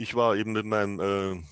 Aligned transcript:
ich 0.00 0.14
war 0.14 0.34
eben 0.36 0.52
mit 0.52 0.64
meinem, 0.64 0.98
äh, 0.98 1.42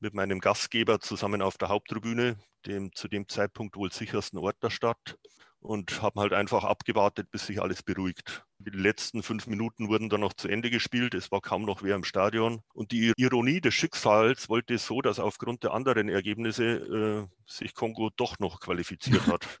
mit 0.00 0.12
meinem 0.12 0.40
Gastgeber 0.40 1.00
zusammen 1.00 1.40
auf 1.40 1.56
der 1.56 1.70
Haupttribüne, 1.70 2.36
dem 2.66 2.92
zu 2.94 3.08
dem 3.08 3.26
Zeitpunkt 3.26 3.76
wohl 3.76 3.90
sichersten 3.90 4.38
Ort 4.38 4.62
der 4.62 4.68
Stadt 4.68 5.16
und 5.60 6.02
haben 6.02 6.20
halt 6.20 6.34
einfach 6.34 6.64
abgewartet, 6.64 7.30
bis 7.30 7.46
sich 7.46 7.62
alles 7.62 7.82
beruhigt. 7.82 8.44
Die 8.58 8.70
letzten 8.70 9.22
fünf 9.22 9.46
Minuten 9.46 9.88
wurden 9.88 10.10
dann 10.10 10.20
noch 10.20 10.34
zu 10.34 10.48
Ende 10.48 10.70
gespielt. 10.70 11.14
Es 11.14 11.32
war 11.32 11.40
kaum 11.40 11.62
noch 11.62 11.82
wer 11.82 11.96
im 11.96 12.04
Stadion. 12.04 12.62
Und 12.74 12.92
die 12.92 13.12
Ironie 13.16 13.62
des 13.62 13.72
Schicksals 13.72 14.50
wollte 14.50 14.74
es 14.74 14.86
so, 14.86 15.00
dass 15.00 15.18
aufgrund 15.18 15.62
der 15.62 15.72
anderen 15.72 16.10
Ergebnisse 16.10 16.64
äh, 16.64 17.26
sich 17.46 17.74
Kongo 17.74 18.10
doch 18.14 18.38
noch 18.38 18.60
qualifiziert 18.60 19.26
hat. 19.26 19.60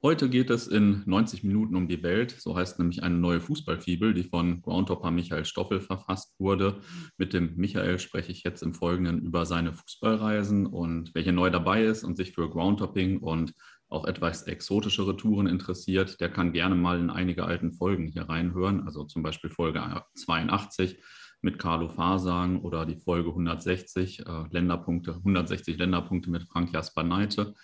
Heute 0.00 0.30
geht 0.30 0.48
es 0.50 0.68
in 0.68 1.02
90 1.06 1.42
Minuten 1.42 1.74
um 1.74 1.88
die 1.88 2.04
Welt. 2.04 2.30
So 2.38 2.54
heißt 2.54 2.78
nämlich 2.78 3.02
eine 3.02 3.16
neue 3.16 3.40
Fußballfibel, 3.40 4.14
die 4.14 4.22
von 4.22 4.62
Groundhopper 4.62 5.10
Michael 5.10 5.44
Stoffel 5.44 5.80
verfasst 5.80 6.38
wurde. 6.38 6.80
Mit 7.16 7.32
dem 7.32 7.56
Michael 7.56 7.98
spreche 7.98 8.30
ich 8.30 8.44
jetzt 8.44 8.62
im 8.62 8.74
Folgenden 8.74 9.20
über 9.20 9.44
seine 9.44 9.72
Fußballreisen 9.72 10.66
und 10.66 11.10
wer 11.14 11.22
hier 11.22 11.32
neu 11.32 11.50
dabei 11.50 11.82
ist 11.82 12.04
und 12.04 12.16
sich 12.16 12.30
für 12.30 12.48
Groundhopping 12.48 13.18
und 13.18 13.54
auch 13.88 14.04
etwas 14.04 14.44
exotischere 14.44 15.16
Touren 15.16 15.48
interessiert, 15.48 16.20
der 16.20 16.28
kann 16.28 16.52
gerne 16.52 16.76
mal 16.76 17.00
in 17.00 17.10
einige 17.10 17.44
alten 17.44 17.72
Folgen 17.72 18.06
hier 18.06 18.28
reinhören. 18.28 18.84
Also 18.86 19.02
zum 19.02 19.24
Beispiel 19.24 19.50
Folge 19.50 19.82
82 20.14 21.02
mit 21.40 21.58
Carlo 21.58 21.88
Fasang 21.88 22.60
oder 22.60 22.86
die 22.86 23.00
Folge 23.00 23.30
160 23.30 24.20
äh, 24.20 24.44
Länderpunkte, 24.52 25.16
160 25.16 25.76
Länderpunkte 25.76 26.30
mit 26.30 26.44
Frank 26.44 26.72
Jasper 26.72 27.02
Neite. 27.02 27.54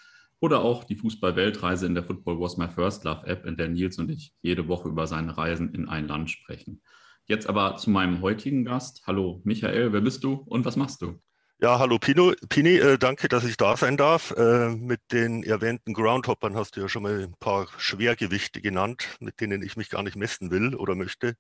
Oder 0.44 0.60
auch 0.60 0.84
die 0.84 0.96
Fußball-Weltreise 0.96 1.86
in 1.86 1.94
der 1.94 2.04
Football 2.04 2.38
Was 2.38 2.58
My 2.58 2.68
First 2.68 3.04
Love 3.04 3.26
App, 3.26 3.46
in 3.46 3.56
der 3.56 3.68
Nils 3.68 3.98
und 3.98 4.10
ich 4.10 4.34
jede 4.42 4.68
Woche 4.68 4.90
über 4.90 5.06
seine 5.06 5.38
Reisen 5.38 5.72
in 5.72 5.88
ein 5.88 6.06
Land 6.06 6.30
sprechen. 6.30 6.82
Jetzt 7.24 7.48
aber 7.48 7.76
zu 7.76 7.88
meinem 7.88 8.20
heutigen 8.20 8.66
Gast. 8.66 9.04
Hallo 9.06 9.40
Michael, 9.44 9.94
wer 9.94 10.02
bist 10.02 10.22
du 10.22 10.34
und 10.44 10.66
was 10.66 10.76
machst 10.76 11.00
du? 11.00 11.18
Ja, 11.62 11.78
hallo 11.78 11.98
Pino, 11.98 12.34
Pini, 12.50 12.76
äh, 12.76 12.98
danke, 12.98 13.28
dass 13.28 13.46
ich 13.46 13.56
da 13.56 13.74
sein 13.78 13.96
darf. 13.96 14.32
Äh, 14.32 14.68
mit 14.68 15.00
den 15.12 15.44
erwähnten 15.44 15.94
Groundhoppern 15.94 16.56
hast 16.56 16.76
du 16.76 16.82
ja 16.82 16.90
schon 16.90 17.04
mal 17.04 17.22
ein 17.22 17.34
paar 17.40 17.66
Schwergewichte 17.78 18.60
genannt, 18.60 19.16
mit 19.20 19.40
denen 19.40 19.62
ich 19.62 19.78
mich 19.78 19.88
gar 19.88 20.02
nicht 20.02 20.16
messen 20.16 20.50
will 20.50 20.74
oder 20.74 20.94
möchte. 20.94 21.36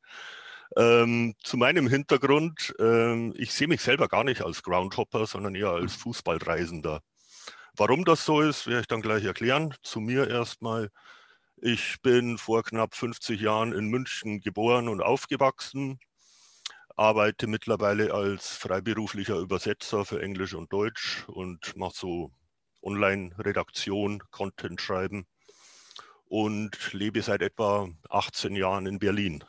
Ähm, 0.78 1.34
zu 1.42 1.58
meinem 1.58 1.88
Hintergrund, 1.88 2.74
äh, 2.80 3.28
ich 3.32 3.52
sehe 3.52 3.68
mich 3.68 3.82
selber 3.82 4.08
gar 4.08 4.24
nicht 4.24 4.40
als 4.40 4.62
Groundhopper, 4.62 5.26
sondern 5.26 5.54
eher 5.54 5.72
als 5.72 5.94
Fußballreisender. 5.94 7.02
Warum 7.76 8.04
das 8.04 8.24
so 8.24 8.40
ist, 8.40 8.68
werde 8.68 8.82
ich 8.82 8.86
dann 8.86 9.02
gleich 9.02 9.24
erklären. 9.24 9.74
Zu 9.82 9.98
mir 9.98 10.28
erstmal. 10.28 10.90
Ich 11.56 12.00
bin 12.02 12.38
vor 12.38 12.62
knapp 12.62 12.94
50 12.94 13.40
Jahren 13.40 13.72
in 13.72 13.86
München 13.86 14.40
geboren 14.40 14.88
und 14.88 15.02
aufgewachsen, 15.02 15.98
arbeite 16.94 17.48
mittlerweile 17.48 18.14
als 18.14 18.56
freiberuflicher 18.56 19.38
Übersetzer 19.38 20.04
für 20.04 20.22
Englisch 20.22 20.54
und 20.54 20.72
Deutsch 20.72 21.24
und 21.26 21.76
mache 21.76 21.96
so 21.96 22.32
Online-Redaktion, 22.80 24.22
Content 24.30 24.80
schreiben 24.80 25.26
und 26.26 26.92
lebe 26.92 27.22
seit 27.22 27.42
etwa 27.42 27.88
18 28.08 28.54
Jahren 28.54 28.86
in 28.86 29.00
Berlin. 29.00 29.42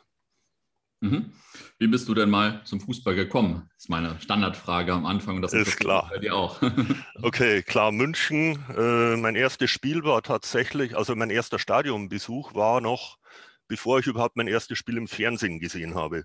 Mhm. 1.10 1.32
Wie 1.78 1.88
bist 1.88 2.08
du 2.08 2.14
denn 2.14 2.30
mal 2.30 2.62
zum 2.64 2.80
Fußball 2.80 3.14
gekommen? 3.14 3.68
Das 3.74 3.84
ist 3.84 3.88
meine 3.90 4.18
Standardfrage 4.20 4.92
am 4.92 5.06
Anfang. 5.06 5.36
Und 5.36 5.42
das 5.42 5.52
ist, 5.52 5.68
ist 5.68 5.76
klar. 5.78 6.08
Bei 6.10 6.18
dir 6.18 6.34
auch. 6.34 6.60
okay, 7.22 7.62
klar. 7.62 7.92
München. 7.92 8.64
Äh, 8.76 9.16
mein 9.16 9.34
erstes 9.34 9.70
Spiel 9.70 10.04
war 10.04 10.22
tatsächlich, 10.22 10.96
also 10.96 11.14
mein 11.14 11.30
erster 11.30 11.58
Stadionbesuch 11.58 12.54
war 12.54 12.80
noch, 12.80 13.18
bevor 13.68 13.98
ich 13.98 14.06
überhaupt 14.06 14.36
mein 14.36 14.48
erstes 14.48 14.78
Spiel 14.78 14.96
im 14.96 15.08
Fernsehen 15.08 15.60
gesehen 15.60 15.94
habe. 15.94 16.24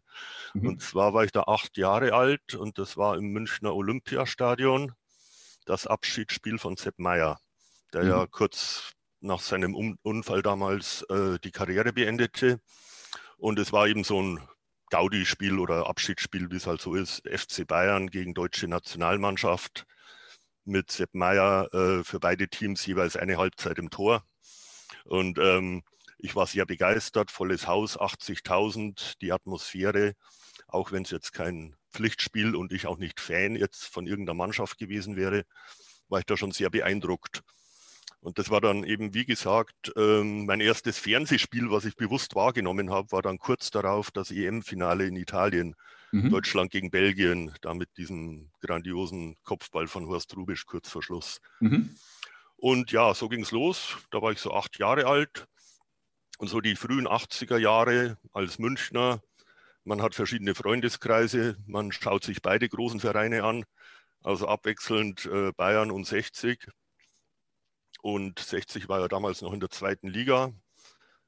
Mhm. 0.54 0.68
Und 0.68 0.82
zwar 0.82 1.14
war 1.14 1.24
ich 1.24 1.32
da 1.32 1.44
acht 1.44 1.78
Jahre 1.78 2.14
alt 2.14 2.56
und 2.56 2.78
das 2.78 2.98
war 2.98 3.18
im 3.18 3.32
Münchner 3.32 3.76
Olympiastadion 3.76 4.94
das 5.66 5.88
Abschiedsspiel 5.88 6.58
von 6.58 6.78
Sepp 6.78 6.98
Meyer, 6.98 7.40
der 7.94 8.04
mhm. 8.04 8.10
ja 8.10 8.28
kurz 8.28 8.94
nach 9.20 9.40
seinem 9.40 9.76
Unfall 10.02 10.42
damals 10.42 11.04
äh, 11.04 11.38
die 11.44 11.52
Karriere 11.52 11.94
beendete. 11.94 12.60
Und 13.38 13.60
es 13.60 13.72
war 13.72 13.88
eben 13.88 14.04
so 14.04 14.22
ein 14.22 14.40
Gaudi-Spiel 14.92 15.58
oder 15.58 15.88
Abschiedsspiel, 15.88 16.52
wie 16.52 16.58
es 16.58 16.68
halt 16.68 16.82
so 16.82 16.96
ist, 16.96 17.24
FC 17.28 17.66
Bayern 17.66 18.10
gegen 18.10 18.34
deutsche 18.34 18.68
Nationalmannschaft 18.68 19.86
mit 20.66 20.92
Sepp 20.92 21.14
Meier 21.14 21.74
äh, 21.74 22.04
für 22.04 22.20
beide 22.20 22.48
Teams 22.48 22.86
jeweils 22.86 23.16
eine 23.16 23.38
Halbzeit 23.38 23.80
im 23.80 23.90
Tor. 23.90 24.24
Und 25.06 25.40
ähm, 25.40 25.84
ich 26.20 26.36
war 26.36 26.46
sehr 26.46 26.66
begeistert, 26.66 27.32
volles 27.32 27.68
Haus, 27.68 27.98
80.000, 27.98 29.16
die 29.22 29.32
Atmosphäre, 29.32 30.14
auch 30.68 30.92
wenn 30.92 31.04
es 31.04 31.12
jetzt 31.12 31.32
kein 31.34 31.76
Pflichtspiel 31.92 32.56
und 32.56 32.72
ich 32.72 32.86
auch 32.86 32.98
nicht 32.98 33.20
Fan 33.20 33.56
jetzt 33.56 33.86
von 33.86 34.06
irgendeiner 34.06 34.36
Mannschaft 34.36 34.78
gewesen 34.78 35.16
wäre, 35.16 35.46
war 36.10 36.20
ich 36.20 36.26
da 36.26 36.38
schon 36.38 36.52
sehr 36.52 36.70
beeindruckt. 36.70 37.42
Und 38.22 38.38
das 38.38 38.52
war 38.52 38.62
dann 38.62 38.84
eben, 38.84 39.16
wie 39.16 39.26
gesagt, 39.26 39.92
ähm, 39.96 40.46
mein 40.46 40.62
erstes 40.62 41.00
Fernsehspiel, 41.00 41.72
was 41.72 41.86
ich 41.86 41.96
bewusst 41.96 42.36
wahrgenommen 42.36 42.92
habe, 42.92 43.12
war 43.12 43.24
dann 43.24 43.40
kurz 43.40 43.72
darauf 43.72 44.12
das 44.12 44.30
EM-Finale 44.30 45.08
in 45.08 45.16
Italien, 45.16 45.76
mhm. 46.12 46.30
Deutschland 46.30 46.72
gegen 46.72 46.92
Belgien, 46.92 47.52
da 47.62 47.74
mit 47.74 47.90
diesem 47.98 48.52
grandiosen 48.62 49.38
Kopfball 49.44 49.88
von 49.88 50.06
Horst 50.06 50.38
Rubisch 50.38 50.68
kurz 50.68 50.88
vor 50.90 51.02
Schluss. 51.02 51.42
Mhm. 51.60 51.96
Und 52.58 52.92
ja, 52.92 53.12
so 53.16 53.28
ging 53.28 53.42
es 53.42 53.50
los. 53.50 53.98
Da 54.12 54.22
war 54.22 54.32
ich 54.32 54.40
so 54.40 54.54
acht 54.54 54.78
Jahre 54.78 55.08
alt. 55.08 55.48
Und 56.38 56.48
so 56.48 56.62
die 56.62 56.76
frühen 56.76 57.08
80er 57.08 57.58
Jahre 57.58 58.20
als 58.34 58.60
Münchner. 58.60 59.22
Man 59.84 60.04
hat 60.04 60.14
verschiedene 60.14 60.54
Freundeskreise. 60.54 61.58
Man 61.66 61.92
schaut 61.92 62.24
sich 62.24 62.44
beide 62.44 62.70
großen 62.70 63.00
Vereine 63.00 63.44
an. 63.44 63.64
Also 64.24 64.48
abwechselnd 64.48 65.26
äh, 65.26 65.52
Bayern 65.54 65.90
und 65.90 66.06
60. 66.06 66.68
Und 68.02 68.40
60 68.40 68.90
war 68.90 69.00
ja 69.00 69.08
damals 69.08 69.42
noch 69.42 69.54
in 69.54 69.60
der 69.60 69.70
zweiten 69.70 70.08
Liga 70.08 70.52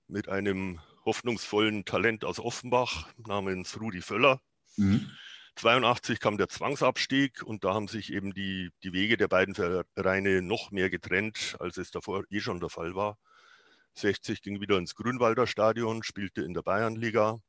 mit 0.08 0.28
einem 0.28 0.82
hoffnungsvollen 1.06 1.86
Talent 1.86 2.26
aus 2.26 2.40
Offenbach 2.40 3.08
namens 3.18 3.80
Rudi 3.80 4.02
Völler. 4.02 4.42
Mhm. 4.78 5.10
82 5.56 6.20
kam 6.20 6.38
der 6.38 6.50
Zwangsabstieg 6.50 7.44
und 7.44 7.64
da 7.64 7.74
haben 7.74 7.88
sich 7.88 8.12
eben 8.12 8.34
die, 8.34 8.72
die 8.82 8.92
Wege 8.92 9.18
der 9.18 9.28
beiden 9.28 9.54
Vereine 9.54 10.42
noch 10.42 10.72
mehr 10.72 10.90
getrennt, 10.90 11.56
als 11.60 11.78
es 11.78 11.92
davor 11.92 12.24
eh 12.32 12.40
schon 12.40 12.60
der 12.60 12.70
Fall 12.70 12.96
war. 12.96 13.18
60 13.96 14.42
ging 14.42 14.60
wieder 14.62 14.78
ins 14.78 14.96
Grünwalder 14.96 15.46
Stadion, 15.46 16.02
spielte 16.02 16.42
in 16.42 16.56
der 16.56 16.64
Bayernliga 16.64 17.40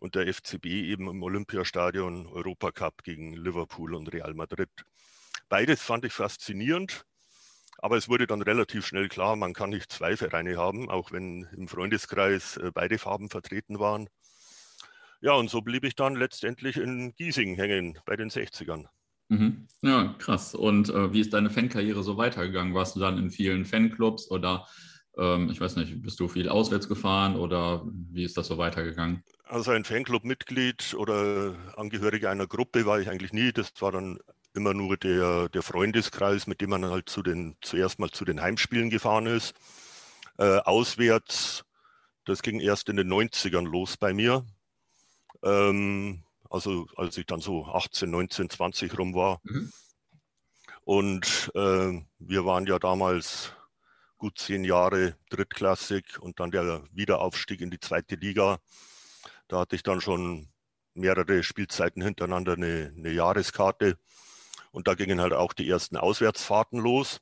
und 0.00 0.14
der 0.14 0.32
FCB 0.32 0.64
eben 0.64 1.08
im 1.08 1.22
Olympiastadion 1.22 2.26
Europacup 2.26 3.02
gegen 3.02 3.34
Liverpool 3.34 3.94
und 3.94 4.10
Real 4.12 4.32
Madrid. 4.32 4.70
Beides 5.50 5.82
fand 5.82 6.06
ich 6.06 6.14
faszinierend. 6.14 7.04
Aber 7.78 7.96
es 7.96 8.08
wurde 8.08 8.26
dann 8.26 8.42
relativ 8.42 8.86
schnell 8.86 9.08
klar, 9.08 9.36
man 9.36 9.54
kann 9.54 9.70
nicht 9.70 9.90
zwei 9.90 10.16
Vereine 10.16 10.56
haben, 10.56 10.90
auch 10.90 11.12
wenn 11.12 11.46
im 11.56 11.68
Freundeskreis 11.68 12.56
äh, 12.56 12.72
beide 12.74 12.98
Farben 12.98 13.30
vertreten 13.30 13.78
waren. 13.78 14.08
Ja, 15.20 15.32
und 15.32 15.48
so 15.48 15.62
blieb 15.62 15.84
ich 15.84 15.94
dann 15.94 16.14
letztendlich 16.14 16.76
in 16.76 17.14
Giesing 17.16 17.54
hängen 17.54 17.98
bei 18.04 18.16
den 18.16 18.30
60ern. 18.30 18.86
Mhm. 19.28 19.68
Ja, 19.82 20.14
krass. 20.18 20.54
Und 20.54 20.88
äh, 20.88 21.12
wie 21.12 21.20
ist 21.20 21.32
deine 21.32 21.50
Fankarriere 21.50 22.02
so 22.02 22.16
weitergegangen? 22.16 22.74
Warst 22.74 22.96
du 22.96 23.00
dann 23.00 23.18
in 23.18 23.30
vielen 23.30 23.64
Fanclubs 23.64 24.30
oder 24.30 24.66
ähm, 25.16 25.50
ich 25.50 25.60
weiß 25.60 25.76
nicht, 25.76 26.00
bist 26.02 26.18
du 26.20 26.28
viel 26.28 26.48
auswärts 26.48 26.88
gefahren 26.88 27.36
oder 27.36 27.86
wie 27.86 28.24
ist 28.24 28.36
das 28.36 28.46
so 28.46 28.58
weitergegangen? 28.58 29.22
Also 29.44 29.70
ein 29.70 29.84
Fanclub-Mitglied 29.84 30.94
oder 30.94 31.54
Angehöriger 31.76 32.30
einer 32.30 32.46
Gruppe 32.46 32.86
war 32.86 33.00
ich 33.00 33.08
eigentlich 33.08 33.32
nie. 33.32 33.52
Das 33.52 33.72
war 33.80 33.92
dann 33.92 34.18
immer 34.58 34.74
nur 34.74 34.96
der, 34.96 35.48
der 35.48 35.62
Freundeskreis, 35.62 36.46
mit 36.46 36.60
dem 36.60 36.70
man 36.70 36.84
halt 36.84 37.08
zu 37.08 37.22
den, 37.22 37.56
zuerst 37.62 37.98
mal 37.98 38.10
zu 38.10 38.24
den 38.24 38.42
Heimspielen 38.42 38.90
gefahren 38.90 39.26
ist. 39.26 39.54
Äh, 40.36 40.58
auswärts, 40.58 41.64
das 42.24 42.42
ging 42.42 42.60
erst 42.60 42.88
in 42.88 42.96
den 42.96 43.08
90ern 43.08 43.66
los 43.66 43.96
bei 43.96 44.12
mir. 44.12 44.44
Ähm, 45.42 46.24
also 46.50 46.86
als 46.96 47.16
ich 47.16 47.26
dann 47.26 47.40
so 47.40 47.66
18, 47.66 48.10
19, 48.10 48.50
20 48.50 48.98
rum 48.98 49.14
war. 49.14 49.40
Mhm. 49.44 49.72
Und 50.84 51.50
äh, 51.54 52.02
wir 52.18 52.44
waren 52.44 52.66
ja 52.66 52.78
damals 52.78 53.52
gut 54.16 54.38
zehn 54.38 54.64
Jahre 54.64 55.16
drittklassig 55.30 56.18
und 56.20 56.40
dann 56.40 56.50
der 56.50 56.82
Wiederaufstieg 56.92 57.60
in 57.60 57.70
die 57.70 57.78
zweite 57.78 58.16
Liga. 58.16 58.58
Da 59.46 59.60
hatte 59.60 59.76
ich 59.76 59.82
dann 59.82 60.00
schon 60.00 60.48
mehrere 60.94 61.42
Spielzeiten 61.42 62.02
hintereinander 62.02 62.54
eine, 62.54 62.92
eine 62.96 63.10
Jahreskarte. 63.10 63.96
Und 64.78 64.86
da 64.86 64.94
gingen 64.94 65.20
halt 65.20 65.32
auch 65.32 65.54
die 65.54 65.68
ersten 65.68 65.96
Auswärtsfahrten 65.96 66.78
los. 66.78 67.18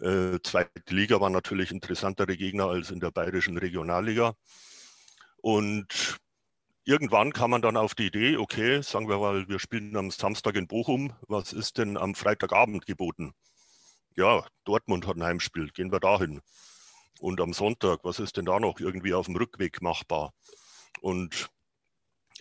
Äh, 0.00 0.38
zweite 0.44 0.94
Liga 0.94 1.20
war 1.20 1.28
natürlich 1.28 1.72
interessantere 1.72 2.36
Gegner 2.36 2.68
als 2.68 2.92
in 2.92 3.00
der 3.00 3.10
bayerischen 3.10 3.58
Regionalliga. 3.58 4.34
Und 5.38 6.20
irgendwann 6.84 7.32
kam 7.32 7.50
man 7.50 7.62
dann 7.62 7.76
auf 7.76 7.96
die 7.96 8.06
Idee, 8.06 8.36
okay, 8.36 8.80
sagen 8.80 9.08
wir 9.08 9.18
mal, 9.18 9.48
wir 9.48 9.58
spielen 9.58 9.96
am 9.96 10.12
Samstag 10.12 10.54
in 10.54 10.68
Bochum, 10.68 11.12
was 11.26 11.52
ist 11.52 11.78
denn 11.78 11.96
am 11.96 12.14
Freitagabend 12.14 12.86
geboten? 12.86 13.32
Ja, 14.14 14.46
Dortmund 14.62 15.08
hat 15.08 15.16
ein 15.16 15.24
Heimspiel, 15.24 15.68
gehen 15.72 15.90
wir 15.90 15.98
dahin. 15.98 16.42
Und 17.18 17.40
am 17.40 17.54
Sonntag, 17.54 18.04
was 18.04 18.20
ist 18.20 18.36
denn 18.36 18.44
da 18.44 18.60
noch 18.60 18.78
irgendwie 18.78 19.14
auf 19.14 19.26
dem 19.26 19.34
Rückweg 19.34 19.82
machbar? 19.82 20.32
Und 21.00 21.50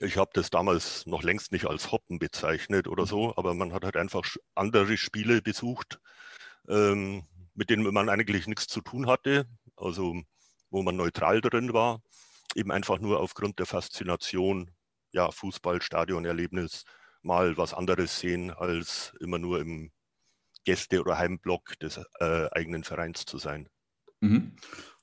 ich 0.02 0.18
habe 0.18 0.32
das 0.34 0.50
damals 0.50 1.06
noch 1.06 1.24
längst 1.24 1.52
nicht 1.52 1.66
als 1.66 1.92
Hoppen 1.92 2.20
bezeichnet 2.20 2.88
oder 2.88 3.06
so, 3.06 3.36
aber 3.38 3.54
man 3.54 3.74
hat 3.74 3.84
halt 3.84 3.98
einfach 3.98 4.24
andere 4.56 4.98
Spiele 4.98 5.42
besucht, 5.42 6.00
ähm, 6.68 7.24
mit 7.56 7.70
denen 7.70 7.92
man 7.94 8.10
eigentlich 8.10 8.48
nichts 8.48 8.68
zu 8.68 8.82
tun 8.82 9.08
hatte, 9.08 9.46
also 9.76 10.22
wo 10.70 10.84
man 10.84 10.96
neutral 10.96 11.42
drin 11.42 11.74
war 11.74 12.02
eben 12.56 12.72
einfach 12.72 13.00
nur 13.00 13.20
aufgrund 13.20 13.60
der 13.60 13.66
Faszination, 13.66 14.72
ja, 15.12 15.32
Fußball, 15.32 15.82
Stadionerlebnis, 15.82 16.84
mal 17.22 17.58
was 17.58 17.74
anderes 17.74 18.20
sehen, 18.20 18.52
als 18.52 19.14
immer 19.20 19.38
nur 19.38 19.60
im 19.60 19.92
Gäste- 20.66 21.02
oder 21.02 21.18
Heimblock 21.18 21.78
des 21.80 22.00
äh, 22.20 22.48
eigenen 22.52 22.84
Vereins 22.84 23.26
zu 23.26 23.38
sein. 23.38 23.70
Mhm. 24.20 24.56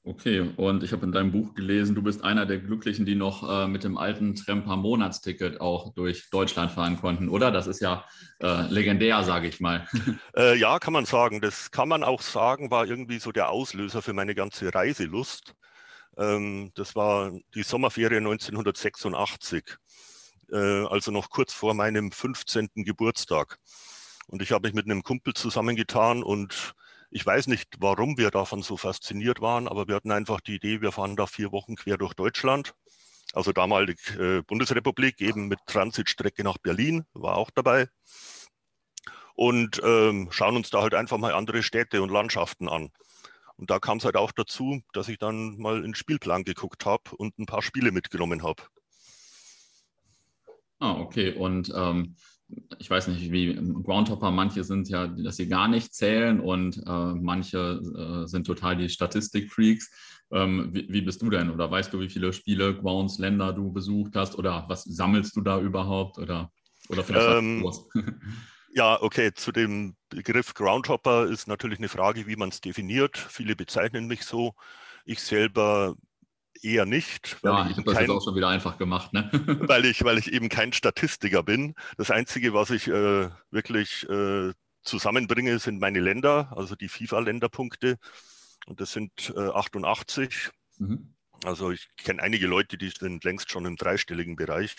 Okay, 0.08 0.40
und 0.56 0.82
ich 0.82 0.92
habe 0.92 1.04
in 1.04 1.12
deinem 1.12 1.32
Buch 1.32 1.54
gelesen, 1.54 1.94
du 1.94 2.00
bist 2.00 2.24
einer 2.24 2.46
der 2.46 2.56
Glücklichen, 2.56 3.04
die 3.04 3.14
noch 3.14 3.46
äh, 3.46 3.68
mit 3.68 3.84
dem 3.84 3.98
alten 3.98 4.34
Tremper 4.34 4.76
Monatsticket 4.76 5.60
auch 5.60 5.92
durch 5.92 6.30
Deutschland 6.30 6.72
fahren 6.72 6.98
konnten, 6.98 7.28
oder? 7.28 7.50
Das 7.50 7.66
ist 7.66 7.82
ja 7.82 8.06
äh, 8.40 8.62
legendär, 8.68 9.22
sage 9.22 9.48
ich 9.48 9.60
mal. 9.60 9.86
Äh, 10.34 10.56
ja, 10.56 10.78
kann 10.78 10.94
man 10.94 11.04
sagen. 11.04 11.42
Das 11.42 11.70
kann 11.70 11.88
man 11.88 12.02
auch 12.02 12.22
sagen, 12.22 12.70
war 12.70 12.86
irgendwie 12.86 13.18
so 13.18 13.32
der 13.32 13.50
Auslöser 13.50 14.00
für 14.00 14.14
meine 14.14 14.34
ganze 14.34 14.74
Reiselust. 14.74 15.54
Ähm, 16.16 16.70
das 16.74 16.96
war 16.96 17.30
die 17.54 17.62
Sommerferien 17.62 18.26
1986, 18.26 19.76
äh, 20.50 20.56
also 20.56 21.10
noch 21.10 21.28
kurz 21.28 21.52
vor 21.52 21.74
meinem 21.74 22.12
15. 22.12 22.68
Geburtstag. 22.76 23.58
Und 24.28 24.40
ich 24.40 24.52
habe 24.52 24.68
mich 24.68 24.74
mit 24.74 24.86
einem 24.86 25.02
Kumpel 25.02 25.34
zusammengetan 25.34 26.22
und 26.22 26.74
ich 27.10 27.24
weiß 27.24 27.46
nicht, 27.46 27.68
warum 27.78 28.18
wir 28.18 28.30
davon 28.30 28.62
so 28.62 28.76
fasziniert 28.76 29.40
waren, 29.40 29.68
aber 29.68 29.88
wir 29.88 29.94
hatten 29.94 30.12
einfach 30.12 30.40
die 30.40 30.56
Idee, 30.56 30.80
wir 30.80 30.92
fahren 30.92 31.16
da 31.16 31.26
vier 31.26 31.52
Wochen 31.52 31.76
quer 31.76 31.96
durch 31.96 32.14
Deutschland. 32.14 32.74
Also 33.34 33.52
damalig 33.52 33.98
äh, 34.18 34.42
Bundesrepublik, 34.42 35.20
eben 35.20 35.48
mit 35.48 35.60
Transitstrecke 35.66 36.44
nach 36.44 36.58
Berlin, 36.58 37.04
war 37.12 37.36
auch 37.36 37.50
dabei. 37.50 37.88
Und 39.34 39.80
ähm, 39.84 40.28
schauen 40.30 40.56
uns 40.56 40.70
da 40.70 40.82
halt 40.82 40.94
einfach 40.94 41.18
mal 41.18 41.34
andere 41.34 41.62
Städte 41.62 42.02
und 42.02 42.10
Landschaften 42.10 42.68
an. 42.68 42.90
Und 43.56 43.70
da 43.70 43.78
kam 43.78 43.98
es 43.98 44.04
halt 44.04 44.16
auch 44.16 44.32
dazu, 44.32 44.82
dass 44.92 45.08
ich 45.08 45.18
dann 45.18 45.58
mal 45.58 45.78
in 45.78 45.82
den 45.82 45.94
Spielplan 45.94 46.44
geguckt 46.44 46.86
habe 46.86 47.14
und 47.16 47.38
ein 47.38 47.46
paar 47.46 47.62
Spiele 47.62 47.92
mitgenommen 47.92 48.42
habe. 48.42 48.62
Ah, 50.78 50.92
okay. 50.92 51.32
Und 51.32 51.72
ähm, 51.74 52.16
ich 52.78 52.88
weiß 52.88 53.08
nicht, 53.08 53.30
wie 53.30 53.54
Groundhopper, 53.54 54.30
manche 54.30 54.64
sind 54.64 54.88
ja, 54.88 55.06
dass 55.06 55.36
sie 55.36 55.48
gar 55.48 55.68
nicht 55.68 55.94
zählen 55.94 56.40
und 56.40 56.78
äh, 56.78 57.14
manche 57.14 57.80
äh, 57.96 58.26
sind 58.26 58.46
total 58.46 58.76
die 58.76 58.88
Statistikfreaks. 58.88 59.90
Ähm, 60.30 60.70
wie, 60.72 60.86
wie, 60.90 61.00
bist 61.02 61.22
du 61.22 61.30
denn? 61.30 61.50
Oder 61.50 61.70
weißt 61.70 61.92
du, 61.92 62.00
wie 62.00 62.08
viele 62.08 62.32
Spiele, 62.32 62.74
Grounds, 62.74 63.18
Länder 63.18 63.52
du 63.52 63.72
besucht 63.72 64.14
hast? 64.14 64.36
Oder 64.36 64.64
was 64.68 64.84
sammelst 64.84 65.36
du 65.36 65.40
da 65.40 65.60
überhaupt? 65.60 66.18
Oder, 66.18 66.50
oder 66.88 67.02
vielleicht 67.02 67.38
ähm, 67.38 67.70
Ja, 68.74 69.00
okay, 69.00 69.32
zu 69.32 69.50
dem 69.50 69.96
Begriff 70.10 70.52
Groundhopper 70.54 71.26
ist 71.26 71.48
natürlich 71.48 71.78
eine 71.78 71.88
Frage, 71.88 72.26
wie 72.26 72.36
man 72.36 72.50
es 72.50 72.60
definiert. 72.60 73.16
Viele 73.16 73.56
bezeichnen 73.56 74.06
mich 74.06 74.24
so. 74.24 74.54
Ich 75.06 75.20
selber 75.20 75.96
eher 76.62 76.86
nicht. 76.86 77.36
ja, 77.42 77.64
ich, 77.64 77.72
ich 77.72 77.76
habe 77.78 77.90
das 77.90 78.00
jetzt 78.00 78.10
auch 78.10 78.22
schon 78.22 78.34
wieder 78.34 78.48
einfach 78.48 78.78
gemacht, 78.78 79.12
ne? 79.12 79.30
weil, 79.68 79.84
ich, 79.84 80.04
weil 80.04 80.18
ich 80.18 80.32
eben 80.32 80.48
kein 80.48 80.72
Statistiker 80.72 81.42
bin. 81.42 81.74
Das 81.96 82.10
Einzige, 82.10 82.54
was 82.54 82.70
ich 82.70 82.88
äh, 82.88 83.28
wirklich 83.50 84.08
äh, 84.08 84.52
zusammenbringe, 84.82 85.58
sind 85.58 85.80
meine 85.80 86.00
Länder, 86.00 86.52
also 86.56 86.74
die 86.74 86.88
FIFA-Länderpunkte. 86.88 87.98
Und 88.66 88.80
das 88.80 88.92
sind 88.92 89.32
äh, 89.36 89.48
88. 89.48 90.50
Mhm. 90.78 91.14
Also 91.44 91.70
ich 91.70 91.88
kenne 91.96 92.22
einige 92.22 92.46
Leute, 92.46 92.76
die 92.78 92.90
sind 92.90 93.24
längst 93.24 93.50
schon 93.50 93.64
im 93.64 93.76
dreistelligen 93.76 94.36
Bereich. 94.36 94.76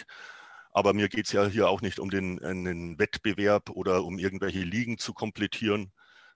Aber 0.72 0.94
mir 0.94 1.10
geht 1.10 1.26
es 1.26 1.32
ja 1.32 1.46
hier 1.48 1.70
auch 1.70 1.82
nicht 1.82 2.00
um 2.00 2.10
den 2.10 2.44
einen 2.44 3.00
Wettbewerb 3.00 3.70
oder 3.72 4.04
um 4.04 4.20
irgendwelche 4.20 4.60
Ligen 4.60 4.98
zu 4.98 5.14
komplettieren. 5.14 5.92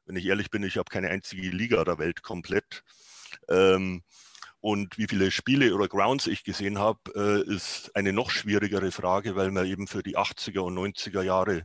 Wenn 0.05 0.15
ich 0.15 0.25
ehrlich 0.25 0.49
bin, 0.49 0.63
ich 0.63 0.77
habe 0.77 0.89
keine 0.89 1.09
einzige 1.09 1.49
Liga 1.49 1.83
der 1.83 1.99
Welt 1.99 2.23
komplett. 2.23 2.83
Ähm, 3.47 4.03
und 4.63 4.97
wie 4.97 5.07
viele 5.07 5.29
Spiele 5.29 5.75
oder 5.75 5.87
Grounds 5.87 6.27
ich 6.27 6.43
gesehen 6.43 6.79
habe, 6.79 6.99
äh, 7.15 7.53
ist 7.53 7.91
eine 7.95 8.13
noch 8.13 8.31
schwierigere 8.31 8.91
Frage, 8.91 9.35
weil 9.35 9.51
mir 9.51 9.65
eben 9.65 9.87
für 9.87 10.03
die 10.03 10.17
80er 10.17 10.59
und 10.59 10.75
90er 10.75 11.21
Jahre 11.21 11.63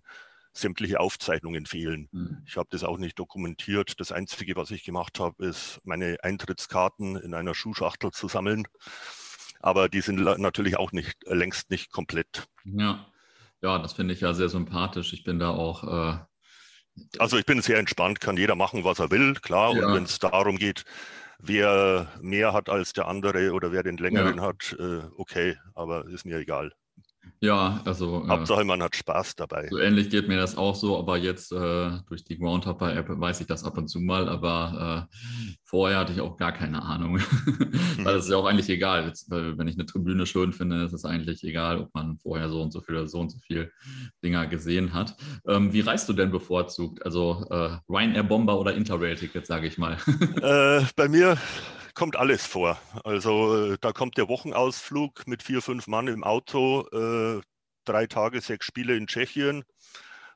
sämtliche 0.53 0.99
Aufzeichnungen 0.99 1.67
fehlen. 1.67 2.09
Mhm. 2.11 2.43
Ich 2.47 2.57
habe 2.57 2.69
das 2.71 2.83
auch 2.83 2.99
nicht 2.99 3.19
dokumentiert. 3.19 4.01
Das 4.01 4.11
Einzige, 4.11 4.57
was 4.57 4.73
ich 4.73 4.83
gemacht 4.83 5.21
habe, 5.21 5.47
ist 5.47 5.81
meine 5.85 6.17
Eintrittskarten 6.23 7.17
in 7.17 7.35
einer 7.35 7.55
Schuhschachtel 7.55 8.11
zu 8.11 8.29
sammeln 8.29 8.65
aber 9.61 9.89
die 9.89 10.01
sind 10.01 10.21
natürlich 10.21 10.79
auch 10.79 10.93
nicht 10.93 11.17
längst 11.25 11.71
nicht 11.71 11.91
komplett. 11.91 12.47
Ja, 12.65 13.07
ja, 13.63 13.79
das 13.79 13.93
finde 13.93 14.15
ich 14.15 14.21
ja 14.21 14.35
sehr 14.35 14.49
sympathisch. 14.49 15.13
Ich 15.13 15.25
bin 15.25 15.39
da 15.39 15.51
auch. 15.51 15.85
Äh, 15.85 16.19
also 17.19 17.39
ich 17.39 17.47
bin 17.47 17.63
sehr 17.63 17.79
entspannt, 17.79 18.21
kann 18.21 18.37
jeder 18.37 18.57
machen, 18.57 18.85
was 18.85 18.99
er 18.99 19.11
will, 19.11 19.35
klar. 19.35 19.75
Ja. 19.75 19.87
Und 19.87 19.95
wenn 19.95 20.05
es 20.05 20.19
darum 20.19 20.59
geht, 20.59 20.85
wer 21.39 22.09
mehr 22.21 22.53
hat 22.53 22.69
als 22.69 22.93
der 22.93 23.07
andere 23.09 23.53
oder 23.53 23.73
wer 23.73 23.83
den 23.83 23.97
längeren 23.97 24.39
ja. 24.39 24.43
hat, 24.43 24.77
äh, 24.79 25.03
okay, 25.17 25.57
aber 25.75 26.07
ist 26.07 26.27
mir 26.27 26.39
egal. 26.39 26.73
Ja, 27.41 27.81
also. 27.85 28.25
Äh, 28.25 28.29
Hauptsache, 28.29 28.65
man 28.65 28.83
hat 28.83 28.97
Spaß 28.97 29.37
dabei. 29.37 29.69
So 29.71 29.79
ähnlich 29.79 30.11
geht 30.11 30.29
mir 30.29 30.37
das 30.37 30.57
auch 30.57 30.75
so, 30.75 30.99
aber 30.99 31.17
jetzt 31.17 31.53
äh, 31.53 31.91
durch 32.09 32.25
die 32.25 32.39
Groundhopper-App 32.39 33.07
weiß 33.09 33.41
ich 33.41 33.47
das 33.47 33.65
ab 33.65 33.79
und 33.79 33.89
zu 33.89 34.01
mal, 34.01 34.29
aber 34.29 35.09
äh, 35.09 35.17
vorher 35.65 35.99
hatte 35.99 36.13
ich 36.13 36.21
auch 36.21 36.37
gar 36.37 36.53
keine 36.53 36.83
Ahnung. 36.83 37.19
Weil 37.99 38.17
es 38.17 38.25
ist 38.25 38.31
ja 38.31 38.37
auch 38.37 38.47
eigentlich 38.47 38.69
egal. 38.69 39.07
Jetzt, 39.07 39.31
wenn 39.31 39.69
ich 39.69 39.77
eine 39.77 39.87
Tribüne 39.87 40.27
schön 40.27 40.53
finde, 40.53 40.85
ist 40.85 40.93
es 40.93 41.05
eigentlich 41.05 41.45
egal, 41.45 41.81
ob 41.81 41.95
man 41.95 42.19
vorher 42.19 42.49
so 42.49 42.63
und 42.63 42.73
so 42.73 42.81
viele, 42.81 43.07
so 43.07 43.21
und 43.21 43.31
so 43.31 43.39
viele 43.47 43.71
Dinger 44.25 44.47
gesehen 44.47 44.93
hat. 44.93 45.17
Ähm, 45.47 45.73
wie 45.73 45.81
reist 45.81 46.09
du 46.09 46.13
denn 46.13 46.31
bevorzugt? 46.31 47.05
Also 47.05 47.47
äh, 47.51 47.77
Ryanair 47.89 48.25
Bomber 48.25 48.59
oder 48.59 48.75
Interrail-Ticket, 48.75 49.47
sage 49.47 49.67
ich 49.67 49.79
mal? 49.79 49.97
Äh, 50.39 50.85
bei 50.95 51.09
mir 51.09 51.37
kommt 51.99 52.15
alles 52.15 52.47
vor. 52.47 52.81
Also 53.03 53.73
äh, 53.73 53.79
da 53.81 53.93
kommt 53.93 54.19
der 54.19 54.29
Wochenausflug 54.29 55.27
mit 55.27 55.43
vier, 55.43 55.61
fünf 55.61 55.89
Mann 55.89 56.07
im 56.07 56.23
Auto, 56.23 56.87
äh, 56.93 57.41
drei 57.85 58.07
Tage, 58.07 58.41
sechs 58.41 58.67
Spiele 58.67 58.97
in 58.97 59.09
Tschechien. 59.09 59.65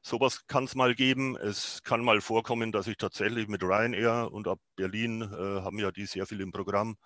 Sowas 0.03 0.49
kann 0.49 0.65
es 0.65 0.75
mal 0.75 0.97
geben. 0.97 1.37
Es 1.37 1.85
kann 1.85 2.03
mal 2.03 2.21
vorkommen, 2.21 2.73
dass 2.73 2.89
ich 2.89 2.97
tatsächlich 2.97 3.47
mit 3.47 3.63
Ryanair 3.63 4.33
und 4.33 4.49
ab 4.49 4.59
Berlin 4.75 5.23
äh, 5.23 5.63
haben 5.63 5.79
ja 5.79 5.93
die 5.93 6.07
sehr 6.07 6.27
viel 6.27 6.41
im 6.41 6.51
Programm, 6.51 6.97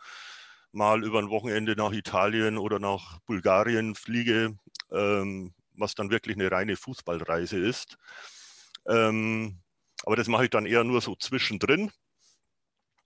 mal 0.72 1.04
über 1.04 1.18
ein 1.18 1.28
Wochenende 1.28 1.76
nach 1.76 1.92
Italien 1.92 2.56
oder 2.56 2.78
nach 2.78 3.18
Bulgarien 3.26 3.94
fliege, 3.94 4.56
ähm, 4.90 5.52
was 5.74 5.94
dann 5.94 6.10
wirklich 6.10 6.36
eine 6.36 6.50
reine 6.50 6.76
Fußballreise 6.76 7.58
ist. 7.58 7.98
Ähm, 8.88 9.60
aber 10.06 10.16
das 10.16 10.28
mache 10.28 10.44
ich 10.44 10.50
dann 10.50 10.64
eher 10.64 10.82
nur 10.82 11.02
so 11.02 11.14
zwischendrin. 11.14 11.92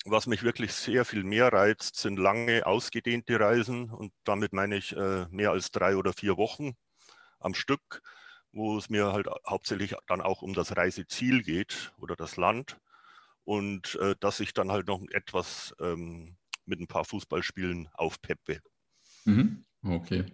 Was 0.06 0.26
mich 0.26 0.42
wirklich 0.42 0.72
sehr 0.72 1.04
viel 1.04 1.24
mehr 1.24 1.52
reizt, 1.52 1.96
sind 1.96 2.18
lange, 2.18 2.66
ausgedehnte 2.66 3.38
Reisen. 3.38 3.90
Und 3.90 4.12
damit 4.24 4.52
meine 4.52 4.76
ich 4.76 4.96
äh, 4.96 5.26
mehr 5.30 5.50
als 5.50 5.70
drei 5.70 5.96
oder 5.96 6.12
vier 6.12 6.36
Wochen 6.36 6.72
am 7.38 7.54
Stück, 7.54 8.02
wo 8.52 8.78
es 8.78 8.88
mir 8.88 9.12
halt 9.12 9.28
hauptsächlich 9.46 9.94
dann 10.06 10.20
auch 10.20 10.42
um 10.42 10.54
das 10.54 10.76
Reiseziel 10.76 11.42
geht 11.42 11.92
oder 11.98 12.16
das 12.16 12.36
Land. 12.36 12.78
Und 13.44 13.96
äh, 13.96 14.14
dass 14.20 14.40
ich 14.40 14.54
dann 14.54 14.70
halt 14.70 14.86
noch 14.86 15.02
etwas 15.10 15.74
ähm, 15.80 16.36
mit 16.64 16.80
ein 16.80 16.86
paar 16.86 17.04
Fußballspielen 17.04 17.88
aufpeppe. 17.94 18.60
Mhm. 19.24 19.64
Okay. 19.82 20.26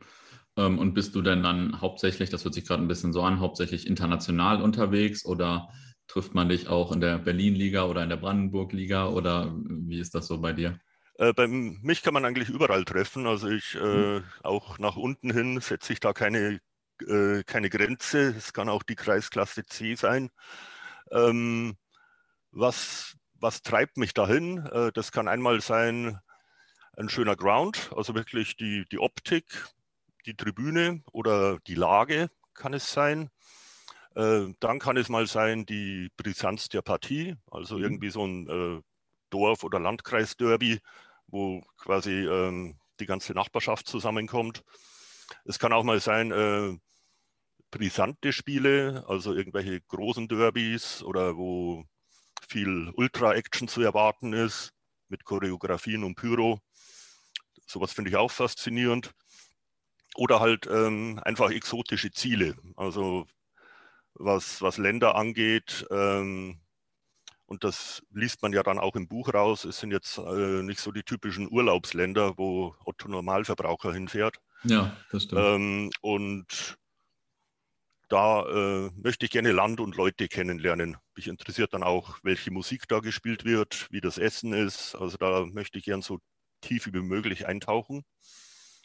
Ähm, 0.56 0.78
und 0.78 0.94
bist 0.94 1.14
du 1.14 1.23
denn 1.23 1.42
dann 1.42 1.80
hauptsächlich, 1.80 2.30
das 2.30 2.44
hört 2.44 2.54
sich 2.54 2.66
gerade 2.66 2.82
ein 2.82 2.88
bisschen 2.88 3.12
so 3.12 3.23
an, 3.23 3.40
hauptsächlich 3.40 3.87
international 3.87 4.62
unterwegs 4.62 5.25
oder 5.25 5.68
Trifft 6.08 6.34
man 6.34 6.48
dich 6.48 6.68
auch 6.68 6.92
in 6.92 7.00
der 7.00 7.18
Berlin-Liga 7.18 7.84
oder 7.84 8.02
in 8.02 8.08
der 8.08 8.16
Brandenburg-Liga 8.16 9.08
oder 9.08 9.54
wie 9.56 9.98
ist 9.98 10.14
das 10.14 10.26
so 10.26 10.40
bei 10.40 10.52
dir? 10.52 10.78
Äh, 11.18 11.32
bei 11.32 11.46
mich 11.48 12.02
kann 12.02 12.14
man 12.14 12.25
eigentlich 12.25 12.48
überall 12.48 12.84
treffen. 12.84 13.26
Also 13.26 13.48
ich 13.48 13.75
äh, 13.75 14.18
mhm. 14.18 14.25
auch 14.42 14.78
nach 14.78 14.96
unten 14.96 15.32
hin 15.32 15.60
setze 15.60 15.92
ich 15.92 16.00
da 16.00 16.12
keine, 16.12 16.60
äh, 17.06 17.42
keine 17.44 17.70
Grenze. 17.70 18.34
Es 18.36 18.52
kann 18.52 18.68
auch 18.68 18.82
die 18.82 18.96
Kreisklasse 18.96 19.64
C 19.64 19.94
sein. 19.94 20.30
Ähm, 21.10 21.76
was, 22.50 23.16
was 23.34 23.62
treibt 23.62 23.96
mich 23.96 24.14
dahin? 24.14 24.64
Äh, 24.66 24.92
das 24.92 25.12
kann 25.12 25.28
einmal 25.28 25.60
sein 25.60 26.18
ein 26.96 27.08
schöner 27.08 27.36
Ground, 27.36 27.90
also 27.94 28.14
wirklich 28.14 28.56
die, 28.56 28.86
die 28.90 28.98
Optik, 28.98 29.44
die 30.25 30.34
Tribüne 30.34 31.02
oder 31.12 31.58
die 31.66 31.75
Lage 31.75 32.30
kann 32.54 32.72
es 32.72 32.90
sein. 32.90 33.30
Äh, 34.16 34.54
dann 34.61 34.78
kann 34.78 34.96
es 34.96 35.11
mal 35.11 35.26
sein 35.26 35.66
die 35.66 36.11
Brisanz 36.16 36.70
der 36.70 36.80
Partie, 36.80 37.37
also 37.50 37.76
mhm. 37.76 37.85
irgendwie 37.85 38.11
so 38.11 38.26
ein 38.26 38.49
äh, 38.49 38.82
Dorf- 39.28 39.62
oder 39.62 39.78
Landkreisderby, 39.78 40.80
wo 41.26 41.62
quasi 41.76 42.26
ähm, 42.26 42.78
die 42.99 43.06
ganze 43.06 43.35
Nachbarschaft 43.35 43.87
zusammenkommt. 43.87 44.64
Es 45.44 45.58
kann 45.58 45.75
auch 45.75 45.82
mal 45.85 46.00
sein, 46.00 46.32
äh, 46.32 46.78
brisante 47.70 48.32
Spiele, 48.32 49.04
also 49.06 49.35
irgendwelche 49.35 49.82
großen 49.82 50.28
Derbys 50.28 51.02
oder 51.02 51.37
wo 51.37 51.85
viel 52.49 52.90
Ultra-Action 52.94 53.68
zu 53.68 53.82
erwarten 53.82 54.32
ist, 54.32 54.73
mit 55.08 55.25
Choreografien 55.25 56.04
und 56.04 56.14
Pyro. 56.14 56.61
Sowas 57.66 57.92
finde 57.92 58.11
ich 58.11 58.16
auch 58.16 58.30
faszinierend. 58.30 59.12
Oder 60.14 60.40
halt 60.40 60.66
ähm, 60.66 61.20
einfach 61.23 61.50
exotische 61.50 62.11
Ziele, 62.11 62.56
also 62.76 63.26
was, 64.18 64.62
was 64.62 64.78
Länder 64.78 65.14
angeht. 65.14 65.87
Ähm, 65.90 66.61
und 67.46 67.62
das 67.62 68.02
liest 68.11 68.42
man 68.42 68.52
ja 68.52 68.62
dann 68.62 68.78
auch 68.78 68.96
im 68.96 69.06
Buch 69.06 69.32
raus. 69.32 69.64
Es 69.64 69.78
sind 69.78 69.92
jetzt 69.92 70.18
äh, 70.18 70.62
nicht 70.62 70.80
so 70.80 70.90
die 70.90 71.04
typischen 71.04 71.50
Urlaubsländer, 71.50 72.37
wo 72.37 72.75
Otto 72.85 73.08
Normalverbraucher 73.08 73.92
hinfährt. 73.92 74.38
Ja, 74.64 74.96
das 75.12 75.25
stimmt. 75.25 75.42
Ähm, 75.42 75.90
und 76.00 76.76
da 78.08 78.46
äh, 78.46 78.90
möchte 78.96 79.26
ich 79.26 79.32
gerne 79.32 79.52
Land 79.52 79.80
und 79.80 79.96
Leute 79.96 80.28
kennenlernen. 80.28 80.96
Mich 81.14 81.28
interessiert 81.28 81.75
dann 81.75 81.82
auch, 81.82 82.18
welche 82.23 82.50
Musik 82.50 82.87
da 82.88 83.00
gespielt 83.00 83.44
wird, 83.44 83.88
wie 83.90 84.00
das 84.00 84.18
Essen 84.18 84.52
ist. 84.52 84.94
Also 84.94 85.16
da 85.16 85.44
möchte 85.46 85.78
ich 85.78 85.85
gern 85.85 86.02
so 86.02 86.20
tief 86.61 86.87
wie 86.92 87.00
möglich 87.00 87.46
eintauchen. 87.46 88.04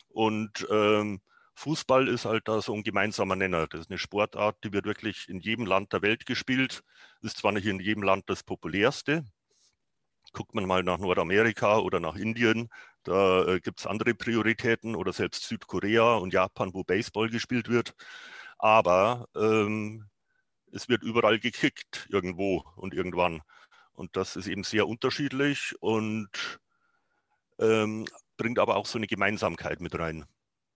Und 0.07 0.67
ähm, 0.69 1.21
Fußball 1.55 2.08
ist 2.08 2.25
halt 2.25 2.48
da 2.48 2.62
so 2.62 2.74
ein 2.74 2.84
gemeinsamer 2.84 3.36
Nenner. 3.36 3.67
Das 3.67 3.81
ist 3.81 3.89
eine 3.89 4.00
Sportart, 4.00 4.58
die 4.63 4.74
wird 4.74 4.86
wirklich 4.86 5.29
in 5.29 5.39
jedem 5.39 5.65
Land 5.65 5.93
der 5.93 6.01
Welt 6.01 6.25
gespielt. 6.25 6.84
Ist 7.22 7.38
zwar 7.38 7.51
nicht 7.51 7.65
in 7.65 7.79
jedem 7.79 8.03
Land 8.03 8.24
das 8.27 8.43
populärste. 8.43 9.25
Guckt 10.34 10.55
man 10.55 10.65
mal 10.65 10.84
nach 10.84 10.98
Nordamerika 10.98 11.79
oder 11.79 12.00
nach 12.00 12.15
Indien, 12.15 12.70
da 13.03 13.46
äh, 13.46 13.60
gibt 13.60 13.81
es 13.81 13.88
andere 13.88 14.13
Prioritäten 14.13 14.96
oder 14.96 15.12
selbst 15.12 15.43
Südkorea 15.43 16.15
und 16.15 16.31
Japan, 16.34 16.74
wo 16.74 16.84
Baseball 16.84 17.29
gespielt 17.29 17.67
wird 17.67 17.96
aber 18.62 19.27
ähm, 19.36 20.08
es 20.72 20.88
wird 20.88 21.03
überall 21.03 21.39
gekickt, 21.39 22.08
irgendwo 22.10 22.63
und 22.75 22.93
irgendwann. 22.93 23.41
Und 23.93 24.15
das 24.15 24.36
ist 24.36 24.48
eben 24.48 24.63
sehr 24.63 24.88
unterschiedlich 24.88 25.75
und 25.81 26.29
ähm, 27.60 28.05
bringt 28.38 28.60
aber 28.60 28.75
auch 28.75 28.86
so 28.86 29.00
eine 29.00 29.08
Gemeinsamkeit 29.08 29.81
mit 29.81 29.98
rein. 29.98 30.25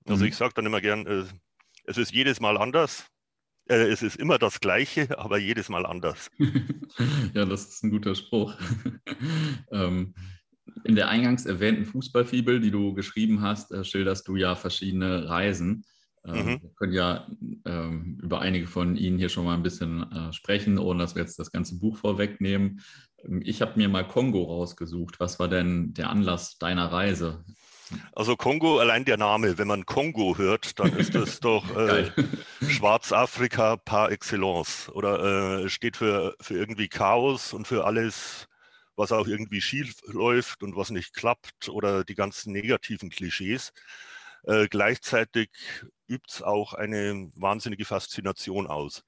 Also 0.05 0.23
mhm. 0.23 0.29
ich 0.29 0.35
sage 0.35 0.53
dann 0.55 0.65
immer 0.65 0.81
gern, 0.81 1.05
äh, 1.05 1.25
es 1.85 1.97
ist 1.97 2.11
jedes 2.13 2.39
Mal 2.39 2.57
anders. 2.57 3.05
Äh, 3.67 3.87
es 3.89 4.03
ist 4.03 4.17
immer 4.17 4.37
das 4.37 4.59
Gleiche, 4.59 5.17
aber 5.17 5.37
jedes 5.37 5.69
Mal 5.69 5.85
anders. 5.85 6.29
ja, 7.33 7.45
das 7.45 7.67
ist 7.67 7.83
ein 7.83 7.91
guter 7.91 8.15
Spruch. 8.15 8.53
ähm, 9.71 10.13
in 10.83 10.95
der 10.95 11.09
eingangs 11.09 11.45
erwähnten 11.45 11.85
Fußballfibel, 11.85 12.59
die 12.59 12.71
du 12.71 12.93
geschrieben 12.93 13.41
hast, 13.41 13.71
äh, 13.71 13.83
schilderst 13.83 14.27
du 14.27 14.35
ja 14.35 14.55
verschiedene 14.55 15.27
Reisen. 15.29 15.85
Ähm, 16.25 16.45
mhm. 16.45 16.61
Wir 16.61 16.73
können 16.75 16.93
ja 16.93 17.27
ähm, 17.65 18.19
über 18.21 18.41
einige 18.41 18.67
von 18.67 18.95
Ihnen 18.95 19.17
hier 19.17 19.29
schon 19.29 19.45
mal 19.45 19.55
ein 19.55 19.63
bisschen 19.63 20.11
äh, 20.11 20.33
sprechen, 20.33 20.77
ohne 20.77 20.99
dass 20.99 21.15
wir 21.15 21.21
jetzt 21.21 21.39
das 21.39 21.51
ganze 21.51 21.79
Buch 21.79 21.97
vorwegnehmen. 21.97 22.81
Ähm, 23.23 23.41
ich 23.43 23.61
habe 23.61 23.73
mir 23.77 23.89
mal 23.89 24.07
Kongo 24.07 24.43
rausgesucht. 24.43 25.19
Was 25.19 25.39
war 25.39 25.47
denn 25.47 25.93
der 25.93 26.09
Anlass 26.09 26.57
deiner 26.57 26.91
Reise? 26.91 27.43
Also 28.13 28.35
Kongo, 28.35 28.79
allein 28.79 29.05
der 29.05 29.17
Name, 29.17 29.57
wenn 29.57 29.67
man 29.67 29.85
Kongo 29.85 30.37
hört, 30.37 30.79
dann 30.79 30.95
ist 30.97 31.13
das 31.15 31.39
doch 31.41 31.75
äh, 31.75 32.11
Schwarzafrika 32.67 33.77
par 33.77 34.11
excellence 34.11 34.89
oder 34.89 35.63
äh, 35.63 35.69
steht 35.69 35.97
für, 35.97 36.35
für 36.41 36.55
irgendwie 36.55 36.87
Chaos 36.87 37.53
und 37.53 37.67
für 37.67 37.85
alles, 37.85 38.47
was 38.95 39.11
auch 39.11 39.27
irgendwie 39.27 39.61
schief 39.61 39.95
läuft 40.07 40.63
und 40.63 40.75
was 40.75 40.89
nicht 40.89 41.13
klappt 41.13 41.69
oder 41.69 42.03
die 42.03 42.15
ganzen 42.15 42.53
negativen 42.53 43.09
Klischees. 43.09 43.71
Äh, 44.43 44.67
gleichzeitig 44.67 45.49
übt 46.07 46.27
es 46.29 46.41
auch 46.41 46.73
eine 46.73 47.31
wahnsinnige 47.35 47.85
Faszination 47.85 48.67
aus. 48.67 49.03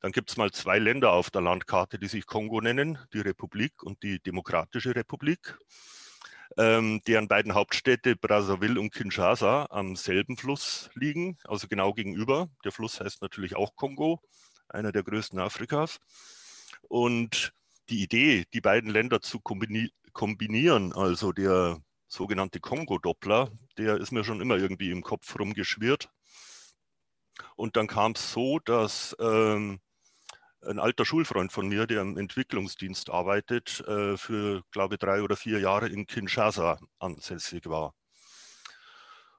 Dann 0.00 0.12
gibt 0.12 0.30
es 0.30 0.36
mal 0.36 0.50
zwei 0.50 0.78
Länder 0.78 1.12
auf 1.12 1.30
der 1.30 1.42
Landkarte, 1.42 1.98
die 1.98 2.08
sich 2.08 2.26
Kongo 2.26 2.60
nennen, 2.60 2.98
die 3.12 3.20
Republik 3.20 3.82
und 3.84 4.02
die 4.02 4.20
Demokratische 4.20 4.96
Republik, 4.96 5.56
ähm, 6.56 7.00
deren 7.06 7.28
beiden 7.28 7.54
Hauptstädte 7.54 8.16
Brazzaville 8.16 8.80
und 8.80 8.92
Kinshasa 8.92 9.66
am 9.70 9.96
selben 9.96 10.36
Fluss 10.36 10.90
liegen, 10.94 11.38
also 11.44 11.68
genau 11.68 11.92
gegenüber. 11.92 12.48
Der 12.64 12.72
Fluss 12.72 13.00
heißt 13.00 13.22
natürlich 13.22 13.56
auch 13.56 13.76
Kongo, 13.76 14.20
einer 14.68 14.92
der 14.92 15.02
größten 15.02 15.38
Afrikas. 15.38 15.98
Und 16.88 17.52
die 17.88 18.02
Idee, 18.02 18.44
die 18.52 18.60
beiden 18.60 18.90
Länder 18.90 19.20
zu 19.20 19.40
kombinieren, 19.40 20.92
also 20.92 21.32
der 21.32 21.80
sogenannte 22.08 22.60
Kongo-Doppler, 22.60 23.50
der 23.78 23.96
ist 23.96 24.12
mir 24.12 24.24
schon 24.24 24.40
immer 24.40 24.56
irgendwie 24.56 24.90
im 24.90 25.02
Kopf 25.02 25.38
rumgeschwirrt. 25.38 26.10
Und 27.56 27.76
dann 27.76 27.86
kam 27.86 28.12
es 28.12 28.32
so, 28.32 28.58
dass 28.58 29.16
ähm, 29.18 29.80
ein 30.66 30.78
alter 30.78 31.04
Schulfreund 31.04 31.52
von 31.52 31.68
mir, 31.68 31.86
der 31.86 32.02
im 32.02 32.16
Entwicklungsdienst 32.16 33.10
arbeitet, 33.10 33.80
äh, 33.86 34.16
für, 34.16 34.62
glaube 34.70 34.94
ich, 34.94 35.00
drei 35.00 35.22
oder 35.22 35.36
vier 35.36 35.60
Jahre 35.60 35.88
in 35.88 36.06
Kinshasa 36.06 36.78
ansässig 36.98 37.66
war. 37.66 37.94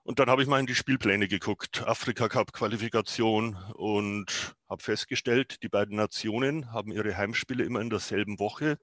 Und 0.04 0.20
dann 0.20 0.30
habe 0.30 0.42
ich 0.42 0.50
mal 0.50 0.60
in 0.60 0.66
die 0.66 0.76
Spielpläne 0.76 1.30
geguckt, 1.30 1.82
Afrika 1.84 2.28
Cup 2.28 2.52
Qualifikation 2.52 3.56
und 3.74 4.56
habe 4.70 4.84
festgestellt, 4.84 5.64
die 5.64 5.70
beiden 5.70 5.96
Nationen 5.96 6.74
haben 6.74 6.92
ihre 6.92 7.16
Heimspiele 7.16 7.64
immer 7.64 7.80
in 7.80 7.90
derselben 7.90 8.38
Woche, 8.38 8.78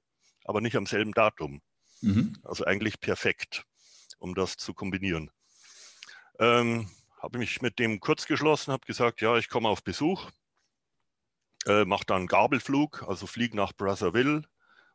aber 0.44 0.62
nicht 0.62 0.76
am 0.76 0.86
selben 0.86 1.12
Datum. 1.12 1.60
Mhm. 2.00 2.38
Also 2.42 2.64
eigentlich 2.64 3.00
perfekt 3.00 3.66
um 4.20 4.34
das 4.34 4.56
zu 4.56 4.74
kombinieren. 4.74 5.30
Ähm, 6.38 6.88
habe 7.20 7.38
mich 7.38 7.60
mit 7.60 7.78
dem 7.78 8.00
kurz 8.00 8.26
geschlossen, 8.26 8.72
habe 8.72 8.86
gesagt, 8.86 9.20
ja, 9.20 9.36
ich 9.36 9.48
komme 9.48 9.68
auf 9.68 9.82
Besuch, 9.82 10.30
äh, 11.66 11.84
mache 11.84 12.04
dann 12.06 12.26
Gabelflug, 12.26 13.04
also 13.06 13.26
fliege 13.26 13.56
nach 13.56 13.72
Brazzaville, 13.72 14.42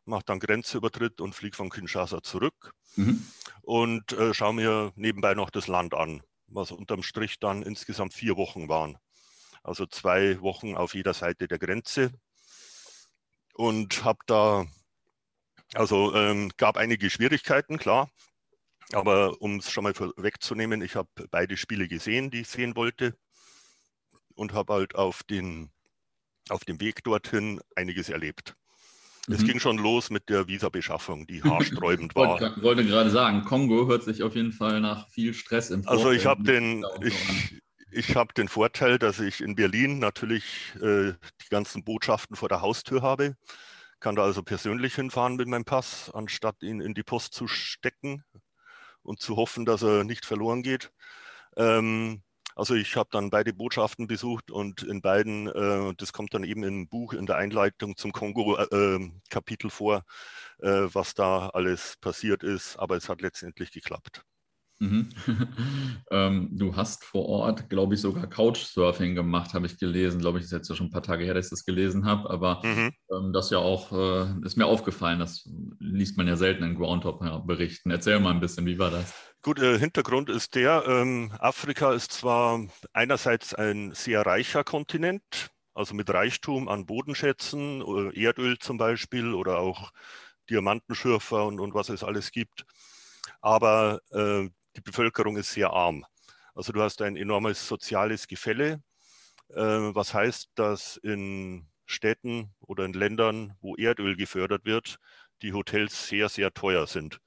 mache 0.04 0.24
dann 0.26 0.40
Grenzübertritt 0.40 1.20
und 1.20 1.34
fliege 1.34 1.56
von 1.56 1.70
Kinshasa 1.70 2.22
zurück 2.22 2.72
mhm. 2.96 3.26
und 3.62 4.12
äh, 4.12 4.34
schaue 4.34 4.54
mir 4.54 4.92
nebenbei 4.96 5.34
noch 5.34 5.50
das 5.50 5.66
Land 5.66 5.94
an, 5.94 6.22
was 6.46 6.70
unterm 6.70 7.02
Strich 7.02 7.38
dann 7.40 7.62
insgesamt 7.62 8.14
vier 8.14 8.36
Wochen 8.36 8.68
waren. 8.68 8.98
Also 9.62 9.86
zwei 9.86 10.40
Wochen 10.40 10.76
auf 10.76 10.94
jeder 10.94 11.12
Seite 11.12 11.48
der 11.48 11.58
Grenze 11.58 12.12
und 13.54 14.04
habe 14.04 14.20
da, 14.26 14.66
also 15.74 16.14
ähm, 16.14 16.52
gab 16.56 16.76
einige 16.76 17.10
Schwierigkeiten, 17.10 17.78
klar. 17.78 18.08
Aber 18.92 19.40
um 19.42 19.58
es 19.58 19.70
schon 19.70 19.82
mal 19.82 19.94
wegzunehmen, 20.16 20.82
ich 20.82 20.94
habe 20.94 21.08
beide 21.30 21.56
Spiele 21.56 21.88
gesehen, 21.88 22.30
die 22.30 22.42
ich 22.42 22.48
sehen 22.48 22.76
wollte 22.76 23.18
und 24.36 24.52
habe 24.52 24.74
halt 24.74 24.94
auf, 24.94 25.24
den, 25.24 25.72
auf 26.48 26.64
dem 26.64 26.80
Weg 26.80 27.02
dorthin 27.04 27.60
einiges 27.74 28.08
erlebt. 28.08 28.54
Mhm. 29.26 29.34
Es 29.34 29.44
ging 29.44 29.58
schon 29.58 29.78
los 29.78 30.10
mit 30.10 30.28
der 30.28 30.48
Visabeschaffung, 30.48 31.26
die 31.26 31.42
haarsträubend 31.44 32.14
war. 32.14 32.40
Ich 32.40 32.62
wollte 32.62 32.84
gerade 32.84 33.10
sagen, 33.10 33.44
Kongo 33.44 33.86
hört 33.86 34.04
sich 34.04 34.22
auf 34.22 34.34
jeden 34.34 34.52
Fall 34.52 34.80
nach 34.80 35.08
viel 35.08 35.34
Stress 35.34 35.70
im 35.70 35.82
Vorfeld. 35.82 36.06
Also 36.06 36.12
ich 36.12 36.26
habe 36.26 36.42
den, 36.44 36.84
ich, 37.02 37.60
ich 37.90 38.16
habe 38.16 38.32
den 38.34 38.48
Vorteil, 38.48 38.98
dass 38.98 39.20
ich 39.20 39.40
in 39.40 39.54
Berlin 39.54 39.98
natürlich 39.98 40.44
äh, 40.76 41.12
die 41.12 41.48
ganzen 41.50 41.84
Botschaften 41.84 42.36
vor 42.36 42.48
der 42.48 42.60
Haustür 42.60 43.02
habe. 43.02 43.36
Kann 43.98 44.14
da 44.14 44.22
also 44.22 44.42
persönlich 44.42 44.94
hinfahren 44.94 45.36
mit 45.36 45.48
meinem 45.48 45.64
Pass, 45.64 46.10
anstatt 46.12 46.62
ihn 46.62 46.80
in 46.80 46.94
die 46.94 47.02
Post 47.02 47.32
zu 47.32 47.48
stecken 47.48 48.22
und 49.02 49.20
zu 49.20 49.36
hoffen, 49.36 49.64
dass 49.64 49.82
er 49.82 50.04
nicht 50.04 50.26
verloren 50.26 50.62
geht. 50.62 50.90
Ähm, 51.56 52.22
also 52.56 52.74
ich 52.74 52.96
habe 52.96 53.10
dann 53.12 53.30
beide 53.30 53.52
Botschaften 53.52 54.06
besucht 54.06 54.50
und 54.50 54.82
in 54.82 55.02
beiden, 55.02 55.46
äh, 55.46 55.94
das 55.96 56.12
kommt 56.12 56.32
dann 56.32 56.42
eben 56.42 56.64
im 56.64 56.88
Buch 56.88 57.12
in 57.12 57.26
der 57.26 57.36
Einleitung 57.36 57.96
zum 57.96 58.12
Kongo-Kapitel 58.12 59.66
äh, 59.66 59.70
vor, 59.70 60.04
äh, 60.60 60.88
was 60.92 61.14
da 61.14 61.50
alles 61.50 61.96
passiert 62.00 62.42
ist, 62.42 62.76
aber 62.78 62.96
es 62.96 63.10
hat 63.10 63.20
letztendlich 63.20 63.70
geklappt. 63.72 64.22
Mhm. 64.78 65.08
ähm, 66.10 66.48
du 66.52 66.76
hast 66.76 67.04
vor 67.04 67.26
Ort, 67.26 67.70
glaube 67.70 67.94
ich, 67.94 68.00
sogar 68.00 68.26
Couchsurfing 68.26 69.14
gemacht, 69.14 69.54
habe 69.54 69.66
ich 69.66 69.78
gelesen. 69.78 70.20
Glaube 70.20 70.38
ich, 70.38 70.44
ist 70.44 70.52
jetzt 70.52 70.74
schon 70.74 70.86
ein 70.86 70.90
paar 70.90 71.02
Tage 71.02 71.24
her, 71.24 71.34
dass 71.34 71.46
ich 71.46 71.50
das 71.50 71.64
gelesen 71.64 72.04
habe. 72.04 72.28
Aber 72.28 72.62
mhm. 72.62 72.92
ähm, 73.10 73.32
das 73.32 73.50
ja 73.50 73.58
auch, 73.58 73.92
äh, 73.92 74.34
ist 74.44 74.56
mir 74.56 74.66
aufgefallen, 74.66 75.18
das 75.18 75.48
liest 75.78 76.18
man 76.18 76.28
ja 76.28 76.36
selten 76.36 76.64
in 76.64 76.74
Groundhop-Berichten. 76.74 77.90
Erzähl 77.90 78.20
mal 78.20 78.32
ein 78.32 78.40
bisschen, 78.40 78.66
wie 78.66 78.78
war 78.78 78.90
das? 78.90 79.14
Gut, 79.46 79.60
äh, 79.60 79.78
Hintergrund 79.78 80.28
ist 80.28 80.56
der, 80.56 80.84
ähm, 80.88 81.30
Afrika 81.38 81.92
ist 81.94 82.10
zwar 82.10 82.66
einerseits 82.92 83.54
ein 83.54 83.94
sehr 83.94 84.26
reicher 84.26 84.64
Kontinent, 84.64 85.52
also 85.72 85.94
mit 85.94 86.10
Reichtum 86.10 86.68
an 86.68 86.84
Bodenschätzen, 86.84 87.80
äh, 87.80 88.20
Erdöl 88.20 88.58
zum 88.58 88.76
Beispiel 88.76 89.34
oder 89.34 89.58
auch 89.60 89.92
Diamantenschürfer 90.50 91.46
und, 91.46 91.60
und 91.60 91.74
was 91.74 91.90
es 91.90 92.02
alles 92.02 92.32
gibt. 92.32 92.64
Aber 93.40 94.00
äh, 94.10 94.48
die 94.74 94.80
Bevölkerung 94.80 95.36
ist 95.36 95.52
sehr 95.52 95.70
arm. 95.70 96.04
Also 96.56 96.72
du 96.72 96.82
hast 96.82 97.00
ein 97.00 97.16
enormes 97.16 97.68
soziales 97.68 98.26
Gefälle, 98.26 98.82
äh, 99.50 99.62
was 99.62 100.12
heißt, 100.12 100.50
dass 100.56 100.96
in 100.96 101.68
Städten 101.86 102.52
oder 102.60 102.84
in 102.84 102.94
Ländern, 102.94 103.54
wo 103.60 103.76
Erdöl 103.76 104.16
gefördert 104.16 104.64
wird, 104.64 104.98
die 105.42 105.52
Hotels 105.52 106.08
sehr, 106.08 106.28
sehr 106.28 106.52
teuer 106.52 106.88
sind. 106.88 107.20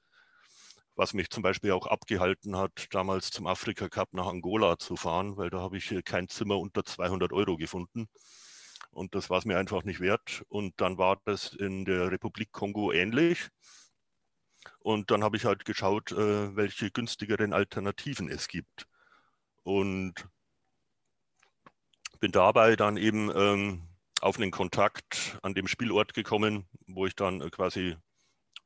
Was 1.00 1.14
mich 1.14 1.30
zum 1.30 1.42
Beispiel 1.42 1.72
auch 1.72 1.86
abgehalten 1.86 2.58
hat, 2.58 2.88
damals 2.90 3.30
zum 3.30 3.46
Afrika 3.46 3.88
Cup 3.88 4.12
nach 4.12 4.26
Angola 4.26 4.78
zu 4.78 4.96
fahren, 4.96 5.38
weil 5.38 5.48
da 5.48 5.58
habe 5.58 5.78
ich 5.78 5.94
kein 6.04 6.28
Zimmer 6.28 6.58
unter 6.58 6.84
200 6.84 7.32
Euro 7.32 7.56
gefunden. 7.56 8.06
Und 8.90 9.14
das 9.14 9.30
war 9.30 9.38
es 9.38 9.46
mir 9.46 9.56
einfach 9.56 9.82
nicht 9.82 10.00
wert. 10.00 10.44
Und 10.50 10.78
dann 10.78 10.98
war 10.98 11.18
das 11.24 11.54
in 11.54 11.86
der 11.86 12.12
Republik 12.12 12.52
Kongo 12.52 12.92
ähnlich. 12.92 13.48
Und 14.80 15.10
dann 15.10 15.24
habe 15.24 15.38
ich 15.38 15.46
halt 15.46 15.64
geschaut, 15.64 16.12
äh, 16.12 16.54
welche 16.54 16.90
günstigeren 16.90 17.54
Alternativen 17.54 18.28
es 18.28 18.46
gibt. 18.46 18.86
Und 19.62 20.28
bin 22.20 22.30
dabei 22.30 22.76
dann 22.76 22.98
eben 22.98 23.34
ähm, 23.34 23.88
auf 24.20 24.36
einen 24.36 24.50
Kontakt 24.50 25.38
an 25.40 25.54
dem 25.54 25.66
Spielort 25.66 26.12
gekommen, 26.12 26.68
wo 26.86 27.06
ich 27.06 27.16
dann 27.16 27.40
äh, 27.40 27.48
quasi 27.48 27.96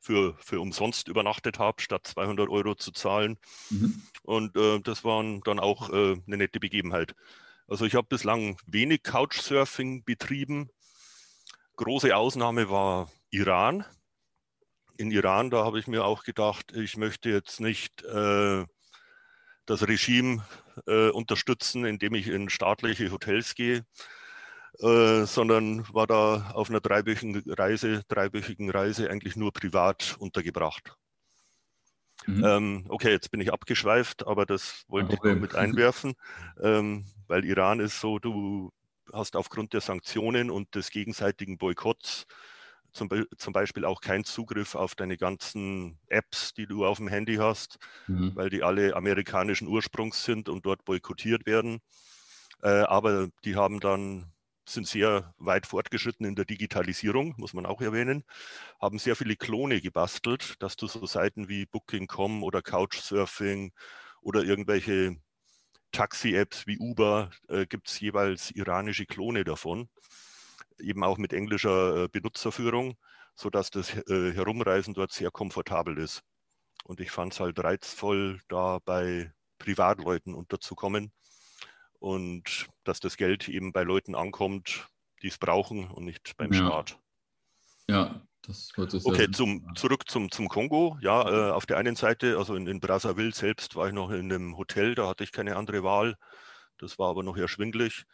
für, 0.05 0.37
für 0.39 0.61
umsonst 0.61 1.09
übernachtet 1.09 1.59
habe, 1.59 1.81
statt 1.81 2.07
200 2.07 2.51
Euro 2.51 2.75
zu 2.75 2.93
zahlen. 2.93 3.39
Mhm. 3.71 4.03
Und 4.23 4.57
äh, 4.57 4.79
das 4.81 5.03
war 5.03 5.25
dann 5.45 5.59
auch 5.59 5.91
äh, 5.91 6.17
eine 6.27 6.37
nette 6.37 6.61
Begebenheit. 6.61 7.15
Also 7.67 7.87
ich 7.87 7.95
habe 7.95 8.07
bislang 8.07 8.59
wenig 8.67 9.03
Couchsurfing 9.03 10.05
betrieben. 10.05 10.69
Große 11.77 12.15
Ausnahme 12.15 12.69
war 12.69 13.11
Iran. 13.31 13.87
In 14.99 15.11
Iran, 15.11 15.51
da 15.51 15.65
habe 15.65 15.79
ich 15.79 15.87
mir 15.87 16.05
auch 16.05 16.23
gedacht, 16.23 16.73
ich 16.77 16.99
möchte 16.99 17.31
jetzt 17.31 17.61
nicht 17.61 18.05
äh, 18.05 18.65
das 19.65 19.89
Regime 19.89 20.45
äh, 20.87 21.09
unterstützen, 21.09 21.87
indem 21.87 22.15
ich 22.15 22.29
in 22.29 22.51
staatliche 22.51 23.11
Hotels 23.11 23.55
gehe, 23.55 23.87
äh, 24.81 25.25
sondern 25.25 25.87
war 25.93 26.07
da 26.07 26.51
auf 26.55 26.69
einer 26.71 26.81
dreiwöchigen 26.81 27.43
Reise, 27.53 28.03
dreiwöchigen 28.09 28.71
Reise 28.71 29.11
eigentlich 29.11 29.37
nur 29.37 29.53
privat 29.53 30.17
untergebracht. 30.19 30.97
Mhm. 32.27 32.45
Ähm, 32.45 32.85
okay, 32.89 33.11
jetzt 33.11 33.31
bin 33.31 33.41
ich 33.41 33.53
abgeschweift, 33.53 34.27
aber 34.27 34.47
das 34.47 34.85
wollte 34.89 35.15
ich 35.15 35.23
mit 35.23 35.55
einwerfen, 35.55 36.15
ähm, 36.63 37.05
weil 37.27 37.45
Iran 37.45 37.81
ist 37.81 38.01
so, 38.01 38.19
du 38.19 38.73
hast 39.13 39.37
aufgrund 39.37 39.73
der 39.75 39.81
Sanktionen 39.81 40.51
und 40.51 40.75
des 40.75 40.91
gegenseitigen 40.91 41.59
Boykotts 41.59 42.27
zum, 42.93 43.09
Be 43.09 43.27
zum 43.37 43.53
Beispiel 43.53 43.85
auch 43.85 44.01
keinen 44.01 44.25
Zugriff 44.25 44.75
auf 44.75 44.95
deine 44.95 45.17
ganzen 45.17 45.99
Apps, 46.07 46.55
die 46.55 46.67
du 46.67 46.87
auf 46.87 46.99
dem 46.99 47.09
Handy 47.09 47.37
hast, 47.37 47.79
mhm. 48.07 48.35
weil 48.35 48.51
die 48.51 48.63
alle 48.63 48.97
amerikanischen 48.97 49.69
Ursprungs 49.69 50.25
sind 50.25 50.49
und 50.49 50.65
dort 50.65 50.85
boykottiert 50.85 51.45
werden. 51.45 51.81
Äh, 52.63 52.69
aber 52.69 53.29
die 53.45 53.57
haben 53.57 53.81
dann 53.81 54.33
sind 54.69 54.87
sehr 54.87 55.35
weit 55.39 55.67
fortgeschritten 55.67 56.27
in 56.27 56.35
der 56.35 56.45
Digitalisierung, 56.45 57.35
muss 57.37 57.55
man 57.55 57.67
auch 57.67 57.81
erwähnen, 57.81 58.25
haben 58.81 58.99
sehr 58.99 59.17
viele 59.17 59.37
Klone 59.37 59.81
gebastelt, 59.81 60.63
dass 60.63 60.77
du 60.77 60.87
so 60.87 61.07
Seiten 61.07 61.49
wie 61.49 61.67
Booking.com 61.67 62.43
oder 62.43 62.63
Couchsurfing 62.63 63.73
oder 64.21 64.43
irgendwelche 64.43 65.17
Taxi-Apps 65.93 66.67
wie 66.67 66.79
Uber, 66.79 67.31
äh, 67.49 67.67
gibt 67.67 67.89
es 67.89 68.01
jeweils 68.01 68.51
iranische 68.51 69.07
Klone 69.07 69.45
davon, 69.45 69.89
eben 70.79 71.05
auch 71.05 71.19
mit 71.19 71.33
englischer 71.33 72.05
äh, 72.05 72.09
Benutzerführung, 72.09 72.97
sodass 73.35 73.71
das 73.71 73.95
äh, 74.09 74.33
Herumreisen 74.33 74.95
dort 74.95 75.13
sehr 75.13 75.31
komfortabel 75.31 75.99
ist. 75.99 76.23
Und 76.85 77.01
ich 77.01 77.11
fand 77.11 77.33
es 77.33 77.41
halt 77.41 77.59
reizvoll, 77.63 78.41
da 78.49 78.79
bei 78.85 79.33
Privatleuten 79.59 80.35
unterzukommen 80.35 81.13
und 82.05 82.67
dass 82.85 83.01
das 83.01 83.17
Geld 83.17 83.49
eben 83.49 83.73
bei 83.73 83.83
Leuten 83.83 84.15
ankommt, 84.15 84.89
die 85.23 85.29
es 85.29 85.39
brauchen 85.39 85.91
und 85.91 86.05
nicht 86.05 86.37
beim 86.37 86.53
ja. 86.53 86.59
Staat. 86.59 86.99
Ja, 87.89 88.21
das 88.43 88.73
hört 88.75 88.91
sich 88.91 89.07
Okay, 89.07 89.31
zum, 89.31 89.75
zurück 89.75 90.03
zum, 90.07 90.31
zum 90.31 90.49
Kongo. 90.49 90.99
Ja, 91.01 91.49
äh, 91.49 91.51
auf 91.53 91.65
der 91.65 91.79
einen 91.79 91.97
Seite, 91.97 92.37
also 92.37 92.57
in, 92.57 92.67
in 92.67 92.79
Brazzaville 92.79 93.33
selbst 93.33 93.75
war 93.75 93.89
ich 93.89 93.95
noch 93.95 94.11
in 94.11 94.31
einem 94.31 94.59
Hotel, 94.59 94.95
da 94.95 95.09
hatte 95.09 95.25
ich 95.25 95.33
keine 95.33 95.57
andere 95.57 95.83
Wahl. 95.83 96.17
Das 96.77 96.99
war 96.99 97.09
aber 97.09 97.23
noch 97.23 97.39
erschwinglich. 97.39 98.05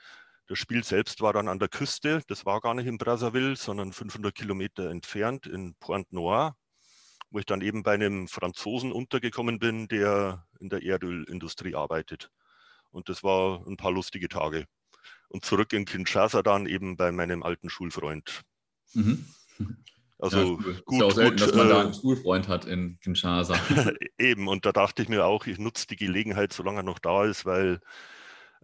Das 0.46 0.60
Spiel 0.60 0.84
selbst 0.84 1.20
war 1.20 1.32
dann 1.32 1.48
an 1.48 1.58
der 1.58 1.68
Küste. 1.68 2.22
Das 2.28 2.46
war 2.46 2.60
gar 2.60 2.74
nicht 2.74 2.86
in 2.86 2.96
Brazzaville, 2.96 3.56
sondern 3.56 3.92
500 3.92 4.32
Kilometer 4.32 4.88
entfernt 4.88 5.48
in 5.48 5.74
Pointe-Noire, 5.80 6.54
wo 7.30 7.40
ich 7.40 7.46
dann 7.46 7.60
eben 7.60 7.82
bei 7.82 7.94
einem 7.94 8.28
Franzosen 8.28 8.92
untergekommen 8.92 9.58
bin, 9.58 9.88
der 9.88 10.46
in 10.60 10.68
der 10.68 10.84
Erdölindustrie 10.84 11.74
arbeitet. 11.74 12.30
Und 12.90 13.08
das 13.08 13.22
war 13.22 13.66
ein 13.66 13.76
paar 13.76 13.92
lustige 13.92 14.28
Tage. 14.28 14.66
Und 15.28 15.44
zurück 15.44 15.72
in 15.72 15.84
Kinshasa 15.84 16.42
dann 16.42 16.66
eben 16.66 16.96
bei 16.96 17.12
meinem 17.12 17.42
alten 17.42 17.70
Schulfreund. 17.70 18.42
Mhm. 18.94 19.26
Also 20.18 20.38
ja, 20.38 20.78
gut, 20.84 20.96
ist 20.96 21.00
ja 21.00 21.06
auch 21.06 21.12
selten, 21.12 21.30
gut, 21.30 21.40
dass 21.40 21.54
man 21.54 21.66
äh, 21.66 21.70
da 21.70 21.80
einen 21.80 21.94
Schulfreund 21.94 22.48
hat 22.48 22.64
in 22.66 22.98
Kinshasa. 23.00 23.54
eben, 24.18 24.48
und 24.48 24.66
da 24.66 24.72
dachte 24.72 25.02
ich 25.02 25.08
mir 25.08 25.24
auch, 25.24 25.46
ich 25.46 25.58
nutze 25.58 25.86
die 25.86 25.96
Gelegenheit, 25.96 26.52
solange 26.52 26.80
er 26.80 26.82
noch 26.82 26.98
da 26.98 27.24
ist, 27.24 27.46
weil 27.46 27.80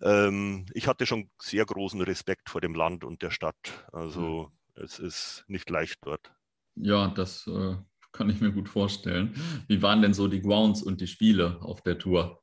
ähm, 0.03 0.67
ich 0.75 0.87
hatte 0.87 1.07
schon 1.07 1.31
sehr 1.41 1.65
großen 1.65 2.01
Respekt 2.03 2.51
vor 2.51 2.61
dem 2.61 2.75
Land 2.75 3.05
und 3.05 3.23
der 3.23 3.31
Stadt. 3.31 3.87
Also 3.93 4.51
mhm. 4.77 4.83
es 4.85 4.99
ist 4.99 5.45
nicht 5.49 5.71
leicht 5.71 5.99
dort. 6.03 6.33
Ja, 6.75 7.09
das 7.09 7.47
äh, 7.47 7.77
kann 8.13 8.29
ich 8.29 8.41
mir 8.41 8.53
gut 8.53 8.69
vorstellen. 8.69 9.35
Wie 9.67 9.81
waren 9.81 10.03
denn 10.03 10.13
so 10.13 10.29
die 10.29 10.43
Grounds 10.43 10.83
und 10.83 11.01
die 11.01 11.07
Spiele 11.07 11.59
auf 11.63 11.83
der 11.83 11.99
Tour? 11.99 12.43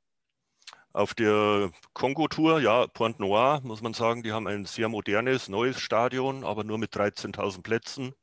Auf 0.93 1.15
der 1.15 1.71
Kongo-Tour, 1.93 2.59
ja, 2.59 2.85
Pointe 2.85 3.19
Noire, 3.19 3.61
muss 3.63 3.81
man 3.81 3.95
sagen, 3.95 4.21
die 4.21 4.31
haben 4.31 4.47
ein 4.47 4.65
sehr 4.65 4.89
modernes, 4.89 5.49
neues 5.49 5.79
Stadion, 5.79 6.43
aber 6.43 6.63
nur 6.63 6.77
mit 6.77 6.93
13.000 6.95 7.63
Plätzen. 7.63 8.13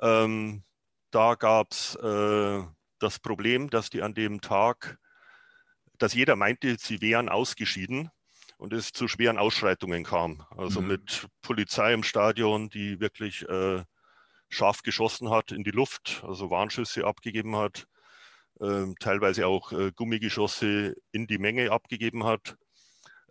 Ähm, 0.00 0.62
da 1.10 1.34
gab 1.34 1.72
es 1.72 1.96
äh, 1.96 2.62
das 3.00 3.18
Problem, 3.18 3.68
dass 3.68 3.90
die 3.90 4.00
an 4.00 4.14
dem 4.14 4.40
Tag, 4.40 4.96
dass 5.98 6.14
jeder 6.14 6.36
meinte, 6.36 6.76
sie 6.78 7.00
wären 7.00 7.28
ausgeschieden 7.28 8.10
und 8.58 8.72
es 8.72 8.92
zu 8.92 9.08
schweren 9.08 9.38
Ausschreitungen 9.38 10.04
kam. 10.04 10.46
Also 10.56 10.80
mhm. 10.80 10.86
mit 10.86 11.26
Polizei 11.40 11.92
im 11.94 12.04
Stadion, 12.04 12.68
die 12.68 13.00
wirklich 13.00 13.42
äh, 13.48 13.82
scharf 14.48 14.82
geschossen 14.82 15.30
hat 15.30 15.50
in 15.50 15.64
die 15.64 15.72
Luft, 15.72 16.22
also 16.24 16.48
Warnschüsse 16.48 17.04
abgegeben 17.04 17.56
hat 17.56 17.88
ähm, 18.62 18.94
teilweise 19.00 19.46
auch 19.46 19.72
äh, 19.72 19.90
Gummigeschosse 19.92 20.94
in 21.10 21.26
die 21.26 21.38
Menge 21.38 21.72
abgegeben 21.72 22.24
hat. 22.24 22.56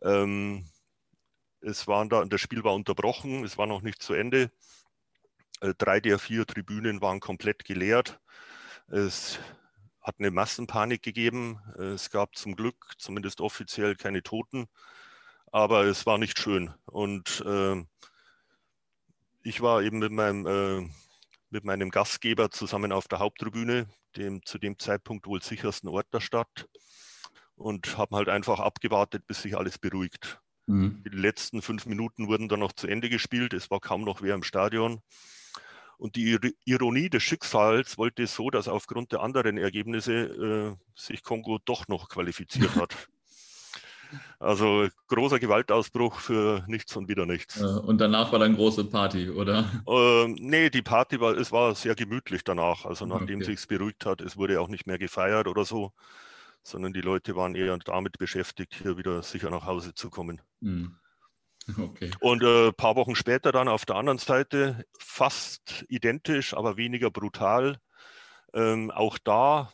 Ähm, 0.01 0.67
es 1.61 1.87
waren 1.87 2.09
da, 2.09 2.25
das 2.25 2.41
Spiel 2.41 2.63
war 2.63 2.73
unterbrochen, 2.73 3.45
es 3.45 3.57
war 3.57 3.67
noch 3.67 3.81
nicht 3.81 4.03
zu 4.03 4.13
Ende. 4.13 4.51
Äh, 5.61 5.73
drei 5.77 5.99
der 5.99 6.19
vier 6.19 6.45
Tribünen 6.45 7.01
waren 7.01 7.19
komplett 7.19 7.63
geleert. 7.63 8.19
Es 8.87 9.39
hat 10.01 10.15
eine 10.19 10.31
Massenpanik 10.31 11.01
gegeben. 11.01 11.61
Es 11.77 12.09
gab 12.09 12.35
zum 12.35 12.55
Glück, 12.55 12.93
zumindest 12.97 13.39
offiziell, 13.39 13.95
keine 13.95 14.23
Toten, 14.23 14.67
aber 15.51 15.85
es 15.85 16.05
war 16.05 16.17
nicht 16.17 16.39
schön. 16.39 16.73
Und 16.85 17.43
äh, 17.45 17.83
ich 19.43 19.61
war 19.61 19.81
eben 19.83 19.99
mit 19.99 20.11
meinem, 20.11 20.47
äh, 20.47 20.89
mit 21.51 21.63
meinem 21.63 21.89
Gastgeber 21.89 22.49
zusammen 22.51 22.91
auf 22.91 23.07
der 23.07 23.19
Haupttribüne 23.19 23.87
dem 24.17 24.43
zu 24.45 24.57
dem 24.57 24.77
Zeitpunkt 24.79 25.27
wohl 25.27 25.41
sichersten 25.41 25.89
Ort 25.89 26.07
der 26.13 26.19
Stadt 26.19 26.67
und 27.55 27.97
haben 27.97 28.15
halt 28.15 28.29
einfach 28.29 28.59
abgewartet, 28.59 29.25
bis 29.27 29.41
sich 29.41 29.57
alles 29.57 29.77
beruhigt. 29.77 30.39
Mhm. 30.67 31.03
Die 31.03 31.15
letzten 31.15 31.61
fünf 31.61 31.85
Minuten 31.85 32.27
wurden 32.27 32.47
dann 32.47 32.59
noch 32.59 32.73
zu 32.73 32.87
Ende 32.87 33.09
gespielt. 33.09 33.53
Es 33.53 33.69
war 33.71 33.79
kaum 33.79 34.03
noch 34.03 34.21
wer 34.21 34.35
im 34.35 34.43
Stadion. 34.43 35.01
Und 35.97 36.15
die 36.15 36.39
Ironie 36.65 37.09
des 37.09 37.21
Schicksals 37.21 37.97
wollte 37.97 38.25
so, 38.25 38.49
dass 38.49 38.67
aufgrund 38.67 39.11
der 39.11 39.21
anderen 39.21 39.57
Ergebnisse 39.57 40.13
äh, 40.13 40.75
sich 40.95 41.21
Kongo 41.21 41.59
doch 41.63 41.87
noch 41.87 42.09
qualifiziert 42.09 42.75
hat. 42.75 42.95
Also 44.39 44.87
großer 45.07 45.39
Gewaltausbruch 45.39 46.19
für 46.19 46.63
nichts 46.67 46.95
und 46.95 47.07
wieder 47.07 47.25
nichts. 47.25 47.61
Äh, 47.61 47.65
und 47.65 47.99
danach 47.99 48.31
war 48.31 48.39
dann 48.39 48.55
große 48.55 48.85
Party, 48.85 49.29
oder? 49.29 49.65
Ähm, 49.87 50.35
nee, 50.39 50.69
die 50.69 50.81
Party 50.81 51.19
war, 51.19 51.37
es 51.37 51.51
war 51.51 51.75
sehr 51.75 51.95
gemütlich 51.95 52.43
danach. 52.43 52.85
Also 52.85 53.05
nachdem 53.05 53.41
okay. 53.41 53.55
sich 53.55 53.67
beruhigt 53.67 54.05
hat, 54.05 54.21
es 54.21 54.37
wurde 54.37 54.59
auch 54.59 54.67
nicht 54.67 54.87
mehr 54.87 54.97
gefeiert 54.97 55.47
oder 55.47 55.65
so, 55.65 55.91
sondern 56.63 56.93
die 56.93 57.01
Leute 57.01 57.35
waren 57.35 57.55
eher 57.55 57.77
damit 57.79 58.17
beschäftigt, 58.17 58.75
hier 58.75 58.97
wieder 58.97 59.23
sicher 59.23 59.49
nach 59.49 59.65
Hause 59.65 59.93
zu 59.93 60.09
kommen. 60.09 60.41
Mhm. 60.59 60.95
Okay. 61.77 62.11
Und 62.19 62.43
ein 62.43 62.69
äh, 62.69 62.71
paar 62.71 62.95
Wochen 62.95 63.15
später 63.15 63.51
dann 63.51 63.67
auf 63.67 63.85
der 63.85 63.95
anderen 63.95 64.17
Seite, 64.17 64.83
fast 64.97 65.85
identisch, 65.89 66.55
aber 66.55 66.77
weniger 66.77 67.11
brutal. 67.11 67.77
Ähm, 68.53 68.91
auch 68.91 69.17
da 69.17 69.71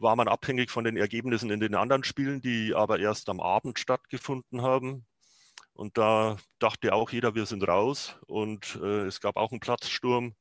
war 0.00 0.16
man 0.16 0.28
abhängig 0.28 0.70
von 0.70 0.84
den 0.84 0.96
Ergebnissen 0.96 1.50
in 1.50 1.60
den 1.60 1.74
anderen 1.74 2.04
Spielen, 2.04 2.40
die 2.40 2.74
aber 2.74 2.98
erst 2.98 3.28
am 3.28 3.40
Abend 3.40 3.78
stattgefunden 3.78 4.62
haben. 4.62 5.06
Und 5.72 5.98
da 5.98 6.36
dachte 6.58 6.92
auch 6.94 7.10
jeder, 7.10 7.34
wir 7.34 7.46
sind 7.46 7.66
raus. 7.66 8.16
Und 8.26 8.78
äh, 8.82 9.06
es 9.06 9.20
gab 9.20 9.36
auch 9.36 9.50
einen 9.50 9.60
Platzsturm. 9.60 10.34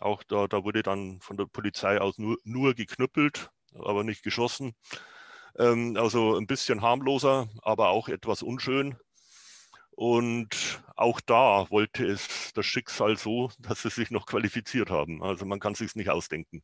Auch 0.00 0.22
da, 0.24 0.48
da 0.48 0.64
wurde 0.64 0.82
dann 0.82 1.20
von 1.20 1.36
der 1.36 1.46
Polizei 1.46 2.00
aus 2.00 2.18
nur, 2.18 2.38
nur 2.44 2.74
geknüppelt, 2.74 3.50
aber 3.74 4.04
nicht 4.04 4.22
geschossen. 4.22 4.74
Ähm, 5.58 5.96
also 5.96 6.36
ein 6.36 6.46
bisschen 6.46 6.82
harmloser, 6.82 7.48
aber 7.62 7.90
auch 7.90 8.08
etwas 8.08 8.42
unschön. 8.42 8.96
Und 9.90 10.82
auch 10.96 11.20
da 11.20 11.70
wollte 11.70 12.04
es 12.04 12.52
das 12.52 12.66
Schicksal 12.66 13.16
so, 13.16 13.50
dass 13.58 13.82
sie 13.82 13.90
sich 13.90 14.10
noch 14.10 14.26
qualifiziert 14.26 14.90
haben. 14.90 15.22
Also 15.22 15.44
man 15.46 15.60
kann 15.60 15.74
sich 15.74 15.94
nicht 15.94 16.10
ausdenken. 16.10 16.62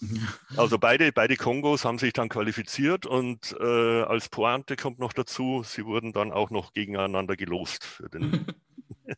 Also 0.56 0.78
beide, 0.78 1.12
beide 1.12 1.36
Kongos 1.36 1.84
haben 1.84 1.98
sich 1.98 2.12
dann 2.12 2.28
qualifiziert 2.28 3.06
und 3.06 3.56
äh, 3.60 4.02
als 4.02 4.28
Pointe 4.28 4.76
kommt 4.76 4.98
noch 4.98 5.12
dazu, 5.12 5.62
sie 5.64 5.84
wurden 5.84 6.12
dann 6.12 6.32
auch 6.32 6.50
noch 6.50 6.72
gegeneinander 6.72 7.36
gelost 7.36 7.84
für 7.84 8.08
den 8.08 8.46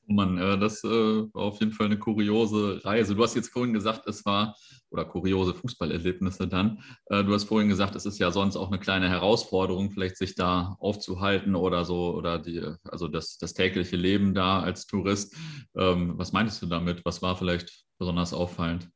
Oh 0.09 0.13
Mann, 0.13 0.39
äh, 0.39 0.59
das 0.59 0.85
äh, 0.85 0.89
war 0.89 1.43
auf 1.43 1.61
jeden 1.61 1.73
Fall 1.73 1.87
eine 1.87 1.99
kuriose 1.99 2.83
Reise. 2.85 3.15
Du 3.15 3.23
hast 3.23 3.35
jetzt 3.35 3.51
vorhin 3.51 3.75
gesagt, 3.75 4.07
es 4.07 4.25
war, 4.25 4.57
oder 4.91 5.05
kuriose 5.05 5.55
Fußballerlebnisse 5.55 6.49
dann. 6.49 6.83
Äh, 7.07 7.25
du 7.25 7.35
hast 7.35 7.45
vorhin 7.45 7.69
gesagt, 7.69 7.95
es 7.95 8.07
ist 8.07 8.19
ja 8.19 8.31
sonst 8.31 8.57
auch 8.57 8.69
eine 8.69 8.79
kleine 8.79 9.09
Herausforderung, 9.09 9.91
vielleicht 9.91 10.17
sich 10.17 10.35
da 10.35 10.77
aufzuhalten 10.79 11.55
oder 11.55 11.85
so, 11.85 12.15
oder 12.15 12.39
die, 12.39 12.63
also 12.85 13.09
das, 13.09 13.39
das 13.39 13.55
tägliche 13.55 13.97
Leben 13.97 14.35
da 14.35 14.61
als 14.61 14.87
Tourist. 14.87 15.35
Ähm, 15.77 16.15
was 16.17 16.33
meintest 16.33 16.63
du 16.63 16.67
damit? 16.67 17.05
Was 17.05 17.21
war 17.21 17.37
vielleicht 17.37 17.85
besonders 17.99 18.33
auffallend? 18.33 18.89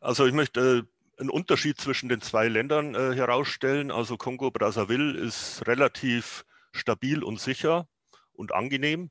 Also 0.00 0.26
ich 0.26 0.34
möchte 0.34 0.86
einen 1.18 1.30
Unterschied 1.30 1.80
zwischen 1.80 2.08
den 2.08 2.20
zwei 2.20 2.48
Ländern 2.48 2.94
äh, 2.94 3.14
herausstellen. 3.14 3.90
Also 3.90 4.16
Kongo-Brazzaville 4.16 5.18
ist 5.18 5.66
relativ 5.66 6.44
stabil 6.72 7.22
und 7.22 7.40
sicher 7.40 7.86
und 8.32 8.52
angenehm 8.52 9.10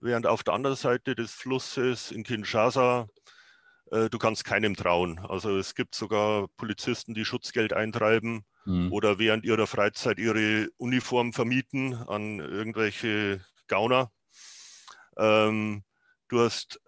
während 0.00 0.26
auf 0.26 0.42
der 0.42 0.54
anderen 0.54 0.76
Seite 0.76 1.14
des 1.14 1.32
Flusses 1.32 2.10
in 2.10 2.24
Kinshasa 2.24 3.08
äh, 3.92 4.08
du 4.08 4.18
kannst 4.18 4.44
keinem 4.44 4.74
trauen. 4.74 5.18
Also 5.20 5.56
es 5.58 5.74
gibt 5.74 5.94
sogar 5.94 6.48
Polizisten, 6.56 7.14
die 7.14 7.24
Schutzgeld 7.24 7.72
eintreiben 7.72 8.44
mhm. 8.64 8.90
oder 8.90 9.18
während 9.18 9.44
ihrer 9.44 9.66
Freizeit 9.66 10.18
ihre 10.18 10.68
Uniform 10.78 11.32
vermieten 11.32 11.94
an 11.94 12.40
irgendwelche 12.40 13.44
Gauner. 13.68 14.10
Ähm, 15.16 15.84
du 16.28 16.40
hast, 16.40 16.80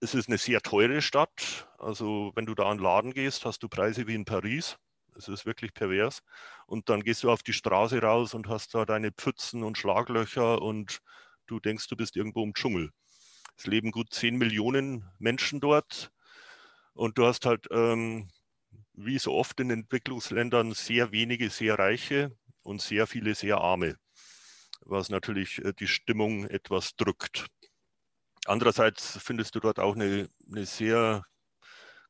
es 0.00 0.14
ist 0.14 0.28
eine 0.28 0.38
sehr 0.38 0.60
teure 0.60 1.02
Stadt. 1.02 1.68
Also 1.78 2.32
wenn 2.34 2.46
du 2.46 2.54
da 2.54 2.70
an 2.70 2.78
Laden 2.78 3.12
gehst, 3.12 3.44
hast 3.44 3.62
du 3.62 3.68
Preise 3.68 4.06
wie 4.06 4.14
in 4.14 4.24
Paris. 4.24 4.76
Es 5.16 5.28
ist 5.28 5.46
wirklich 5.46 5.72
pervers. 5.72 6.22
Und 6.66 6.88
dann 6.90 7.02
gehst 7.02 7.22
du 7.22 7.30
auf 7.30 7.42
die 7.42 7.54
Straße 7.54 8.00
raus 8.02 8.34
und 8.34 8.48
hast 8.48 8.74
da 8.74 8.84
deine 8.84 9.12
Pfützen 9.12 9.62
und 9.62 9.78
Schlaglöcher 9.78 10.60
und 10.60 11.00
du 11.46 11.58
denkst, 11.60 11.88
du 11.88 11.96
bist 11.96 12.16
irgendwo 12.16 12.44
im 12.44 12.52
Dschungel. 12.52 12.90
Es 13.56 13.66
leben 13.66 13.90
gut 13.90 14.12
10 14.12 14.36
Millionen 14.36 15.08
Menschen 15.18 15.60
dort 15.60 16.10
und 16.94 17.18
du 17.18 17.26
hast 17.26 17.46
halt, 17.46 17.68
ähm, 17.70 18.28
wie 18.94 19.18
so 19.18 19.32
oft 19.34 19.60
in 19.60 19.70
Entwicklungsländern, 19.70 20.74
sehr 20.74 21.12
wenige 21.12 21.50
sehr 21.50 21.78
reiche 21.78 22.36
und 22.62 22.82
sehr 22.82 23.06
viele 23.06 23.34
sehr 23.34 23.58
arme, 23.58 23.96
was 24.82 25.10
natürlich 25.10 25.64
äh, 25.64 25.72
die 25.74 25.88
Stimmung 25.88 26.46
etwas 26.46 26.96
drückt. 26.96 27.48
Andererseits 28.46 29.18
findest 29.18 29.54
du 29.54 29.60
dort 29.60 29.78
auch 29.78 29.94
eine, 29.94 30.28
eine 30.50 30.66
sehr 30.66 31.24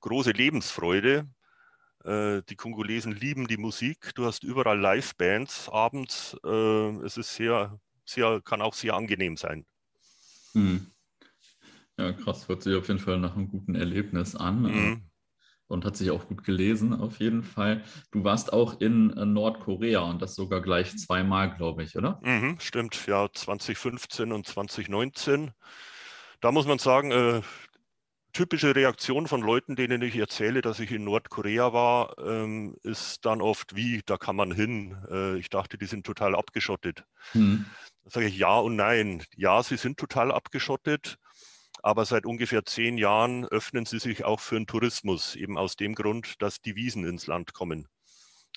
große 0.00 0.30
Lebensfreude. 0.30 1.28
Äh, 2.04 2.42
die 2.48 2.56
Kongolesen 2.56 3.12
lieben 3.12 3.46
die 3.46 3.56
Musik. 3.56 4.14
Du 4.14 4.26
hast 4.26 4.44
überall 4.44 4.78
Live-Bands 4.78 5.68
abends. 5.68 6.36
Äh, 6.44 7.04
es 7.04 7.16
ist 7.16 7.34
sehr 7.34 7.78
sehr, 8.06 8.40
kann 8.42 8.62
auch 8.62 8.74
sehr 8.74 8.94
angenehm 8.94 9.36
sein. 9.36 9.66
Hm. 10.52 10.86
Ja, 11.98 12.12
krass, 12.12 12.48
hört 12.48 12.62
sich 12.62 12.76
auf 12.76 12.88
jeden 12.88 13.00
Fall 13.00 13.18
nach 13.18 13.36
einem 13.36 13.48
guten 13.48 13.74
Erlebnis 13.74 14.36
an. 14.36 14.62
Mhm. 14.62 15.02
Und 15.68 15.84
hat 15.84 15.96
sich 15.96 16.12
auch 16.12 16.28
gut 16.28 16.44
gelesen, 16.44 16.92
auf 16.92 17.18
jeden 17.18 17.42
Fall. 17.42 17.82
Du 18.12 18.22
warst 18.22 18.52
auch 18.52 18.80
in 18.80 19.10
äh, 19.16 19.26
Nordkorea 19.26 20.00
und 20.00 20.22
das 20.22 20.36
sogar 20.36 20.60
gleich 20.62 20.96
zweimal, 20.96 21.56
glaube 21.56 21.82
ich, 21.82 21.96
oder? 21.96 22.20
Mhm, 22.22 22.60
stimmt, 22.60 23.04
ja, 23.08 23.26
2015 23.32 24.30
und 24.30 24.46
2019. 24.46 25.50
Da 26.40 26.52
muss 26.52 26.66
man 26.66 26.78
sagen, 26.78 27.10
äh, 27.10 27.42
typische 28.36 28.76
Reaktion 28.76 29.26
von 29.26 29.40
Leuten, 29.40 29.76
denen 29.76 30.02
ich 30.02 30.16
erzähle, 30.16 30.60
dass 30.60 30.78
ich 30.78 30.92
in 30.92 31.04
Nordkorea 31.04 31.72
war, 31.72 32.18
ähm, 32.18 32.76
ist 32.82 33.24
dann 33.24 33.40
oft 33.40 33.74
wie, 33.74 34.02
da 34.04 34.18
kann 34.18 34.36
man 34.36 34.52
hin. 34.52 34.94
Äh, 35.10 35.38
ich 35.38 35.48
dachte, 35.48 35.78
die 35.78 35.86
sind 35.86 36.04
total 36.04 36.34
abgeschottet. 36.34 37.04
Hm. 37.32 37.64
Da 38.04 38.10
sage 38.10 38.26
ich 38.26 38.36
ja 38.36 38.58
und 38.58 38.76
nein. 38.76 39.24
Ja, 39.36 39.62
sie 39.62 39.78
sind 39.78 39.98
total 39.98 40.30
abgeschottet, 40.30 41.16
aber 41.82 42.04
seit 42.04 42.26
ungefähr 42.26 42.66
zehn 42.66 42.98
Jahren 42.98 43.46
öffnen 43.46 43.86
sie 43.86 43.98
sich 43.98 44.24
auch 44.24 44.40
für 44.40 44.56
den 44.56 44.66
Tourismus, 44.66 45.34
eben 45.34 45.56
aus 45.56 45.76
dem 45.76 45.94
Grund, 45.94 46.42
dass 46.42 46.60
die 46.60 46.76
Wiesen 46.76 47.06
ins 47.06 47.26
Land 47.26 47.54
kommen. 47.54 47.88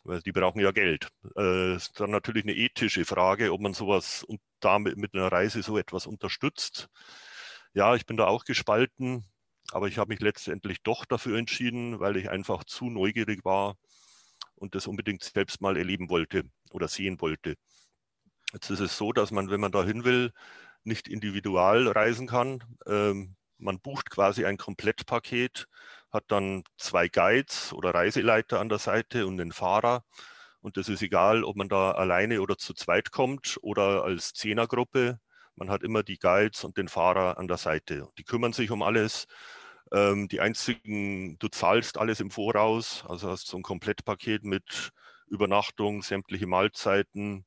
Weil 0.03 0.21
die 0.21 0.33
brauchen 0.33 0.59
ja 0.59 0.71
Geld. 0.71 1.07
Äh, 1.37 1.75
ist 1.75 1.97
dann 2.01 2.11
natürlich 2.11 2.43
eine 2.43 2.55
ethische 2.55 3.05
Frage, 3.05 3.53
ob 3.53 3.61
man 3.61 3.73
sowas 3.73 4.23
und 4.23 4.41
damit 4.59 4.97
mit 4.97 5.13
einer 5.13 5.31
Reise 5.31 5.63
so 5.63 5.77
etwas 5.77 6.05
unterstützt. 6.05 6.89
Ja, 7.79 7.95
ich 7.95 8.05
bin 8.05 8.17
da 8.17 8.27
auch 8.27 8.43
gespalten. 8.43 9.23
Aber 9.71 9.87
ich 9.87 9.97
habe 9.99 10.09
mich 10.09 10.19
letztendlich 10.19 10.81
doch 10.83 11.05
dafür 11.05 11.37
entschieden, 11.37 12.01
weil 12.01 12.17
ich 12.17 12.29
einfach 12.29 12.65
zu 12.65 12.89
neugierig 12.89 13.45
war 13.45 13.75
und 14.55 14.75
das 14.75 14.85
unbedingt 14.85 15.23
selbst 15.23 15.61
mal 15.61 15.77
erleben 15.77 16.09
wollte 16.09 16.43
oder 16.71 16.89
sehen 16.89 17.21
wollte. 17.21 17.55
Jetzt 18.51 18.69
ist 18.69 18.81
es 18.81 18.97
so, 18.97 19.13
dass 19.13 19.31
man, 19.31 19.49
wenn 19.49 19.61
man 19.61 19.71
dahin 19.71 20.03
will, 20.03 20.33
nicht 20.83 21.07
individual 21.07 21.87
reisen 21.87 22.27
kann. 22.27 22.61
Ähm, 22.85 23.37
man 23.57 23.79
bucht 23.79 24.09
quasi 24.09 24.43
ein 24.45 24.57
Komplettpaket, 24.57 25.67
hat 26.11 26.25
dann 26.27 26.63
zwei 26.77 27.07
Guides 27.07 27.71
oder 27.71 27.93
Reiseleiter 27.93 28.59
an 28.59 28.67
der 28.67 28.79
Seite 28.79 29.25
und 29.25 29.37
den 29.37 29.53
Fahrer. 29.53 30.03
Und 30.61 30.75
das 30.77 30.89
ist 30.89 31.01
egal, 31.01 31.45
ob 31.45 31.55
man 31.55 31.69
da 31.69 31.91
alleine 31.91 32.41
oder 32.41 32.57
zu 32.57 32.73
zweit 32.73 33.11
kommt 33.11 33.57
oder 33.61 34.03
als 34.03 34.33
Zehnergruppe. 34.33 35.19
Man 35.59 35.69
hat 35.69 35.83
immer 35.83 36.03
die 36.03 36.17
Guides 36.17 36.63
und 36.63 36.77
den 36.77 36.87
Fahrer 36.87 37.37
an 37.37 37.47
der 37.47 37.57
Seite. 37.57 38.07
Die 38.17 38.23
kümmern 38.23 38.53
sich 38.53 38.71
um 38.71 38.81
alles 38.81 39.27
ähm, 39.91 40.27
die 40.29 40.39
einzigen, 40.39 41.37
du 41.39 41.49
zahlst 41.49 41.97
alles 41.97 42.19
im 42.19 42.31
Voraus, 42.31 43.03
also 43.07 43.29
hast 43.29 43.47
so 43.47 43.57
ein 43.57 43.63
Komplettpaket 43.63 44.43
mit 44.43 44.91
Übernachtung, 45.27 46.01
sämtliche 46.03 46.47
Mahlzeiten, 46.47 47.45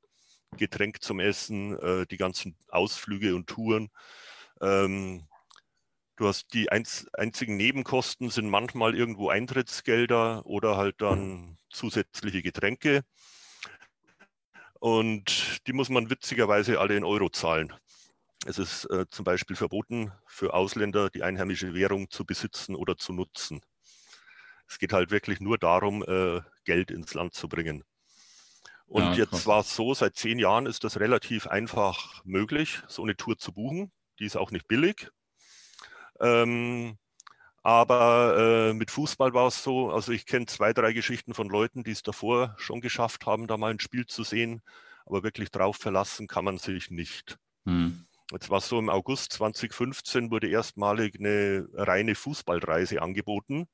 Getränk 0.57 1.03
zum 1.03 1.20
Essen, 1.20 1.79
äh, 1.79 2.07
die 2.07 2.18
ganzen 2.18 2.57
Ausflüge 2.68 3.35
und 3.35 3.46
Touren. 3.48 3.90
Ähm, 4.61 5.27
du 6.16 6.29
hast 6.29 6.53
die 6.53 6.70
einz 6.70 7.07
einzigen 7.14 7.57
Nebenkosten 7.57 8.31
sind 8.31 8.51
manchmal 8.51 8.94
irgendwo 8.94 9.31
Eintrittsgelder 9.31 10.44
oder 10.44 10.77
halt 10.77 11.01
dann 11.01 11.59
zusätzliche 11.70 12.42
Getränke. 12.42 13.03
Und 14.81 15.61
die 15.66 15.72
muss 15.72 15.88
man 15.88 16.11
witzigerweise 16.11 16.81
alle 16.81 16.96
in 16.96 17.05
Euro 17.05 17.31
zahlen. 17.31 17.72
Es 18.44 18.59
ist 18.59 18.87
äh, 18.87 19.07
zum 19.09 19.24
Beispiel 19.24 19.55
verboten 19.55 20.12
für 20.26 20.52
Ausländer, 20.52 21.11
die 21.11 21.22
einheimische 21.22 21.74
Währung 21.74 22.11
zu 22.11 22.24
besitzen 22.24 22.74
oder 22.74 22.96
zu 22.96 23.12
nutzen. 23.12 23.61
Es 24.66 24.78
geht 24.78 24.92
halt 24.92 25.11
wirklich 25.11 25.40
nur 25.40 25.59
darum, 25.59 26.02
äh, 26.02 26.40
Geld 26.64 26.90
ins 26.90 27.14
Land 27.14 27.35
zu 27.35 27.48
bringen. 27.48 27.85
Und 28.87 29.05
ja, 29.05 29.14
jetzt 29.14 29.46
war 29.46 29.61
es 29.61 29.74
so, 29.74 29.94
seit 29.94 30.16
zehn 30.16 30.38
Jahren 30.38 30.66
ist 30.66 30.85
das 30.85 30.98
relativ 30.98 31.46
einfach 31.46 32.22
möglich, 32.24 32.83
so 32.88 33.02
eine 33.02 33.16
Tour 33.16 33.38
zu 33.38 33.52
buchen. 33.52 33.92
Die 34.18 34.26
ist 34.26 34.37
auch 34.37 34.50
nicht 34.50 34.66
billig. 34.68 35.11
Ähm, 36.20 36.98
aber 37.62 38.37
äh, 38.70 38.74
mit 38.74 38.90
Fußball 38.90 39.35
war 39.35 39.46
es 39.46 39.62
so, 39.62 39.90
also 39.90 40.11
ich 40.12 40.26
kenne 40.26 40.46
zwei, 40.46 40.72
drei 40.72 40.92
Geschichten 40.92 41.33
von 41.33 41.48
Leuten, 41.48 41.85
die 41.85 41.92
es 41.92 42.02
davor 42.02 42.55
schon 42.59 42.81
geschafft 42.81 43.24
haben, 43.24 43.46
da 43.46 43.57
mal 43.57 43.70
ein 43.70 43.81
Spiel 43.81 44.07
zu 44.07 44.24
sehen. 44.24 44.62
Aber 45.07 45.22
wirklich 45.22 45.50
drauf 45.50 45.76
verlassen 45.76 46.26
kann 46.26 46.44
man 46.44 46.59
sich 46.59 46.90
nicht. 46.90 47.38
Hm. 47.64 48.07
Jetzt 48.33 48.49
war 48.49 48.59
es 48.59 48.68
so, 48.68 48.79
im 48.79 48.88
August 48.88 49.35
2015 49.35 50.31
wurde 50.31 50.49
erstmalig 50.49 51.16
eine 51.18 51.68
reine 51.75 52.14
Fußballreise 52.14 53.03
angeboten, 53.03 53.68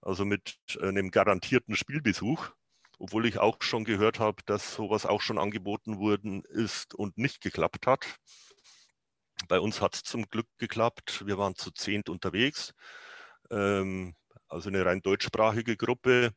also 0.00 0.24
mit 0.24 0.58
einem 0.82 1.12
garantierten 1.12 1.76
Spielbesuch, 1.76 2.50
obwohl 2.98 3.24
ich 3.24 3.38
auch 3.38 3.58
schon 3.60 3.84
gehört 3.84 4.18
habe, 4.18 4.42
dass 4.46 4.74
sowas 4.74 5.06
auch 5.06 5.20
schon 5.20 5.38
angeboten 5.38 5.98
worden 6.00 6.42
ist 6.42 6.96
und 6.96 7.18
nicht 7.18 7.40
geklappt 7.40 7.86
hat. 7.86 8.04
Bei 9.46 9.60
uns 9.60 9.80
hat 9.80 9.94
es 9.94 10.02
zum 10.02 10.28
Glück 10.28 10.48
geklappt. 10.58 11.22
Wir 11.24 11.38
waren 11.38 11.54
zu 11.54 11.70
zehnt 11.70 12.08
unterwegs, 12.08 12.74
ähm, 13.52 14.16
also 14.48 14.70
eine 14.70 14.84
rein 14.84 15.02
deutschsprachige 15.02 15.76
Gruppe. 15.76 16.32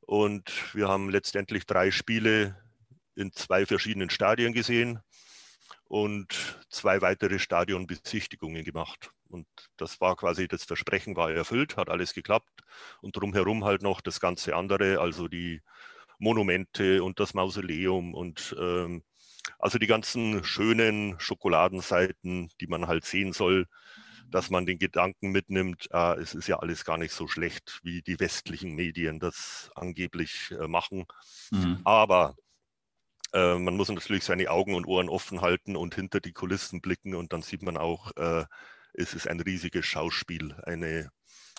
Und 0.00 0.74
wir 0.74 0.88
haben 0.88 1.10
letztendlich 1.10 1.64
drei 1.64 1.92
Spiele 1.92 2.60
in 3.14 3.32
zwei 3.32 3.66
verschiedenen 3.66 4.10
Stadien 4.10 4.52
gesehen 4.52 5.00
und 5.88 6.58
zwei 6.68 7.00
weitere 7.02 7.38
Stadionbesichtigungen 7.38 8.64
gemacht. 8.64 9.10
Und 9.28 9.46
das 9.76 10.00
war 10.00 10.16
quasi, 10.16 10.48
das 10.48 10.64
Versprechen 10.64 11.16
war 11.16 11.30
erfüllt, 11.32 11.76
hat 11.76 11.90
alles 11.90 12.14
geklappt. 12.14 12.62
Und 13.00 13.16
drumherum 13.16 13.64
halt 13.64 13.82
noch 13.82 14.00
das 14.00 14.20
ganze 14.20 14.54
andere, 14.56 15.00
also 15.00 15.28
die 15.28 15.62
Monumente 16.18 17.02
und 17.04 17.20
das 17.20 17.34
Mausoleum 17.34 18.14
und 18.14 18.56
ähm, 18.58 19.02
also 19.58 19.78
die 19.78 19.86
ganzen 19.86 20.44
schönen 20.44 21.18
Schokoladenseiten, 21.20 22.50
die 22.60 22.66
man 22.66 22.86
halt 22.88 23.04
sehen 23.04 23.32
soll. 23.32 23.66
dass 24.28 24.50
man 24.50 24.66
den 24.66 24.78
Gedanken 24.78 25.30
mitnimmt, 25.30 25.88
äh, 25.92 26.18
es 26.20 26.34
ist 26.34 26.48
ja 26.48 26.58
alles 26.58 26.84
gar 26.84 26.98
nicht 26.98 27.12
so 27.12 27.28
schlecht, 27.28 27.80
wie 27.84 28.02
die 28.02 28.18
westlichen 28.20 28.74
Medien 28.74 29.20
das 29.20 29.70
angeblich 29.76 30.52
äh, 30.60 30.66
machen. 30.68 31.06
Mhm. 31.50 31.80
Aber 31.84 32.34
äh, 33.36 33.58
man 33.58 33.76
muss 33.76 33.90
natürlich 33.90 34.24
seine 34.24 34.50
Augen 34.50 34.74
und 34.74 34.86
Ohren 34.86 35.10
offen 35.10 35.42
halten 35.42 35.76
und 35.76 35.94
hinter 35.94 36.20
die 36.20 36.32
Kulissen 36.32 36.80
blicken 36.80 37.14
und 37.14 37.34
dann 37.34 37.42
sieht 37.42 37.62
man 37.62 37.76
auch, 37.76 38.16
äh, 38.16 38.44
es 38.94 39.12
ist 39.12 39.28
ein 39.28 39.40
riesiges 39.40 39.84
Schauspiel. 39.84 40.54
Eine 40.64 41.10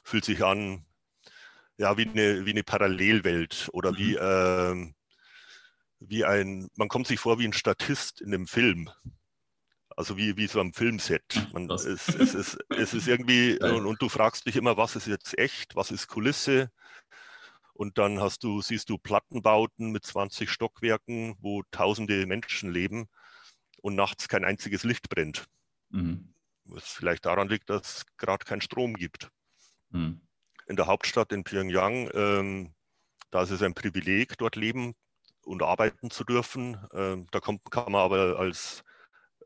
fühlt 0.03 0.25
sich 0.25 0.43
an, 0.43 0.85
ja, 1.77 1.95
wie 1.97 2.09
eine, 2.09 2.45
wie 2.45 2.51
eine 2.51 2.63
Parallelwelt 2.63 3.69
oder 3.73 3.91
mhm. 3.91 3.97
wie, 3.97 4.15
äh, 4.15 4.93
wie 5.99 6.25
ein, 6.25 6.67
man 6.75 6.87
kommt 6.87 7.05
sich 7.05 7.19
vor 7.19 7.37
wie 7.37 7.45
ein 7.45 7.53
Statist 7.53 8.21
in 8.21 8.33
einem 8.33 8.47
Film. 8.47 8.89
Also 9.95 10.17
wie, 10.17 10.35
wie 10.35 10.47
so 10.47 10.59
am 10.59 10.73
Filmset. 10.73 11.47
Man, 11.53 11.69
es, 11.69 11.85
es, 11.85 12.07
ist, 12.33 12.57
es 12.69 12.93
ist 12.93 13.07
irgendwie, 13.07 13.59
und, 13.61 13.85
und, 13.85 14.01
du 14.01 14.09
fragst 14.09 14.47
dich 14.47 14.55
immer, 14.55 14.77
was 14.77 14.95
ist 14.95 15.07
jetzt 15.07 15.37
echt, 15.37 15.75
was 15.75 15.91
ist 15.91 16.07
Kulisse? 16.07 16.71
Und 17.77 17.99
dann 17.99 18.19
hast 18.19 18.43
du, 18.43 18.59
siehst 18.61 18.89
du 18.89 18.97
Plattenbauten 18.97 19.91
mit 19.91 20.03
20 20.03 20.49
Stockwerken, 20.49 21.35
wo 21.39 21.61
tausende 21.69 22.25
Menschen 22.25 22.71
leben 22.71 23.07
und 23.81 23.93
nachts 23.93 24.27
kein 24.27 24.43
einziges 24.43 24.83
Licht 24.83 25.09
brennt. 25.09 25.45
Mhm. 25.89 26.33
Was 26.65 26.85
vielleicht 26.85 27.27
daran 27.27 27.47
liegt, 27.47 27.69
dass 27.69 27.97
es 27.97 28.05
gerade 28.17 28.45
keinen 28.45 28.61
Strom 28.61 28.95
gibt. 28.95 29.29
Mhm. 29.91 30.21
In 30.65 30.75
der 30.75 30.87
Hauptstadt 30.87 31.31
in 31.31 31.43
Pyongyang, 31.43 32.09
ähm, 32.15 32.73
da 33.29 33.43
ist 33.43 33.51
es 33.51 33.61
ein 33.61 33.75
Privileg, 33.75 34.39
dort 34.39 34.55
leben 34.55 34.95
und 35.45 35.61
arbeiten 35.61 36.09
zu 36.09 36.23
dürfen. 36.23 36.83
Ähm, 36.93 37.27
da 37.29 37.39
kommt, 37.39 37.61
kann 37.69 37.91
man 37.91 38.01
aber 38.01 38.39
als 38.39 38.83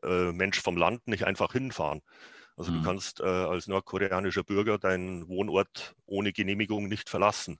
äh, 0.02 0.32
Mensch 0.32 0.58
vom 0.58 0.78
Land 0.78 1.06
nicht 1.06 1.24
einfach 1.24 1.52
hinfahren. 1.52 2.00
Also 2.56 2.72
mhm. 2.72 2.76
du 2.78 2.82
kannst 2.82 3.20
äh, 3.20 3.24
als 3.24 3.66
nordkoreanischer 3.66 4.42
Bürger 4.42 4.78
deinen 4.78 5.28
Wohnort 5.28 5.94
ohne 6.06 6.32
Genehmigung 6.32 6.88
nicht 6.88 7.10
verlassen. 7.10 7.58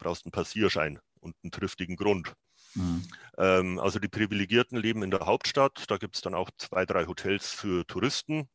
Du 0.00 0.04
brauchst 0.04 0.24
einen 0.24 0.32
Passierschein 0.32 0.98
und 1.20 1.36
einen 1.42 1.52
triftigen 1.52 1.96
Grund. 1.96 2.32
Mhm. 2.74 3.06
Ähm, 3.36 3.78
also 3.78 3.98
die 3.98 4.08
Privilegierten 4.08 4.78
leben 4.78 5.02
in 5.02 5.10
der 5.10 5.26
Hauptstadt. 5.26 5.84
Da 5.88 5.98
gibt 5.98 6.16
es 6.16 6.22
dann 6.22 6.34
auch 6.34 6.50
zwei, 6.56 6.86
drei 6.86 7.06
Hotels 7.06 7.52
für 7.52 7.86
Touristen, 7.86 8.48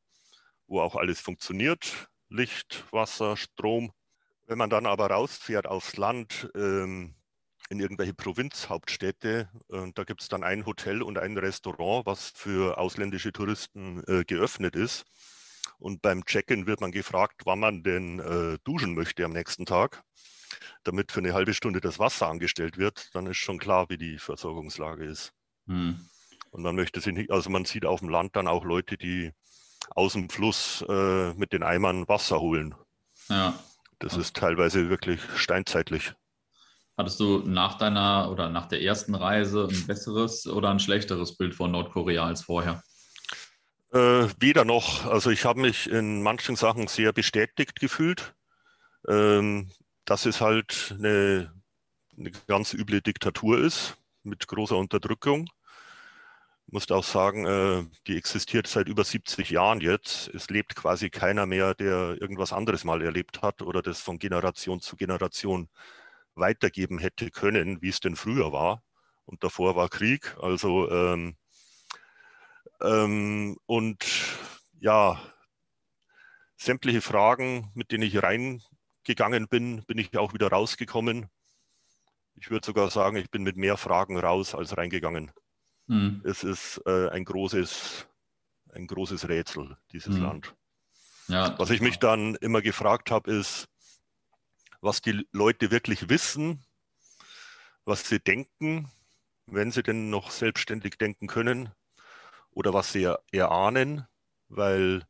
wo 0.68 0.82
auch 0.82 0.96
alles 0.96 1.20
funktioniert. 1.20 2.08
Licht, 2.30 2.86
Wasser, 2.92 3.38
Strom. 3.38 3.92
Wenn 4.48 4.58
man 4.58 4.70
dann 4.70 4.86
aber 4.86 5.08
rausfährt 5.08 5.68
aufs 5.68 5.98
Land, 5.98 6.50
ähm, 6.56 7.16
in 7.70 7.80
irgendwelche 7.80 8.14
Provinzhauptstädte. 8.14 9.50
Äh, 9.72 9.92
da 9.94 10.04
gibt 10.04 10.22
es 10.22 10.28
dann 10.28 10.44
ein 10.44 10.66
Hotel 10.66 11.02
und 11.02 11.18
ein 11.18 11.38
Restaurant, 11.38 12.06
was 12.06 12.30
für 12.30 12.78
ausländische 12.78 13.32
Touristen 13.32 14.04
äh, 14.08 14.24
geöffnet 14.24 14.76
ist. 14.76 15.06
Und 15.80 16.02
beim 16.02 16.26
Check-in 16.26 16.68
wird 16.68 16.82
man 16.82 16.92
gefragt, 16.92 17.42
wann 17.46 17.60
man 17.60 17.84
denn 17.84 18.20
äh, 18.20 18.58
duschen 18.64 18.94
möchte 18.94 19.26
am 19.26 19.32
nächsten 19.32 19.66
Tag, 19.66 20.04
damit 20.84 21.12
für 21.12 21.20
eine 21.20 21.34
halbe 21.34 21.54
Stunde 21.54 21.82
das 21.82 22.00
Wasser 22.00 22.28
angestellt 22.28 22.78
wird. 22.78 23.10
Dann 23.14 23.28
ist 23.28 23.38
schon 23.38 23.60
klar, 23.60 23.90
wie 23.90 23.98
die 23.98 24.18
Versorgungslage 24.18 25.06
ist. 25.06 25.34
Hm. 25.68 26.00
Und 26.52 26.64
man 26.64 26.76
möchte 26.76 27.02
sich 27.02 27.14
nicht, 27.14 27.32
also 27.32 27.50
man 27.50 27.66
sieht 27.66 27.86
auf 27.86 28.00
dem 28.00 28.10
Land 28.10 28.36
dann 28.36 28.48
auch 28.48 28.64
Leute, 28.64 28.98
die 28.98 29.32
aus 29.90 30.14
dem 30.14 30.30
Fluss 30.30 30.84
äh, 30.88 31.34
mit 31.34 31.54
den 31.54 31.64
Eimern 31.64 32.08
Wasser 32.08 32.40
holen. 32.40 32.76
Ja. 33.30 33.60
Das 34.00 34.18
ist 34.18 34.36
teilweise 34.36 34.90
wirklich 34.90 35.22
steinzeitlich. 35.36 36.14
Hattest 36.98 37.20
du 37.20 37.40
nach 37.40 37.78
deiner 37.78 38.30
oder 38.32 38.50
nach 38.50 38.68
der 38.68 38.82
ersten 38.82 39.16
Reise 39.16 39.68
ein 39.70 39.88
besseres 39.88 40.48
oder 40.48 40.70
ein 40.70 40.80
schlechteres 40.80 41.36
Bild 41.36 41.54
von 41.54 41.72
Nordkorea 41.72 42.26
als 42.26 42.44
vorher? 42.44 42.82
Äh, 43.92 44.28
weder 44.40 44.64
noch. 44.64 45.06
Also 45.06 45.30
ich 45.30 45.46
habe 45.46 45.60
mich 45.60 45.90
in 45.90 46.24
manchen 46.24 46.56
Sachen 46.56 46.88
sehr 46.88 47.12
bestätigt 47.12 47.80
gefühlt. 47.80 48.34
Ähm, 49.08 49.72
dass 50.06 50.26
es 50.26 50.42
halt 50.42 50.96
eine, 50.98 51.54
eine 52.18 52.32
ganz 52.48 52.74
üble 52.74 53.02
Diktatur 53.02 53.60
ist 53.60 53.98
mit 54.24 54.48
großer 54.48 54.78
Unterdrückung. 54.78 55.48
Ich 56.68 56.74
muss 56.74 56.90
auch 56.90 57.04
sagen, 57.04 57.46
äh, 57.46 57.86
die 58.08 58.18
existiert 58.18 58.68
seit 58.68 58.88
über 58.88 59.04
70 59.04 59.52
Jahren 59.52 59.82
jetzt. 59.82 60.30
Es 60.30 60.50
lebt 60.50 60.76
quasi 60.76 61.10
keiner 61.10 61.46
mehr, 61.46 61.76
der 61.76 62.18
irgendwas 62.20 62.54
anderes 62.54 62.84
mal 62.84 63.02
erlebt 63.02 63.42
hat 63.42 63.62
oder 63.62 63.82
das 63.82 64.02
von 64.02 64.18
Generation 64.18 64.82
zu 64.82 64.96
Generation 64.96 65.70
weitergeben 66.34 66.98
hätte 67.00 67.30
können, 67.30 67.82
wie 67.82 67.90
es 67.90 68.00
denn 68.00 68.16
früher 68.16 68.52
war. 68.52 68.84
Und 69.26 69.44
davor 69.44 69.76
war 69.76 69.90
Krieg. 69.90 70.36
Also 70.42 70.90
ähm, 70.90 71.36
ähm, 72.82 73.58
und 73.66 74.06
ja, 74.80 75.22
sämtliche 76.58 77.02
Fragen, 77.02 77.72
mit 77.74 77.92
denen 77.92 78.04
ich 78.04 78.22
reingegangen 79.06 79.48
bin, 79.48 79.84
bin 79.86 79.98
ich 79.98 80.18
auch 80.18 80.34
wieder 80.34 80.50
rausgekommen. 80.50 81.28
Ich 82.36 82.50
würde 82.50 82.66
sogar 82.66 82.90
sagen, 82.90 83.18
ich 83.18 83.30
bin 83.30 83.44
mit 83.44 83.56
mehr 83.56 83.78
Fragen 83.78 84.18
raus 84.18 84.56
als 84.56 84.76
reingegangen. 84.78 85.32
Mhm. 85.88 86.22
Es 86.26 86.44
ist 86.44 86.82
äh, 86.86 87.10
ein 87.10 87.24
großes, 87.24 88.08
ein 88.74 88.88
großes 88.88 89.30
Rätsel, 89.30 89.78
dieses 89.92 90.16
mhm. 90.16 90.24
Land. 90.24 90.56
Ja, 91.28 91.58
Was 91.58 91.70
ich 91.70 91.82
mich 91.82 91.98
dann 91.98 92.36
immer 92.36 92.62
gefragt 92.62 93.10
habe, 93.10 93.32
ist, 93.32 93.68
was 94.82 95.02
die 95.02 95.26
Leute 95.32 95.72
wirklich 95.72 96.10
wissen, 96.10 96.64
was 97.86 98.08
sie 98.08 98.20
denken, 98.20 98.92
wenn 99.48 99.72
sie 99.72 99.84
denn 99.84 100.10
noch 100.10 100.32
selbstständig 100.32 100.98
denken 100.98 101.28
können 101.28 101.70
oder 102.52 102.74
was 102.74 102.92
sie 102.92 103.12
erahnen, 103.32 104.08
weil 104.50 105.04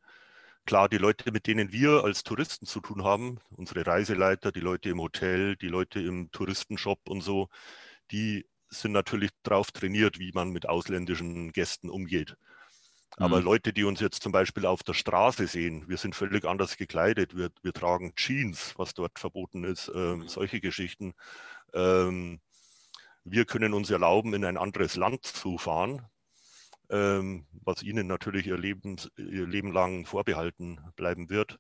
klar, 0.66 0.90
die 0.90 0.98
Leute, 0.98 1.32
mit 1.32 1.48
denen 1.48 1.72
wir 1.72 2.04
als 2.04 2.24
Touristen 2.24 2.66
zu 2.66 2.82
tun 2.82 3.04
haben, 3.04 3.40
unsere 3.52 3.86
Reiseleiter, 3.86 4.52
die 4.52 4.60
Leute 4.60 4.90
im 4.90 5.00
Hotel, 5.00 5.56
die 5.56 5.68
Leute 5.68 6.00
im 6.02 6.32
Touristenshop 6.32 7.00
und 7.08 7.22
so, 7.22 7.50
die 8.12 8.46
sind 8.70 8.92
natürlich 8.92 9.32
darauf 9.44 9.72
trainiert, 9.72 10.20
wie 10.20 10.32
man 10.34 10.50
mit 10.50 10.68
ausländischen 10.68 11.52
Gästen 11.52 11.90
umgeht. 11.90 12.36
Aber 13.18 13.40
mhm. 13.40 13.46
Leute, 13.46 13.74
die 13.74 13.86
uns 13.86 14.02
jetzt 14.02 14.22
zum 14.22 14.32
Beispiel 14.32 14.66
auf 14.66 14.84
der 14.84 14.94
Straße 14.94 15.48
sehen, 15.48 15.88
wir 15.88 15.98
sind 15.98 16.16
völlig 16.16 16.44
anders 16.44 16.76
gekleidet. 16.76 17.36
Wir, 17.36 17.50
wir 17.62 17.72
tragen 17.72 18.14
Jeans, 18.16 18.74
was 18.78 18.94
dort 18.94 19.20
verboten 19.20 19.64
ist, 19.64 19.90
ähm, 19.96 20.28
solche 20.28 20.60
Geschichten. 20.60 21.14
Ähm, 21.74 22.42
wir 23.24 23.46
können 23.46 23.74
uns 23.74 23.90
erlauben, 23.90 24.34
in 24.34 24.44
ein 24.44 24.58
anderes 24.58 24.98
Land 24.98 25.26
zu 25.26 25.58
fahren, 25.58 26.06
ähm, 26.90 27.46
was 27.52 27.84
ihnen 27.84 28.08
natürlich 28.08 28.48
ihr, 28.48 28.58
Lebens, 28.58 29.10
ihr 29.18 29.48
Leben 29.48 29.72
lang 29.72 30.06
vorbehalten 30.06 30.80
bleiben 30.96 31.30
wird, 31.30 31.60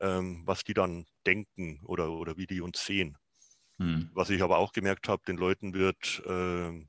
ähm, 0.00 0.42
was 0.44 0.64
die 0.64 0.74
dann 0.74 1.06
denken 1.26 1.80
oder, 1.84 2.10
oder 2.10 2.36
wie 2.36 2.46
die 2.46 2.60
uns 2.60 2.84
sehen. 2.84 3.16
Mhm. 3.78 4.10
Was 4.12 4.30
ich 4.30 4.42
aber 4.42 4.58
auch 4.58 4.72
gemerkt 4.72 5.08
habe, 5.08 5.22
den 5.26 5.36
Leuten 5.36 5.74
wird, 5.74 6.22
äh, 6.26 6.86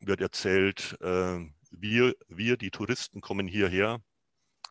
wird 0.00 0.20
erzählt, 0.20 0.96
äh, 1.00 1.38
wir, 1.70 2.14
wir, 2.28 2.56
die 2.56 2.70
Touristen, 2.70 3.20
kommen 3.20 3.46
hierher, 3.46 4.00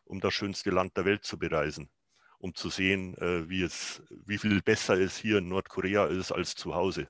um 0.04 0.20
das 0.20 0.34
schönste 0.34 0.70
Land 0.70 0.96
der 0.96 1.04
Welt 1.04 1.24
zu 1.24 1.38
bereisen, 1.38 1.90
um 2.38 2.54
zu 2.54 2.70
sehen, 2.70 3.16
äh, 3.18 3.48
wie, 3.48 3.62
es, 3.62 4.02
wie 4.24 4.38
viel 4.38 4.62
besser 4.62 4.98
es 4.98 5.16
hier 5.16 5.38
in 5.38 5.48
Nordkorea 5.48 6.06
ist 6.06 6.32
als 6.32 6.54
zu 6.54 6.74
Hause. 6.74 7.08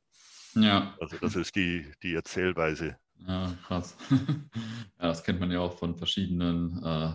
Ja. 0.55 0.97
Also 1.01 1.19
das 1.19 1.37
ist 1.37 1.55
die, 1.55 1.91
die 2.03 2.15
Erzählweise. 2.15 2.99
Ja, 3.27 3.53
krass. 3.67 3.97
ja, 4.11 5.09
das 5.09 5.25
kennt 5.25 5.41
man 5.41 5.51
ja 5.51 5.61
auch 5.61 5.79
von 5.79 5.97
verschiedenen 5.97 6.83
äh, 6.83 7.15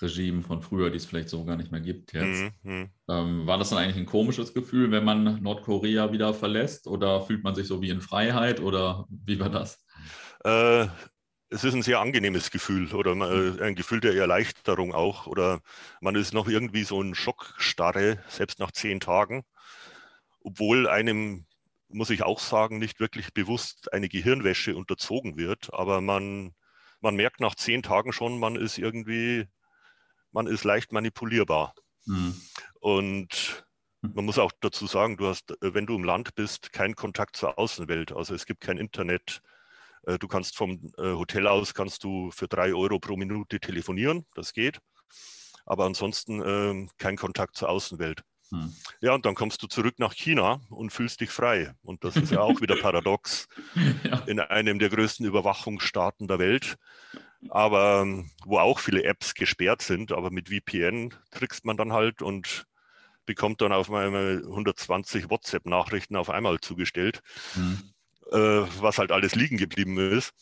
Regimen 0.00 0.42
von 0.42 0.62
früher, 0.62 0.90
die 0.90 0.96
es 0.96 1.06
vielleicht 1.06 1.28
so 1.28 1.44
gar 1.44 1.56
nicht 1.56 1.70
mehr 1.70 1.80
gibt 1.80 2.12
jetzt. 2.12 2.52
Mhm, 2.62 2.72
mhm. 2.72 2.90
Ähm, 3.08 3.46
war 3.46 3.58
das 3.58 3.70
dann 3.70 3.78
eigentlich 3.78 3.96
ein 3.96 4.06
komisches 4.06 4.54
Gefühl, 4.54 4.90
wenn 4.90 5.04
man 5.04 5.42
Nordkorea 5.42 6.12
wieder 6.12 6.34
verlässt? 6.34 6.86
Oder 6.86 7.22
fühlt 7.22 7.44
man 7.44 7.54
sich 7.54 7.66
so 7.66 7.82
wie 7.82 7.90
in 7.90 8.00
Freiheit? 8.00 8.60
Oder 8.60 9.06
wie 9.10 9.38
war 9.38 9.50
das? 9.50 9.84
Äh, 10.44 10.86
es 11.50 11.64
ist 11.64 11.74
ein 11.74 11.82
sehr 11.82 12.00
angenehmes 12.00 12.50
Gefühl 12.50 12.92
oder 12.94 13.12
äh, 13.12 13.62
ein 13.62 13.74
Gefühl 13.74 14.00
der 14.00 14.14
Erleichterung 14.14 14.94
auch. 14.94 15.26
Oder 15.26 15.60
man 16.00 16.14
ist 16.14 16.32
noch 16.32 16.48
irgendwie 16.48 16.84
so 16.84 17.02
ein 17.02 17.14
Schockstarre, 17.14 18.18
selbst 18.28 18.60
nach 18.60 18.70
zehn 18.70 19.00
Tagen, 19.00 19.44
obwohl 20.42 20.88
einem, 20.88 21.46
muss 21.92 22.10
ich 22.10 22.22
auch 22.22 22.40
sagen, 22.40 22.78
nicht 22.78 23.00
wirklich 23.00 23.32
bewusst 23.32 23.92
eine 23.92 24.08
Gehirnwäsche 24.08 24.76
unterzogen 24.76 25.36
wird. 25.36 25.72
Aber 25.72 26.00
man, 26.00 26.54
man 27.00 27.16
merkt 27.16 27.40
nach 27.40 27.54
zehn 27.54 27.82
Tagen 27.82 28.12
schon, 28.12 28.38
man 28.38 28.56
ist 28.56 28.78
irgendwie, 28.78 29.46
man 30.32 30.46
ist 30.46 30.64
leicht 30.64 30.92
manipulierbar. 30.92 31.74
Mhm. 32.06 32.40
Und 32.80 33.64
man 34.02 34.24
muss 34.24 34.38
auch 34.38 34.52
dazu 34.60 34.86
sagen, 34.86 35.16
du 35.16 35.26
hast, 35.26 35.54
wenn 35.60 35.86
du 35.86 35.94
im 35.94 36.04
Land 36.04 36.34
bist, 36.34 36.72
keinen 36.72 36.94
Kontakt 36.94 37.36
zur 37.36 37.58
Außenwelt. 37.58 38.12
Also 38.12 38.34
es 38.34 38.46
gibt 38.46 38.62
kein 38.62 38.78
Internet, 38.78 39.42
äh, 40.06 40.18
du 40.18 40.28
kannst 40.28 40.56
vom 40.56 40.92
äh, 40.96 41.12
Hotel 41.12 41.46
aus 41.46 41.74
kannst 41.74 42.04
du 42.04 42.30
für 42.30 42.48
drei 42.48 42.74
Euro 42.74 42.98
pro 42.98 43.16
Minute 43.16 43.60
telefonieren, 43.60 44.26
das 44.34 44.52
geht. 44.52 44.78
Aber 45.66 45.84
ansonsten 45.84 46.40
äh, 46.40 46.88
kein 46.98 47.16
Kontakt 47.16 47.56
zur 47.56 47.68
Außenwelt. 47.68 48.22
Hm. 48.50 48.74
Ja, 49.00 49.14
und 49.14 49.24
dann 49.26 49.34
kommst 49.34 49.62
du 49.62 49.66
zurück 49.66 49.98
nach 49.98 50.14
China 50.14 50.60
und 50.70 50.90
fühlst 50.90 51.20
dich 51.20 51.30
frei. 51.30 51.74
Und 51.82 52.04
das 52.04 52.16
ist 52.16 52.32
ja 52.32 52.40
auch 52.40 52.60
wieder 52.60 52.76
paradox. 52.82 53.48
ja. 54.02 54.18
In 54.26 54.40
einem 54.40 54.78
der 54.78 54.88
größten 54.88 55.24
Überwachungsstaaten 55.24 56.28
der 56.28 56.38
Welt 56.38 56.76
aber 57.48 58.02
ähm, 58.02 58.30
wo 58.44 58.58
auch 58.58 58.78
viele 58.78 59.04
Apps 59.04 59.34
gesperrt 59.34 59.82
sind, 59.82 60.12
aber 60.12 60.30
mit 60.30 60.48
VPN 60.48 61.14
trickst 61.30 61.64
man 61.64 61.76
dann 61.76 61.92
halt 61.92 62.22
und 62.22 62.66
bekommt 63.26 63.60
dann 63.60 63.72
auf 63.72 63.90
einmal 63.90 64.42
120 64.44 65.30
WhatsApp-Nachrichten 65.30 66.16
auf 66.16 66.30
einmal 66.30 66.60
zugestellt, 66.60 67.22
mhm. 67.54 67.92
äh, 68.32 68.66
was 68.80 68.98
halt 68.98 69.12
alles 69.12 69.34
liegen 69.34 69.56
geblieben 69.56 69.98
ist. 69.98 70.32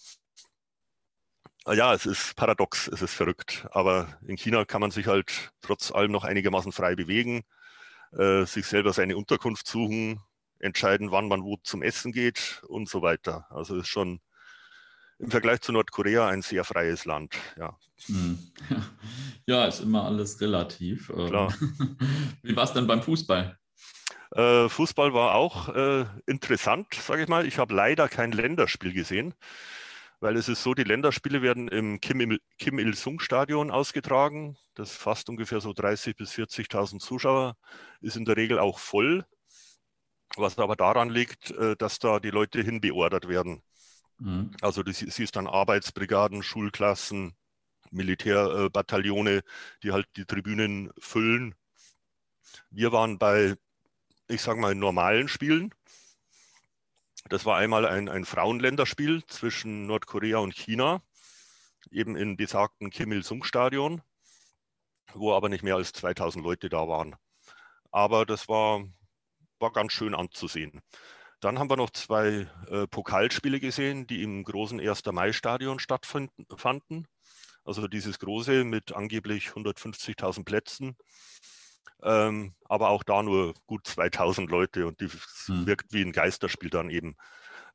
Ja, 1.67 1.93
es 1.93 2.07
ist 2.07 2.35
paradox, 2.35 2.89
es 2.89 3.03
ist 3.03 3.13
verrückt, 3.13 3.67
aber 3.73 4.19
in 4.27 4.37
China 4.37 4.65
kann 4.65 4.81
man 4.81 4.91
sich 4.91 5.07
halt 5.07 5.51
trotz 5.61 5.93
allem 5.93 6.11
noch 6.11 6.25
einigermaßen 6.25 6.73
frei 6.73 6.95
bewegen, 6.95 7.43
äh, 8.13 8.45
sich 8.45 8.67
selber 8.67 8.93
seine 8.93 9.17
Unterkunft 9.17 9.67
suchen, 9.67 10.21
entscheiden, 10.59 11.11
wann 11.11 11.29
man 11.29 11.43
wo 11.43 11.57
zum 11.63 11.83
Essen 11.83 12.13
geht 12.13 12.63
und 12.69 12.89
so 12.89 13.03
weiter. 13.03 13.47
Also 13.51 13.77
ist 13.77 13.89
schon 13.89 14.21
im 15.19 15.31
Vergleich 15.31 15.61
zu 15.61 15.73
Nordkorea 15.73 16.29
ein 16.29 16.43
sehr 16.43 16.65
freies 16.65 17.05
Land. 17.05 17.35
Ja, 17.57 17.77
hm. 18.07 18.39
ja 19.47 19.67
ist 19.67 19.81
immer 19.81 20.05
alles 20.05 20.41
relativ. 20.41 21.11
Ähm, 21.11 21.27
Klar. 21.27 21.55
Wie 22.43 22.57
war 22.57 22.65
es 22.65 22.73
denn 22.73 22.87
beim 22.87 23.03
Fußball? 23.03 23.59
Äh, 24.33 24.69
Fußball 24.69 25.15
war 25.15 25.35
auch 25.35 25.69
äh, 25.75 26.05
interessant, 26.27 26.93
sage 26.95 27.23
ich 27.23 27.29
mal. 27.29 27.47
Ich 27.47 27.59
habe 27.59 27.75
leider 27.75 28.09
kein 28.09 28.33
Länderspiel 28.33 28.93
gesehen, 28.93 29.35
weil 30.21 30.37
es 30.37 30.49
ist 30.49 30.63
so, 30.63 30.75
die 30.75 30.85
Länderspiele 30.85 31.43
werden 31.43 31.69
im 31.69 32.01
Kim, 32.01 32.39
Kim 32.59 32.79
Il-sung-Stadion 32.79 33.71
ausgetragen. 33.71 34.57
Das 34.75 34.93
fasst 34.93 35.29
ungefähr 35.29 35.61
so 35.61 35.71
30.000 35.71 36.17
bis 36.17 36.33
40.000 36.33 36.99
Zuschauer, 37.01 37.57
ist 38.01 38.17
in 38.17 38.25
der 38.25 38.37
Regel 38.37 38.59
auch 38.59 38.79
voll, 38.79 39.25
was 40.37 40.59
aber 40.59 40.77
daran 40.77 41.11
liegt, 41.11 41.51
äh, 41.53 41.77
dass 41.77 41.99
da 41.99 42.21
die 42.21 42.31
Leute 42.31 42.63
hinbeordert 42.63 43.29
werden. 43.29 43.63
Mhm. 44.19 44.51
Also 44.61 44.83
du 44.83 44.93
siehst 44.93 45.37
dann 45.37 45.47
Arbeitsbrigaden, 45.47 46.43
Schulklassen, 46.43 47.37
Militärbataillone, 47.91 49.43
die 49.83 49.93
halt 49.93 50.07
die 50.17 50.25
Tribünen 50.25 50.91
füllen. 50.99 51.55
Wir 52.71 52.93
waren 52.93 53.19
bei, 53.19 53.55
ich 54.27 54.43
sage 54.43 54.61
mal, 54.61 54.75
normalen 54.75 55.29
Spielen. 55.29 55.73
Das 57.29 57.45
war 57.45 57.59
einmal 57.59 57.87
ein, 57.87 58.09
ein 58.09 58.25
Frauenländerspiel 58.25 59.23
zwischen 59.27 59.87
Nordkorea 59.87 60.39
und 60.39 60.55
China, 60.55 61.03
eben 61.91 62.17
in 62.17 62.37
besagten 62.37 62.89
Kim 62.89 63.13
Il-sung-Stadion, 63.13 64.01
wo 65.13 65.35
aber 65.35 65.51
nicht 65.51 65.63
mehr 65.63 65.77
als 65.77 65.93
2000 65.93 66.43
Leute 66.43 66.71
da 66.71 66.89
waren. 66.89 67.17
Aber 67.91 68.25
das 68.25 68.49
war, 68.49 68.83
war 69.59 69.73
ganz 69.73 69.93
schön 69.93 70.15
anzusehen. 70.15 70.81
Dann 71.41 71.59
haben 71.59 71.71
wir 71.71 71.77
noch 71.77 71.91
zwei 71.91 72.49
äh, 72.69 72.87
Pokalspiele 72.87 73.61
gesehen, 73.61 74.07
die 74.07 74.23
im 74.23 74.43
großen 74.43 74.81
1. 74.81 75.05
Mai-Stadion 75.07 75.79
stattfanden. 75.79 77.07
Also 77.65 77.87
dieses 77.89 78.19
große 78.19 78.65
mit 78.65 78.93
angeblich 78.93 79.49
150.000 79.49 80.45
Plätzen. 80.45 80.97
Ähm, 82.03 82.55
aber 82.65 82.91
auch 82.91 83.03
da 83.03 83.23
nur 83.23 83.55
gut 83.67 83.87
2000 83.87 84.51
Leute 84.51 84.87
und 84.87 85.01
die 85.01 85.09
hm. 85.47 85.67
wirkt 85.67 85.93
wie 85.93 86.03
ein 86.03 86.13
Geisterspiel 86.13 86.71
dann 86.71 86.91
eben. 86.91 87.17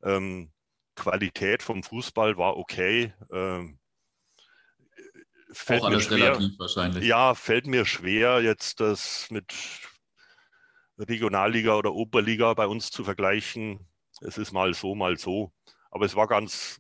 Ähm, 0.02 0.52
Qualität 0.96 1.64
vom 1.64 1.84
Fußball 1.84 2.38
war 2.38 2.58
okay. 2.58 3.14
Ähm, 3.32 3.80
fällt 5.52 5.82
auch 5.82 5.88
alles 5.88 6.06
schwer, 6.06 6.36
relativ 6.36 6.60
wahrscheinlich. 6.60 7.04
Ja, 7.06 7.36
fällt 7.36 7.68
mir 7.68 7.86
schwer, 7.86 8.42
jetzt 8.42 8.80
das 8.80 9.28
mit 9.30 9.54
Regionalliga 10.98 11.76
oder 11.76 11.94
Oberliga 11.94 12.54
bei 12.54 12.68
uns 12.68 12.92
zu 12.92 13.04
vergleichen. 13.04 13.88
Es 14.22 14.38
ist 14.38 14.52
mal 14.52 14.74
so, 14.74 14.96
mal 14.96 15.18
so. 15.18 15.52
Aber 15.92 16.06
es 16.06 16.16
war 16.16 16.28
ganz, 16.28 16.80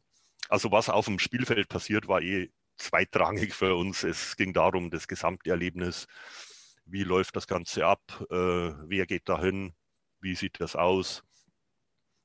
also 0.50 0.72
was 0.72 0.90
auf 0.90 1.06
dem 1.06 1.20
Spielfeld 1.20 1.68
passiert, 1.68 2.08
war 2.08 2.22
eh 2.22 2.52
zweitrangig 2.78 3.54
für 3.54 3.76
uns. 3.76 4.04
Es 4.04 4.36
ging 4.38 4.54
darum, 4.54 4.92
das 4.92 5.08
Gesamterlebnis. 5.08 6.08
Wie 6.86 7.04
läuft 7.04 7.36
das 7.36 7.48
Ganze 7.48 7.86
ab? 7.86 8.02
Äh, 8.30 8.36
wer 8.36 9.06
geht 9.06 9.30
dahin? 9.30 9.74
Wie 10.20 10.36
sieht 10.36 10.60
das 10.60 10.76
aus? 10.76 11.24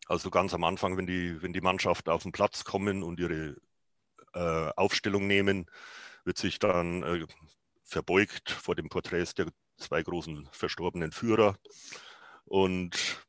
Also 0.07 0.31
ganz 0.31 0.55
am 0.55 0.65
Anfang, 0.65 0.97
wenn 0.97 1.07
die, 1.07 1.41
wenn 1.43 1.53
die 1.53 1.61
Mannschaften 1.61 2.11
auf 2.11 2.23
den 2.23 2.33
Platz 2.33 2.65
kommen 2.65 3.03
und 3.03 3.21
ihre 3.21 3.57
äh, 4.35 4.73
Aufstellung 4.77 5.27
nehmen, 5.27 5.67
wird 6.25 6.39
sich 6.39 6.59
dann 6.59 7.03
äh, 7.03 7.27
verbeugt 7.85 8.51
vor 8.51 8.75
dem 8.75 8.89
Porträts 8.89 9.35
der 9.35 9.49
zwei 9.77 10.03
großen 10.03 10.49
verstorbenen 10.53 11.13
Führer. 11.13 11.57
Und 12.45 13.27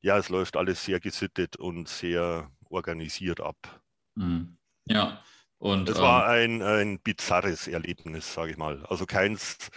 ja, 0.00 0.16
es 0.18 0.28
läuft 0.28 0.56
alles 0.56 0.84
sehr 0.84 1.00
gesittet 1.00 1.56
und 1.56 1.88
sehr 1.88 2.50
organisiert 2.70 3.40
ab. 3.40 3.82
Mhm. 4.14 4.56
Ja, 4.86 5.22
und. 5.58 5.88
Es 5.88 5.96
ähm, 5.96 6.02
war 6.02 6.26
ein, 6.26 6.62
ein 6.62 7.00
bizarres 7.00 7.66
Erlebnis, 7.66 8.32
sage 8.32 8.52
ich 8.52 8.56
mal. 8.56 8.84
Also 8.86 9.06
keins, 9.06 9.70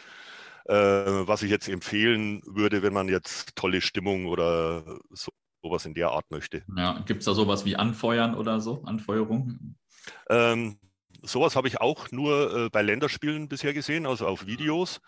äh, 0.65 0.73
was 0.73 1.43
ich 1.43 1.49
jetzt 1.49 1.67
empfehlen 1.67 2.41
würde, 2.45 2.83
wenn 2.83 2.93
man 2.93 3.07
jetzt 3.07 3.55
tolle 3.55 3.81
Stimmung 3.81 4.27
oder 4.27 4.99
so, 5.09 5.31
sowas 5.63 5.85
in 5.85 5.93
der 5.93 6.09
Art 6.09 6.29
möchte. 6.31 6.63
Ja, 6.75 6.99
gibt 7.05 7.19
es 7.19 7.25
da 7.25 7.33
sowas 7.33 7.65
wie 7.65 7.75
Anfeuern 7.75 8.35
oder 8.35 8.59
so? 8.59 8.83
Anfeuerung? 8.83 9.75
Ähm, 10.29 10.79
sowas 11.21 11.55
habe 11.55 11.67
ich 11.67 11.79
auch 11.79 12.11
nur 12.11 12.65
äh, 12.65 12.69
bei 12.69 12.81
Länderspielen 12.81 13.47
bisher 13.47 13.73
gesehen, 13.73 14.05
also 14.05 14.27
auf 14.27 14.45
Videos. 14.45 15.01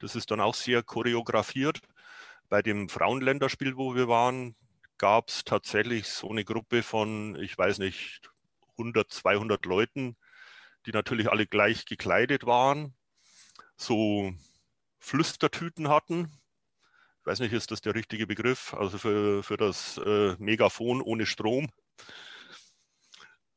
Das 0.00 0.16
ist 0.16 0.30
dann 0.30 0.40
auch 0.40 0.54
sehr 0.54 0.82
choreografiert. 0.82 1.80
Bei 2.48 2.62
dem 2.62 2.88
Frauenländerspiel, 2.88 3.76
wo 3.76 3.94
wir 3.94 4.08
waren, 4.08 4.56
gab 4.98 5.28
es 5.28 5.44
tatsächlich 5.44 6.08
so 6.08 6.30
eine 6.30 6.44
Gruppe 6.44 6.82
von, 6.82 7.36
ich 7.40 7.56
weiß 7.56 7.78
nicht, 7.78 8.20
100, 8.72 9.10
200 9.10 9.64
Leuten, 9.64 10.16
die 10.86 10.92
natürlich 10.92 11.30
alle 11.30 11.46
gleich 11.46 11.84
gekleidet 11.84 12.46
waren, 12.46 12.94
so 13.76 14.32
Flüstertüten 15.00 15.88
hatten. 15.88 16.30
Ich 17.20 17.26
weiß 17.26 17.40
nicht, 17.40 17.52
ist 17.52 17.70
das 17.70 17.80
der 17.80 17.94
richtige 17.94 18.26
Begriff? 18.26 18.74
Also 18.74 18.98
für, 18.98 19.42
für 19.42 19.56
das 19.56 19.98
äh, 19.98 20.36
Megafon 20.38 21.02
ohne 21.02 21.26
Strom. 21.26 21.68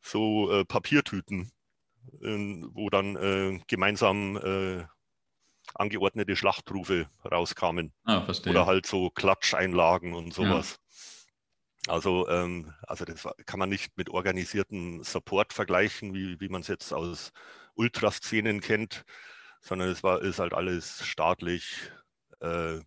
So 0.02 0.52
äh, 0.52 0.66
Papiertüten, 0.66 1.52
äh, 2.22 2.62
wo 2.74 2.90
dann 2.90 3.16
äh, 3.16 3.60
gemeinsam 3.68 4.38
äh, 4.38 4.86
angeordnete 5.76 6.36
Schlachtrufe 6.36 7.08
rauskamen. 7.24 7.94
Ah. 8.04 8.28
Oder 8.48 8.66
halt 8.66 8.86
so 8.86 9.10
Klatscheinlagen 9.10 10.14
und 10.14 10.34
sowas. 10.34 10.80
Ja. 11.88 11.94
Also, 11.94 12.28
ähm, 12.30 12.74
also 12.84 13.06
das 13.06 13.28
kann 13.46 13.60
man 13.60 13.70
nicht 13.70 13.98
mit 13.98 14.10
organisierten 14.10 15.04
Support 15.04 15.52
vergleichen, 15.52 16.14
wie, 16.14 16.40
wie 16.40 16.48
man 16.48 16.62
es 16.62 16.68
jetzt 16.68 16.94
aus 16.94 17.34
Ultraszenen 17.76 18.62
kennt, 18.62 19.04
sondern 19.64 19.90
es 19.90 20.04
war, 20.04 20.22
ist 20.22 20.40
halt 20.40 20.54
alles 20.54 21.06
staatlich 21.06 21.92
äh, 22.42 22.80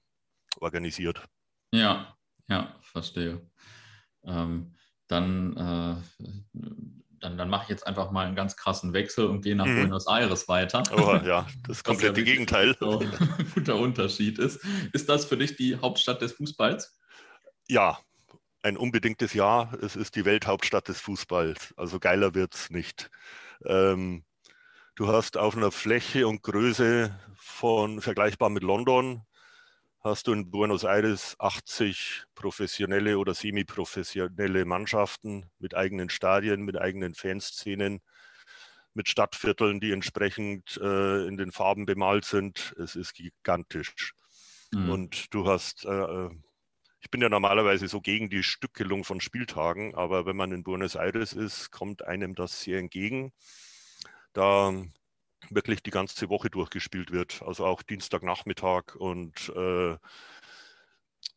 organisiert. 0.61 1.25
Ja, 1.73 2.17
ja, 2.49 2.77
verstehe. 2.83 3.51
Ähm, 4.25 4.77
dann 5.09 5.57
äh, 5.57 6.27
dann, 7.21 7.39
dann 7.39 7.49
mache 7.49 7.65
ich 7.65 7.69
jetzt 7.71 7.87
einfach 7.87 8.11
mal 8.11 8.27
einen 8.27 8.37
ganz 8.37 8.57
krassen 8.57 8.93
Wechsel 8.93 9.27
und 9.27 9.43
gehe 9.43 9.57
nach 9.57 9.67
mhm. 9.67 9.77
Buenos 9.77 10.07
Aires 10.07 10.49
weiter. 10.49 10.83
Oh, 10.97 11.17
ja, 11.27 11.47
das 11.67 11.83
komplette 11.85 12.21
ja 12.21 12.25
Gegenteil. 12.25 12.77
So 12.79 13.01
ein 13.01 13.51
guter 13.55 13.77
Unterschied 13.77 14.39
ist. 14.39 14.61
Ist 14.93 15.09
das 15.09 15.25
für 15.25 15.37
dich 15.37 15.57
die 15.57 15.77
Hauptstadt 15.77 16.21
des 16.21 16.33
Fußballs? 16.33 16.99
Ja, 17.69 17.99
ein 18.62 18.77
unbedingtes 18.77 19.33
Ja. 19.33 19.73
Es 19.81 19.97
ist 19.97 20.15
die 20.15 20.25
Welthauptstadt 20.25 20.89
des 20.89 21.01
Fußballs. 21.01 21.75
Also 21.77 21.99
geiler 21.99 22.35
wird 22.35 22.55
es 22.55 22.71
nicht. 22.71 23.11
Ähm, 23.65 24.25
du 24.96 25.09
hast 25.09 25.37
auf 25.37 25.56
einer 25.56 25.70
Fläche 25.70 26.26
und 26.26 26.42
Größe 26.42 27.14
von 27.37 28.00
vergleichbar 28.00 28.48
mit 28.50 28.62
London 28.62 29.22
hast 30.00 30.26
du 30.26 30.32
in 30.32 30.50
Buenos 30.50 30.85
Aires 30.85 31.37
80 31.38 32.24
professionelle 32.35 33.18
oder 33.18 33.35
semi-professionelle 33.35 34.64
Mannschaften 34.64 35.50
mit 35.59 35.74
eigenen 35.76 36.09
Stadien, 36.09 36.62
mit 36.62 36.78
eigenen 36.78 37.14
Fanszenen, 37.14 38.00
mit 38.94 39.09
Stadtvierteln, 39.09 39.80
die 39.80 39.92
entsprechend 39.92 40.78
äh, 40.82 41.26
in 41.26 41.37
den 41.37 41.52
Farben 41.52 41.85
bemalt 41.85 42.24
sind. 42.24 42.74
Es 42.78 42.96
ist 42.96 43.14
gigantisch. 43.14 44.14
Mhm. 44.72 44.90
Und 44.90 45.35
du 45.35 45.46
hast, 45.46 45.85
äh, 45.85 45.90
äh, 45.90 46.30
ich 47.00 47.11
bin 47.11 47.20
ja 47.20 47.28
normalerweise 47.28 47.88
so 47.88 48.01
gegen 48.01 48.30
die 48.30 48.44
Stückelung 48.44 49.05
von 49.05 49.20
Spieltagen, 49.20 49.94
aber 49.94 50.24
wenn 50.24 50.36
man 50.36 50.53
in 50.53 50.62
Buenos 50.62 50.94
Aires 50.94 51.34
ist, 51.34 51.70
kommt 51.70 52.03
einem 52.03 52.34
das 52.34 52.62
sehr 52.62 52.78
entgegen. 52.78 53.32
Da 54.37 54.70
wirklich 55.51 55.82
die 55.82 55.91
ganze 55.91 56.28
Woche 56.28 56.51
durchgespielt 56.51 57.11
wird. 57.11 57.43
Also 57.43 57.64
auch 57.64 57.82
Dienstagnachmittag 57.82 58.95
und 58.97 59.49
äh, 59.51 59.97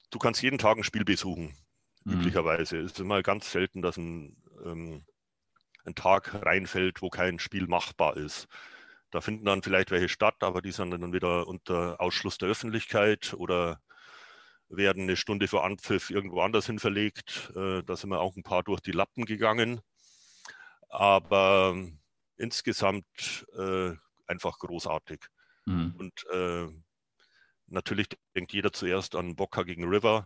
du 0.10 0.20
kannst 0.20 0.41
jeden 0.41 0.58
Tag 0.58 0.78
ein 0.78 0.84
Spiel 0.84 1.06
besuchen, 1.06 1.56
mhm. 2.04 2.14
üblicherweise. 2.14 2.78
Es 2.80 2.93
ist 2.93 3.00
immer 3.00 3.22
ganz 3.22 3.52
selten, 3.52 3.82
dass 3.82 3.95
ein, 3.95 4.36
ähm, 4.66 5.06
ein 5.86 5.95
Tag 5.95 6.34
reinfällt, 6.45 7.02
wo 7.02 7.10
kein 7.10 7.39
Spiel 7.39 7.68
machbar 7.68 8.18
ist. 8.18 8.47
Da 9.12 9.22
finden 9.22 9.45
dann 9.45 9.64
vielleicht 9.64 9.91
welche 9.91 10.10
statt, 10.10 10.36
aber 10.41 10.62
die 10.62 10.72
sind 10.72 10.91
dann 10.91 11.14
wieder 11.14 11.47
unter 11.47 12.02
Ausschluss 12.02 12.38
der 12.38 12.50
Öffentlichkeit 12.50 13.34
oder 13.34 13.80
werden 14.68 15.04
eine 15.04 15.16
Stunde 15.16 15.47
vor 15.47 15.64
Anpfiff 15.64 16.10
irgendwo 16.10 16.41
anders 16.41 16.66
hin 16.66 16.80
verlegt. 16.80 17.52
Äh, 17.56 17.82
da 17.84 17.95
sind 17.95 18.10
wir 18.10 18.20
auch 18.20 18.36
ein 18.36 18.43
paar 18.43 18.64
durch 18.64 18.82
die 18.82 18.91
Lappen 18.91 19.24
gegangen. 19.24 19.80
Aber 20.89 21.76
insgesamt 22.40 23.46
äh, 23.58 23.92
einfach 24.26 24.58
großartig. 24.58 25.26
Mhm. 25.66 25.94
Und 25.98 26.26
äh, 26.32 26.68
natürlich 27.68 28.08
denkt 28.36 28.54
jeder 28.54 28.72
zuerst 28.74 29.16
an 29.16 29.36
Boca 29.36 29.64
gegen 29.64 29.88
River, 29.88 30.26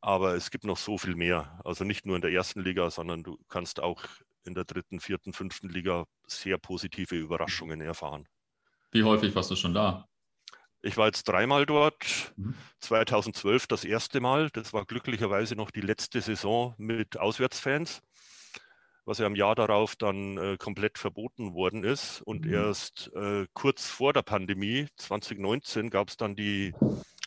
aber 0.00 0.34
es 0.34 0.50
gibt 0.50 0.64
noch 0.64 0.78
so 0.78 0.98
viel 0.98 1.14
mehr. 1.14 1.60
Also 1.64 1.84
nicht 1.84 2.06
nur 2.06 2.16
in 2.16 2.22
der 2.22 2.32
ersten 2.32 2.60
Liga, 2.60 2.90
sondern 2.90 3.22
du 3.22 3.38
kannst 3.48 3.80
auch 3.80 4.02
in 4.44 4.54
der 4.54 4.64
dritten, 4.64 5.00
vierten, 5.00 5.32
fünften 5.32 5.68
Liga 5.68 6.06
sehr 6.26 6.58
positive 6.58 7.14
Überraschungen 7.14 7.80
erfahren. 7.80 8.26
Wie 8.90 9.04
häufig 9.04 9.34
warst 9.34 9.50
du 9.50 9.56
schon 9.56 9.74
da? 9.74 10.08
Ich 10.80 10.96
war 10.96 11.06
jetzt 11.06 11.24
dreimal 11.24 11.66
dort. 11.66 12.32
Mhm. 12.36 12.54
2012 12.80 13.66
das 13.66 13.84
erste 13.84 14.20
Mal. 14.20 14.48
Das 14.50 14.72
war 14.72 14.86
glücklicherweise 14.86 15.56
noch 15.56 15.70
die 15.70 15.80
letzte 15.80 16.20
Saison 16.20 16.74
mit 16.78 17.18
Auswärtsfans, 17.18 18.00
was 19.08 19.18
ja 19.18 19.26
im 19.26 19.34
Jahr 19.34 19.54
darauf 19.54 19.96
dann 19.96 20.36
äh, 20.36 20.56
komplett 20.58 20.98
verboten 20.98 21.54
worden 21.54 21.82
ist. 21.82 22.20
Und 22.20 22.44
mhm. 22.44 22.52
erst 22.52 23.10
äh, 23.14 23.46
kurz 23.54 23.86
vor 23.86 24.12
der 24.12 24.20
Pandemie, 24.20 24.86
2019, 24.98 25.88
gab 25.88 26.10
es 26.10 26.18
dann 26.18 26.36
die, 26.36 26.74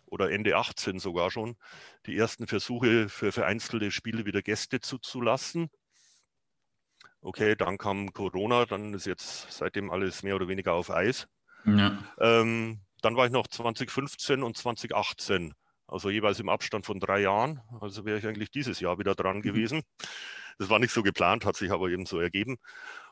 oder 0.06 0.30
Ende 0.30 0.56
18 0.56 1.00
sogar 1.00 1.32
schon, 1.32 1.58
die 2.06 2.16
ersten 2.16 2.46
Versuche 2.46 3.10
für 3.10 3.32
vereinzelte 3.32 3.90
Spiele 3.90 4.28
wieder 4.28 4.44
Gäste 4.44 4.80
zuzulassen. 4.80 5.72
Okay, 7.20 7.56
dann 7.56 7.80
kam 7.80 8.14
Corona, 8.14 8.66
dann 8.66 8.94
ist 8.94 9.08
jetzt 9.08 9.52
seitdem 9.52 9.90
alles 9.90 10.22
mehr 10.22 10.36
oder 10.36 10.48
weniger 10.48 10.74
auf 10.74 10.92
Eis. 10.92 11.28
Ja. 11.66 11.98
Ähm, 12.20 12.82
dann 13.02 13.16
war 13.16 13.26
ich 13.26 13.32
noch 13.32 13.48
2015 13.48 14.44
und 14.44 14.56
2018, 14.56 15.56
also 15.88 16.12
jeweils 16.12 16.40
im 16.40 16.50
Abstand 16.50 16.86
von 16.86 17.00
drei 17.00 17.22
Jahren. 17.22 17.60
Also 17.80 18.06
wäre 18.06 18.20
ich 18.20 18.28
eigentlich 18.28 18.52
dieses 18.52 18.80
Jahr 18.80 19.00
wieder 19.00 19.16
dran 19.16 19.38
mhm. 19.38 19.42
Das 20.58 20.70
war 20.70 20.80
nicht 20.80 20.94
so 20.94 21.04
geplant, 21.04 21.46
hat 21.46 21.56
sich 21.56 21.72
aber 21.72 21.90
eben 21.90 22.06
so 22.06 22.20
ergeben. 22.20 22.58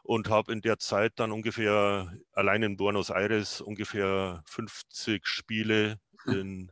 Und 0.03 0.29
habe 0.29 0.51
in 0.51 0.61
der 0.61 0.79
Zeit 0.79 1.13
dann 1.17 1.31
ungefähr 1.31 2.11
allein 2.33 2.63
in 2.63 2.77
Buenos 2.77 3.09
Aires 3.09 3.61
ungefähr 3.61 4.41
50 4.45 5.27
Spiele 5.27 5.99
hm. 6.23 6.33
in 6.33 6.71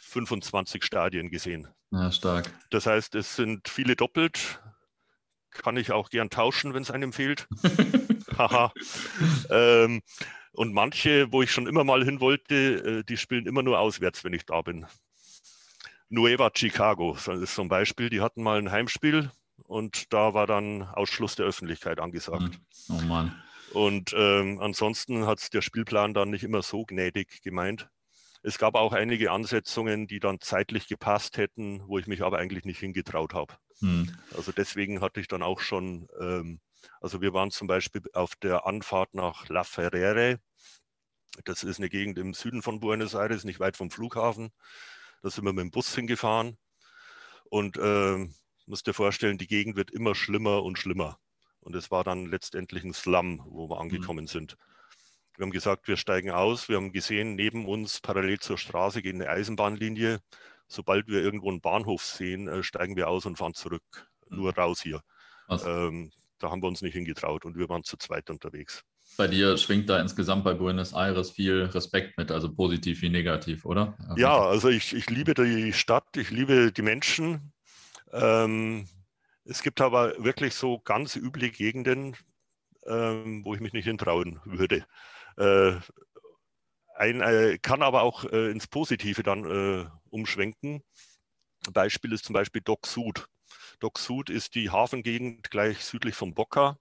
25 0.00 0.84
Stadien 0.84 1.30
gesehen. 1.30 1.68
Ja, 1.90 2.10
stark. 2.10 2.50
Das 2.70 2.86
heißt, 2.86 3.14
es 3.14 3.36
sind 3.36 3.68
viele 3.68 3.96
doppelt. 3.96 4.60
Kann 5.50 5.76
ich 5.76 5.92
auch 5.92 6.10
gern 6.10 6.30
tauschen, 6.30 6.74
wenn 6.74 6.82
es 6.82 6.90
einem 6.90 7.12
fehlt. 7.12 7.46
Haha. 8.38 8.72
ähm, 9.50 10.02
und 10.52 10.72
manche, 10.72 11.32
wo 11.32 11.42
ich 11.42 11.50
schon 11.52 11.66
immer 11.66 11.84
mal 11.84 12.04
hin 12.04 12.20
wollte, 12.20 12.54
äh, 12.54 13.04
die 13.04 13.16
spielen 13.16 13.46
immer 13.46 13.62
nur 13.62 13.78
auswärts, 13.78 14.24
wenn 14.24 14.32
ich 14.32 14.44
da 14.46 14.62
bin. 14.62 14.86
Nueva 16.08 16.50
Chicago 16.54 17.16
das 17.26 17.40
ist 17.40 17.58
ein 17.58 17.68
Beispiel. 17.68 18.10
Die 18.10 18.20
hatten 18.20 18.42
mal 18.42 18.58
ein 18.58 18.70
Heimspiel 18.70 19.30
und 19.64 20.12
da 20.12 20.34
war 20.34 20.46
dann 20.46 20.82
Ausschluss 20.82 21.36
der 21.36 21.46
Öffentlichkeit 21.46 22.00
angesagt. 22.00 22.60
Hm. 22.88 22.96
Oh 22.96 23.00
Mann. 23.02 23.42
Und 23.72 24.14
ähm, 24.16 24.60
ansonsten 24.60 25.26
hat 25.26 25.52
der 25.52 25.62
Spielplan 25.62 26.14
dann 26.14 26.30
nicht 26.30 26.44
immer 26.44 26.62
so 26.62 26.84
gnädig 26.84 27.42
gemeint. 27.42 27.88
Es 28.42 28.58
gab 28.58 28.74
auch 28.74 28.92
einige 28.92 29.32
Ansetzungen, 29.32 30.06
die 30.06 30.20
dann 30.20 30.40
zeitlich 30.40 30.86
gepasst 30.86 31.36
hätten, 31.36 31.82
wo 31.86 31.98
ich 31.98 32.06
mich 32.06 32.22
aber 32.22 32.38
eigentlich 32.38 32.64
nicht 32.64 32.78
hingetraut 32.78 33.34
habe. 33.34 33.54
Hm. 33.80 34.16
Also 34.36 34.52
deswegen 34.52 35.00
hatte 35.00 35.20
ich 35.20 35.28
dann 35.28 35.42
auch 35.42 35.60
schon 35.60 36.08
ähm, 36.18 36.60
also 37.00 37.20
wir 37.20 37.32
waren 37.32 37.50
zum 37.50 37.66
Beispiel 37.68 38.02
auf 38.12 38.34
der 38.36 38.66
Anfahrt 38.66 39.14
nach 39.14 39.48
La 39.48 39.64
Ferrere. 39.64 40.38
Das 41.44 41.64
ist 41.64 41.78
eine 41.78 41.88
Gegend 41.88 42.18
im 42.18 42.34
Süden 42.34 42.62
von 42.62 42.80
Buenos 42.80 43.14
Aires, 43.14 43.44
nicht 43.44 43.60
weit 43.60 43.76
vom 43.76 43.90
Flughafen. 43.90 44.50
Da 45.22 45.30
sind 45.30 45.44
wir 45.44 45.52
mit 45.52 45.62
dem 45.62 45.70
Bus 45.70 45.94
hingefahren. 45.94 46.56
Und 47.44 47.76
äh, 47.76 48.26
musst 48.66 48.86
dir 48.86 48.94
vorstellen, 48.94 49.38
die 49.38 49.46
Gegend 49.46 49.76
wird 49.76 49.90
immer 49.90 50.14
schlimmer 50.14 50.62
und 50.62 50.78
schlimmer. 50.78 51.18
Und 51.60 51.74
es 51.74 51.90
war 51.90 52.04
dann 52.04 52.26
letztendlich 52.26 52.84
ein 52.84 52.92
Slum, 52.92 53.42
wo 53.46 53.68
wir 53.68 53.76
mhm. 53.76 53.82
angekommen 53.82 54.24
mhm. 54.24 54.28
sind. 54.28 54.56
Wir 55.36 55.44
haben 55.44 55.50
gesagt, 55.50 55.88
wir 55.88 55.96
steigen 55.96 56.30
aus. 56.30 56.68
Wir 56.68 56.76
haben 56.76 56.92
gesehen, 56.92 57.34
neben 57.34 57.66
uns 57.66 58.00
parallel 58.00 58.38
zur 58.38 58.56
Straße 58.56 59.02
geht 59.02 59.14
eine 59.14 59.28
Eisenbahnlinie. 59.28 60.20
Sobald 60.68 61.08
wir 61.08 61.22
irgendwo 61.22 61.50
einen 61.50 61.60
Bahnhof 61.60 62.02
sehen, 62.04 62.48
äh, 62.48 62.62
steigen 62.62 62.96
wir 62.96 63.08
aus 63.08 63.26
und 63.26 63.36
fahren 63.36 63.54
zurück. 63.54 64.08
Mhm. 64.28 64.38
Nur 64.38 64.54
raus 64.54 64.80
hier. 64.82 65.02
Ähm, 65.48 66.10
da 66.38 66.50
haben 66.50 66.62
wir 66.62 66.68
uns 66.68 66.82
nicht 66.82 66.94
hingetraut 66.94 67.44
und 67.44 67.56
wir 67.56 67.68
waren 67.68 67.84
zu 67.84 67.96
zweit 67.96 68.30
unterwegs. 68.30 68.82
Bei 69.16 69.28
dir 69.28 69.56
schwingt 69.56 69.88
da 69.88 70.00
insgesamt 70.00 70.44
bei 70.44 70.54
Buenos 70.54 70.92
Aires 70.92 71.30
viel 71.30 71.62
Respekt 71.62 72.18
mit, 72.18 72.30
also 72.30 72.52
positiv 72.52 73.00
wie 73.02 73.08
negativ, 73.08 73.64
oder? 73.64 73.96
Ja, 74.16 74.38
also 74.38 74.68
ich, 74.68 74.94
ich 74.94 75.08
liebe 75.08 75.32
die 75.34 75.72
Stadt, 75.72 76.16
ich 76.16 76.30
liebe 76.30 76.72
die 76.72 76.82
Menschen. 76.82 77.52
Ähm, 78.12 78.88
es 79.44 79.62
gibt 79.62 79.80
aber 79.80 80.22
wirklich 80.22 80.54
so 80.54 80.80
ganz 80.80 81.16
üble 81.16 81.50
Gegenden, 81.50 82.16
ähm, 82.86 83.44
wo 83.44 83.54
ich 83.54 83.60
mich 83.60 83.72
nicht 83.72 83.84
hintrauen 83.84 84.40
würde. 84.44 84.86
Äh, 85.36 85.76
ein, 86.96 87.20
äh, 87.20 87.58
kann 87.58 87.82
aber 87.82 88.02
auch 88.02 88.24
äh, 88.24 88.50
ins 88.50 88.66
Positive 88.66 89.22
dann 89.22 89.44
äh, 89.44 89.86
umschwenken. 90.10 90.82
Beispiel 91.72 92.12
ist 92.12 92.24
zum 92.24 92.34
Beispiel 92.34 92.62
Doc 92.62 92.86
Sud. 92.86 93.28
Dock 93.80 93.98
Sud 93.98 94.30
ist 94.30 94.54
die 94.54 94.70
Hafengegend 94.70 95.50
gleich 95.50 95.84
südlich 95.84 96.14
von 96.14 96.34
Boca. 96.34 96.78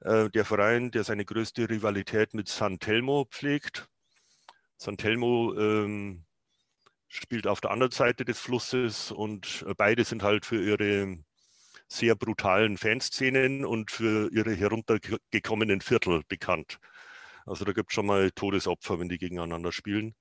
Äh, 0.00 0.30
der 0.30 0.44
Verein, 0.44 0.90
der 0.90 1.04
seine 1.04 1.24
größte 1.24 1.68
Rivalität 1.68 2.34
mit 2.34 2.48
San 2.48 2.78
Telmo 2.80 3.26
pflegt. 3.30 3.88
San 4.76 4.96
Telmo 4.96 5.54
ähm, 5.54 6.24
spielt 7.10 7.46
auf 7.46 7.60
der 7.60 7.72
anderen 7.72 7.92
Seite 7.92 8.24
des 8.24 8.38
Flusses 8.38 9.10
und 9.10 9.64
äh, 9.68 9.74
beide 9.76 10.04
sind 10.04 10.22
halt 10.22 10.46
für 10.46 10.62
ihre 10.62 11.18
sehr 11.88 12.14
brutalen 12.14 12.78
Fanszenen 12.78 13.64
und 13.64 13.90
für 13.90 14.30
ihre 14.32 14.54
heruntergekommenen 14.54 15.80
Viertel 15.80 16.22
bekannt. 16.28 16.78
Also 17.46 17.64
da 17.64 17.72
gibt 17.72 17.90
es 17.90 17.94
schon 17.94 18.06
mal 18.06 18.30
Todesopfer, 18.30 19.00
wenn 19.00 19.08
die 19.08 19.18
gegeneinander 19.18 19.72
spielen. 19.72 20.14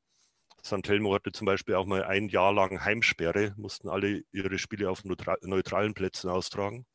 Santelmo 0.64 1.14
hatte 1.14 1.32
zum 1.32 1.46
Beispiel 1.46 1.76
auch 1.76 1.86
mal 1.86 2.04
ein 2.04 2.28
Jahr 2.28 2.52
lang 2.54 2.84
Heimsperre, 2.84 3.54
mussten 3.56 3.88
alle 3.88 4.24
ihre 4.32 4.58
Spiele 4.58 4.90
auf 4.90 5.04
neutralen 5.06 5.94
Plätzen 5.94 6.30
austragen. 6.30 6.86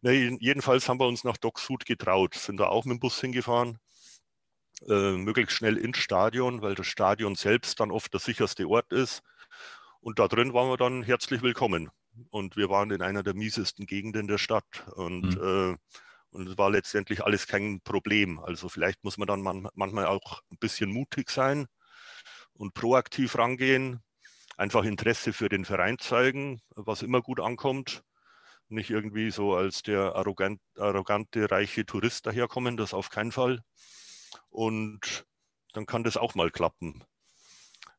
Na, 0.00 0.12
jedenfalls 0.12 0.88
haben 0.88 0.98
wir 0.98 1.06
uns 1.06 1.24
nach 1.24 1.36
Docksud 1.36 1.84
getraut, 1.84 2.34
sind 2.34 2.58
da 2.58 2.68
auch 2.68 2.86
mit 2.86 2.96
dem 2.96 3.00
Bus 3.00 3.20
hingefahren, 3.20 3.78
äh, 4.88 5.12
möglichst 5.12 5.56
schnell 5.56 5.76
ins 5.76 5.98
Stadion, 5.98 6.62
weil 6.62 6.74
das 6.74 6.86
Stadion 6.86 7.34
selbst 7.34 7.80
dann 7.80 7.90
oft 7.90 8.12
der 8.12 8.20
sicherste 8.20 8.68
Ort 8.68 8.92
ist. 8.92 9.22
Und 10.00 10.18
da 10.18 10.28
drin 10.28 10.54
waren 10.54 10.68
wir 10.68 10.76
dann 10.76 11.02
herzlich 11.02 11.42
willkommen. 11.42 11.90
Und 12.30 12.56
wir 12.56 12.70
waren 12.70 12.90
in 12.90 13.02
einer 13.02 13.22
der 13.22 13.34
miesesten 13.34 13.86
Gegenden 13.86 14.26
der 14.26 14.38
Stadt. 14.38 14.86
Und, 14.94 15.36
mhm. 15.36 15.76
äh, 15.76 15.76
und 16.30 16.48
es 16.48 16.58
war 16.58 16.70
letztendlich 16.70 17.24
alles 17.24 17.46
kein 17.46 17.80
Problem. 17.82 18.38
Also 18.38 18.68
vielleicht 18.68 19.04
muss 19.04 19.18
man 19.18 19.28
dann 19.28 19.42
man, 19.42 19.68
manchmal 19.74 20.06
auch 20.06 20.40
ein 20.50 20.58
bisschen 20.58 20.90
mutig 20.90 21.30
sein 21.30 21.66
und 22.54 22.74
proaktiv 22.74 23.36
rangehen, 23.36 24.02
einfach 24.56 24.84
Interesse 24.84 25.32
für 25.32 25.48
den 25.48 25.64
Verein 25.64 25.98
zeigen, 25.98 26.60
was 26.70 27.02
immer 27.02 27.20
gut 27.22 27.40
ankommt. 27.40 28.02
Nicht 28.68 28.90
irgendwie 28.90 29.30
so 29.30 29.54
als 29.54 29.82
der 29.82 30.14
arrogant, 30.14 30.60
arrogante, 30.76 31.50
reiche 31.50 31.84
Tourist 31.84 32.26
daherkommen, 32.26 32.76
das 32.76 32.94
auf 32.94 33.10
keinen 33.10 33.32
Fall. 33.32 33.60
Und 34.50 35.24
dann 35.72 35.86
kann 35.86 36.04
das 36.04 36.16
auch 36.16 36.34
mal 36.34 36.50
klappen. 36.50 37.04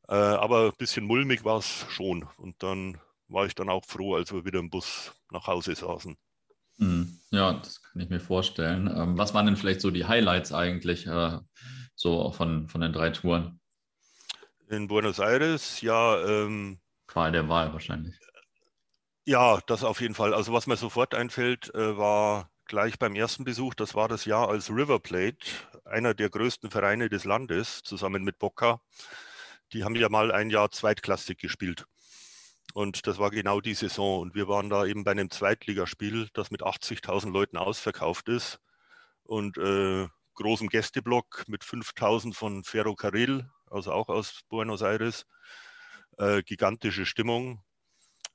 Äh, 0.08 0.16
aber 0.16 0.68
ein 0.68 0.78
bisschen 0.78 1.06
mulmig 1.06 1.44
war 1.46 1.58
es 1.58 1.86
schon. 1.90 2.28
Und 2.38 2.62
dann 2.64 3.00
war 3.28 3.46
ich 3.46 3.56
dann 3.56 3.70
auch 3.70 3.86
froh, 3.86 4.16
als 4.16 4.34
wir 4.34 4.46
wieder 4.46 4.60
im 4.60 4.70
Bus 4.70 5.14
nach 5.32 5.48
Hause 5.48 5.74
saßen. 5.76 6.18
Hm, 6.78 7.20
ja, 7.32 7.54
das 7.54 7.82
kann 7.82 8.02
ich 8.02 8.10
mir 8.10 8.20
vorstellen. 8.20 8.88
Ähm, 8.88 9.18
was 9.18 9.34
waren 9.34 9.46
denn 9.46 9.56
vielleicht 9.56 9.82
so 9.82 9.92
die 9.92 10.06
Highlights 10.06 10.52
eigentlich 10.52 11.08
äh, 11.08 11.40
so 11.96 12.32
von, 12.32 12.68
von 12.68 12.82
den 12.82 12.92
drei 12.92 13.12
Touren? 13.12 13.60
In 14.70 14.88
Buenos 14.88 15.20
Aires, 15.20 15.82
ja. 15.82 16.18
Ähm, 16.26 16.80
Qual 17.08 17.32
der 17.32 17.48
Wahl 17.50 17.72
wahrscheinlich. 17.74 18.16
Ja, 19.26 19.60
das 19.68 19.84
auf 19.84 20.02
jeden 20.02 20.16
Fall. 20.16 20.34
Also 20.34 20.52
was 20.54 20.66
mir 20.66 20.78
sofort 20.78 21.14
einfällt, 21.14 21.74
äh, 21.76 21.98
war 21.98 22.50
gleich 22.66 22.98
beim 22.98 23.16
ersten 23.16 23.44
Besuch, 23.44 23.76
das 23.76 23.96
war 23.96 24.08
das 24.08 24.26
Jahr 24.26 24.50
als 24.50 24.70
River 24.70 25.00
Plate, 25.00 25.46
einer 25.92 26.14
der 26.14 26.30
größten 26.30 26.72
Vereine 26.72 27.10
des 27.10 27.26
Landes, 27.26 27.82
zusammen 27.84 28.24
mit 28.24 28.40
Boca. 28.40 28.82
Die 29.74 29.84
haben 29.84 29.96
ja 29.96 30.10
mal 30.10 30.32
ein 30.32 30.50
Jahr 30.50 30.72
zweitklassig 30.72 31.38
gespielt. 31.38 31.86
Und 32.74 33.08
das 33.08 33.18
war 33.20 33.32
genau 33.32 33.62
die 33.62 33.74
Saison. 33.74 34.22
Und 34.22 34.36
wir 34.36 34.48
waren 34.48 34.70
da 34.70 34.86
eben 34.86 35.04
bei 35.04 35.12
einem 35.12 35.30
Zweitligaspiel, 35.30 36.30
das 36.34 36.52
mit 36.52 36.64
80.000 36.64 37.32
Leuten 37.32 37.58
ausverkauft 37.58 38.30
ist. 38.30 38.60
Und 39.24 39.58
äh, 39.58 40.08
großem 40.36 40.70
Gästeblock 40.70 41.44
mit 41.48 41.64
5.000 41.64 42.34
von 42.34 42.64
Ferro 42.64 42.96
Carril, 42.96 43.50
also 43.70 43.92
auch 43.92 44.10
aus 44.10 44.42
Buenos 44.50 44.82
Aires. 44.82 45.26
Äh, 46.18 46.44
gigantische 46.44 47.06
Stimmung. 47.06 47.64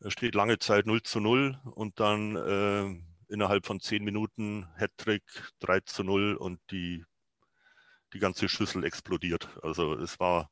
Es 0.01 0.13
steht 0.13 0.35
lange 0.35 0.59
Zeit 0.59 0.87
0 0.87 1.03
zu 1.03 1.21
0 1.21 1.59
und 1.75 2.01
dann 2.01 2.37
äh, 2.37 3.33
innerhalb 3.33 3.67
von 3.67 3.81
10 3.81 4.05
Minuten 4.05 4.67
Hattrick 4.77 5.25
3 5.61 5.81
zu 5.81 6.05
0 6.05 6.35
und 6.35 6.61
die, 6.71 7.05
die 8.13 8.19
ganze 8.19 8.49
Schüssel 8.49 8.85
explodiert. 8.85 9.49
Also 9.63 9.95
es 9.95 10.19
war 10.21 10.51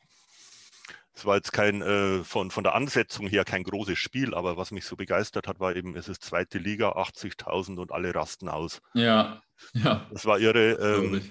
es 1.14 1.24
war 1.24 1.36
jetzt 1.36 1.52
kein, 1.52 1.80
äh, 1.80 2.24
von, 2.24 2.50
von 2.50 2.64
der 2.64 2.74
Ansetzung 2.74 3.28
her 3.28 3.44
kein 3.44 3.62
großes 3.62 3.98
Spiel, 3.98 4.34
aber 4.34 4.56
was 4.56 4.72
mich 4.72 4.84
so 4.84 4.96
begeistert 4.96 5.46
hat, 5.46 5.60
war 5.60 5.76
eben, 5.76 5.96
es 5.96 6.08
ist 6.08 6.24
zweite 6.24 6.58
Liga, 6.58 6.90
80.000 6.90 7.78
und 7.78 7.92
alle 7.92 8.14
rasten 8.14 8.48
aus. 8.48 8.82
Ja, 8.94 9.40
ja. 9.74 10.06
Das 10.10 10.26
war 10.26 10.40
irre. 10.40 10.72
Ähm, 10.72 11.30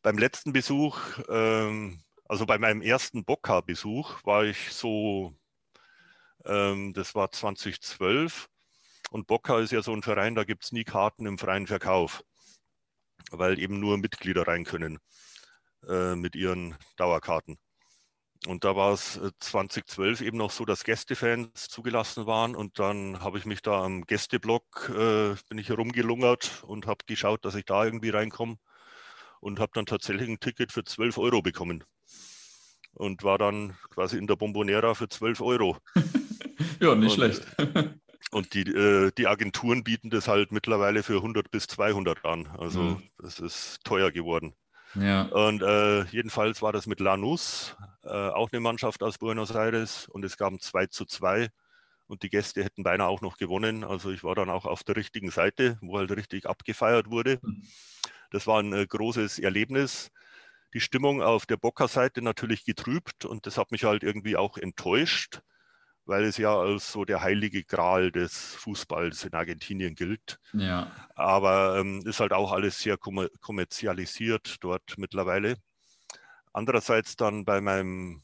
beim 0.00 0.16
letzten 0.16 0.52
Besuch, 0.52 0.98
ähm, 1.28 2.00
also 2.26 2.46
bei 2.46 2.56
meinem 2.58 2.80
ersten 2.80 3.24
Bocca-Besuch, 3.24 4.24
war 4.24 4.44
ich 4.44 4.72
so, 4.72 5.34
ähm, 6.46 6.94
das 6.94 7.14
war 7.14 7.30
2012 7.30 8.48
und 9.10 9.26
Bocca 9.26 9.60
ist 9.60 9.72
ja 9.72 9.82
so 9.82 9.92
ein 9.92 10.02
Verein, 10.02 10.34
da 10.34 10.44
gibt 10.44 10.64
es 10.64 10.72
nie 10.72 10.84
Karten 10.84 11.26
im 11.26 11.36
freien 11.36 11.66
Verkauf, 11.66 12.24
weil 13.30 13.58
eben 13.58 13.78
nur 13.78 13.98
Mitglieder 13.98 14.48
rein 14.48 14.64
können 14.64 14.98
äh, 15.88 16.14
mit 16.14 16.36
ihren 16.36 16.76
Dauerkarten. 16.96 17.58
Und 18.46 18.64
da 18.64 18.74
war 18.74 18.92
es 18.92 19.20
2012 19.38 20.20
äh, 20.20 20.26
eben 20.26 20.36
noch 20.36 20.50
so, 20.50 20.64
dass 20.64 20.82
Gästefans 20.82 21.68
zugelassen 21.68 22.26
waren. 22.26 22.56
Und 22.56 22.78
dann 22.78 23.20
habe 23.20 23.38
ich 23.38 23.46
mich 23.46 23.62
da 23.62 23.84
am 23.84 24.04
Gästeblock, 24.04 24.90
äh, 24.90 25.34
bin 25.48 25.58
ich 25.58 25.68
herumgelungert 25.68 26.64
und 26.66 26.86
habe 26.86 27.04
geschaut, 27.06 27.44
dass 27.44 27.54
ich 27.54 27.64
da 27.64 27.84
irgendwie 27.84 28.10
reinkomme. 28.10 28.56
Und 29.40 29.58
habe 29.58 29.72
dann 29.74 29.86
tatsächlich 29.86 30.28
ein 30.28 30.40
Ticket 30.40 30.72
für 30.72 30.84
12 30.84 31.18
Euro 31.18 31.42
bekommen. 31.42 31.84
Und 32.94 33.22
war 33.22 33.38
dann 33.38 33.76
quasi 33.90 34.18
in 34.18 34.26
der 34.26 34.36
Bombonera 34.36 34.94
für 34.94 35.08
12 35.08 35.40
Euro. 35.40 35.78
ja, 36.80 36.94
nicht 36.94 37.10
und, 37.10 37.14
schlecht. 37.14 37.46
und 38.32 38.54
die, 38.54 38.62
äh, 38.62 39.12
die 39.16 39.26
Agenturen 39.26 39.84
bieten 39.84 40.10
das 40.10 40.26
halt 40.28 40.52
mittlerweile 40.52 41.02
für 41.02 41.16
100 41.16 41.50
bis 41.50 41.68
200 41.68 42.24
an. 42.24 42.48
Also 42.58 42.82
mhm. 42.82 43.02
das 43.18 43.38
ist 43.38 43.84
teuer 43.84 44.10
geworden. 44.10 44.54
Ja. 44.94 45.22
Und 45.22 45.62
äh, 45.62 46.04
jedenfalls 46.04 46.62
war 46.62 46.72
das 46.72 46.86
mit 46.86 47.00
Lanús, 47.00 47.76
äh, 48.04 48.08
auch 48.08 48.50
eine 48.52 48.60
Mannschaft 48.60 49.02
aus 49.02 49.18
Buenos 49.18 49.50
Aires, 49.50 50.08
und 50.08 50.24
es 50.24 50.36
gab 50.36 50.52
2 50.60 50.86
zu 50.86 51.04
2 51.04 51.48
und 52.06 52.22
die 52.22 52.30
Gäste 52.30 52.62
hätten 52.62 52.82
beinahe 52.82 53.08
auch 53.08 53.22
noch 53.22 53.38
gewonnen. 53.38 53.84
Also 53.84 54.10
ich 54.10 54.22
war 54.22 54.34
dann 54.34 54.50
auch 54.50 54.66
auf 54.66 54.84
der 54.84 54.96
richtigen 54.96 55.30
Seite, 55.30 55.78
wo 55.80 55.98
halt 55.98 56.10
richtig 56.10 56.46
abgefeiert 56.46 57.10
wurde. 57.10 57.38
Mhm. 57.42 57.62
Das 58.30 58.46
war 58.46 58.60
ein 58.60 58.72
äh, 58.72 58.86
großes 58.86 59.38
Erlebnis. 59.38 60.10
Die 60.74 60.80
Stimmung 60.80 61.22
auf 61.22 61.46
der 61.46 61.58
Bocker-Seite 61.58 62.22
natürlich 62.22 62.64
getrübt 62.64 63.24
und 63.24 63.46
das 63.46 63.58
hat 63.58 63.72
mich 63.72 63.84
halt 63.84 64.02
irgendwie 64.02 64.36
auch 64.36 64.56
enttäuscht 64.56 65.42
weil 66.04 66.24
es 66.24 66.36
ja 66.36 66.56
als 66.58 66.90
so 66.90 67.04
der 67.04 67.22
heilige 67.22 67.64
Gral 67.64 68.10
des 68.10 68.54
Fußballs 68.56 69.24
in 69.24 69.34
Argentinien 69.34 69.94
gilt. 69.94 70.38
Ja. 70.52 70.90
Aber 71.14 71.78
ähm, 71.78 72.02
ist 72.04 72.20
halt 72.20 72.32
auch 72.32 72.52
alles 72.52 72.80
sehr 72.80 72.96
kommer 72.96 73.28
kommerzialisiert 73.40 74.56
dort 74.60 74.98
mittlerweile. 74.98 75.56
Andererseits 76.52 77.16
dann 77.16 77.44
bei 77.44 77.60
meinem 77.60 78.22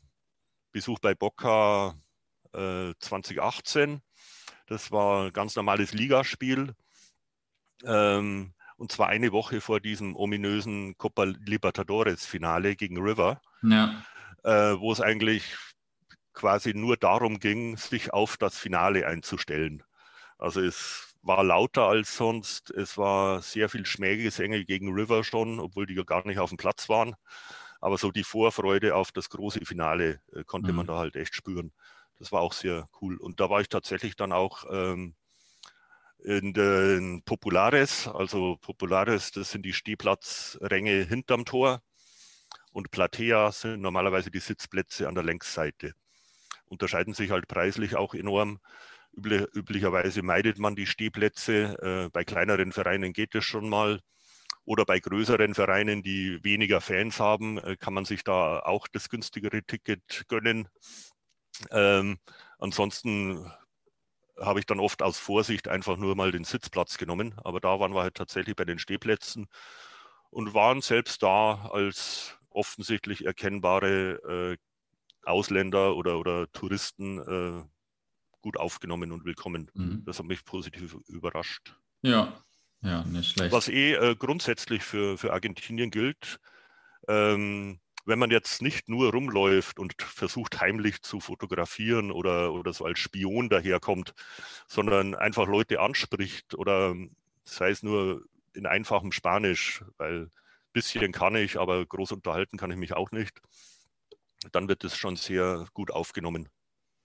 Besuch 0.73 0.99
bei 0.99 1.15
Boca 1.15 1.95
äh, 2.53 2.93
2018, 2.99 4.03
das 4.67 4.91
war 4.91 5.27
ein 5.27 5.33
ganz 5.33 5.57
normales 5.57 5.93
Ligaspiel. 5.93 6.75
Ähm, 7.85 8.53
und 8.77 8.93
zwar 8.93 9.09
eine 9.09 9.33
Woche 9.33 9.61
vor 9.61 9.81
diesem 9.81 10.15
ominösen 10.15 10.97
Copa 10.99 11.25
Libertadores 11.25 12.27
Finale 12.27 12.77
gegen 12.77 12.99
River, 12.99 13.41
ja. 13.63 14.05
äh, 14.45 14.79
wo 14.79 14.93
es 14.93 15.01
eigentlich 15.01 15.57
quasi 16.39 16.73
nur 16.73 16.97
darum 16.97 17.41
ging, 17.41 17.77
sich 17.77 18.13
auf 18.13 18.37
das 18.37 18.57
Finale 18.57 19.07
einzustellen. 19.07 19.83
Also 20.39 20.61
es 20.61 21.15
war 21.21 21.43
lauter 21.43 21.83
als 21.89 22.17
sonst, 22.17 22.71
es 22.71 22.97
war 22.97 23.43
sehr 23.43 23.69
viel 23.69 23.85
Schmähgesänge 23.85 24.65
gegen 24.65 24.95
River 24.95 25.25
schon, 25.25 25.59
obwohl 25.59 25.87
die 25.87 25.95
ja 25.95 26.05
gar 26.05 26.25
nicht 26.27 26.39
auf 26.39 26.51
dem 26.51 26.57
Platz 26.57 26.89
waren. 26.89 27.17
Aber 27.81 27.99
so 27.99 28.13
die 28.13 28.23
Vorfreude 28.23 28.95
auf 28.95 29.11
das 29.11 29.31
große 29.31 29.65
Finale 29.65 30.21
äh, 30.33 30.45
konnte 30.45 30.71
mhm. 30.71 30.77
man 30.77 30.87
da 30.87 30.97
halt 30.97 31.17
echt 31.17 31.35
spüren. 31.35 31.73
Das 32.21 32.31
war 32.31 32.41
auch 32.41 32.53
sehr 32.53 32.89
cool. 33.03 33.17
Und 33.17 33.41
da 33.41 33.51
war 33.51 33.61
ich 33.61 33.69
tatsächlich 33.69 34.15
dann 34.15 34.33
auch 34.33 34.65
ähm, 34.71 35.17
in 36.23 36.53
den 36.53 37.23
Populares. 37.25 38.07
Also 38.07 38.59
Populares, 38.61 39.33
das 39.33 39.51
sind 39.51 39.63
die 39.67 39.73
Stehplatzränge 39.73 41.05
hinterm 41.05 41.45
Tor. 41.45 41.83
Und 42.71 42.93
Platea 42.93 43.51
sind 43.51 43.81
normalerweise 43.81 44.31
die 44.31 44.41
Sitzplätze 44.41 45.09
an 45.09 45.17
der 45.17 45.25
Längsseite 45.25 45.95
unterscheiden 46.69 47.15
sich 47.15 47.31
halt 47.31 47.49
preislich 47.49 47.97
auch 47.97 48.15
enorm. 48.15 48.61
Üblich, 49.17 49.47
üblicherweise 49.55 50.23
meidet 50.23 50.59
man 50.59 50.77
die 50.77 50.87
Stehplätze. 50.87 51.77
Äh, 51.83 52.11
bei 52.11 52.25
kleineren 52.25 52.73
Vereinen 52.73 53.13
geht 53.13 53.35
es 53.35 53.45
schon 53.45 53.69
mal. 53.69 54.01
Oder 54.65 54.85
bei 54.85 55.01
größeren 55.01 55.55
Vereinen, 55.55 56.03
die 56.03 56.45
weniger 56.45 56.81
Fans 56.81 57.21
haben, 57.21 57.59
äh, 57.59 57.77
kann 57.77 57.95
man 57.95 58.05
sich 58.05 58.23
da 58.23 58.61
auch 58.61 58.87
das 58.89 59.09
günstigere 59.09 59.63
Ticket 59.63 60.25
gönnen. 60.29 60.69
Ähm, 61.71 62.19
ansonsten 62.59 63.51
habe 64.39 64.61
ich 64.61 64.67
dann 64.67 64.81
oft 64.81 65.03
aus 65.03 65.19
Vorsicht 65.19 65.69
einfach 65.69 65.97
nur 65.97 66.15
mal 66.17 66.33
den 66.33 66.45
Sitzplatz 66.45 66.99
genommen. 66.99 67.35
Aber 67.45 67.61
da 67.61 67.81
waren 67.81 67.95
wir 67.95 68.03
halt 68.03 68.15
tatsächlich 68.15 68.57
bei 68.57 68.65
den 68.65 68.79
Stehplätzen 68.79 69.49
und 70.31 70.55
waren 70.55 70.81
selbst 70.81 71.23
da 71.23 71.69
als 71.73 72.39
offensichtlich 72.51 73.25
erkennbare 73.25 74.53
äh, 74.53 74.57
Ausländer 75.29 75.97
oder, 75.97 76.19
oder 76.19 76.51
Touristen 76.53 77.19
äh, 77.19 77.65
gut 78.41 78.57
aufgenommen 78.57 79.13
und 79.13 79.25
willkommen. 79.25 79.71
Mhm. 79.75 80.03
Das 80.05 80.19
hat 80.19 80.27
mich 80.27 80.45
positiv 80.45 80.97
überrascht. 81.09 81.75
Ja, 82.03 82.33
ja, 82.83 83.05
nicht 83.05 83.33
schlecht. 83.33 83.53
Was 83.53 83.69
eh 83.69 83.95
äh, 83.95 84.17
grundsätzlich 84.17 84.83
für, 84.83 85.19
für 85.19 85.33
Argentinien 85.33 85.91
gilt, 85.91 86.39
ähm, 87.09 87.81
wenn 88.07 88.19
man 88.19 88.31
jetzt 88.31 88.63
nicht 88.63 88.89
nur 88.89 89.13
rumläuft 89.13 89.79
und 89.79 90.01
versucht 90.01 90.61
heimlich 90.61 91.03
zu 91.03 91.21
fotografieren 91.21 92.11
oder, 92.11 92.53
oder 92.53 92.73
so 92.73 92.85
als 92.87 92.99
Spion 92.99 93.51
daherkommt, 93.51 94.15
sondern 94.67 95.15
einfach 95.15 95.47
Leute 95.47 95.81
anspricht 95.81 96.55
oder 96.55 96.95
sei 97.45 97.71
es 97.71 97.83
nur 97.83 98.25
in 98.55 98.67
einfachem 98.67 99.13
Spanisch, 99.13 99.85
weil 99.99 100.23
ein 100.23 100.31
bisschen 100.73 101.13
kann 101.13 101.35
ich, 101.35 101.59
aber 101.59 101.85
groß 101.85 102.13
unterhalten 102.13 102.57
kann 102.57 102.71
ich 102.71 102.79
mich 102.79 102.95
auch 102.95 103.11
nicht 103.11 103.43
dann 104.53 104.69
wird 104.69 104.85
es 104.85 104.97
schon 104.97 105.17
sehr 105.17 105.67
gut 105.75 105.91
aufgenommen. 105.91 106.49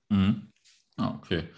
Mhm. 0.09 0.51
Ah, 0.97 1.15
okay. 1.17 1.49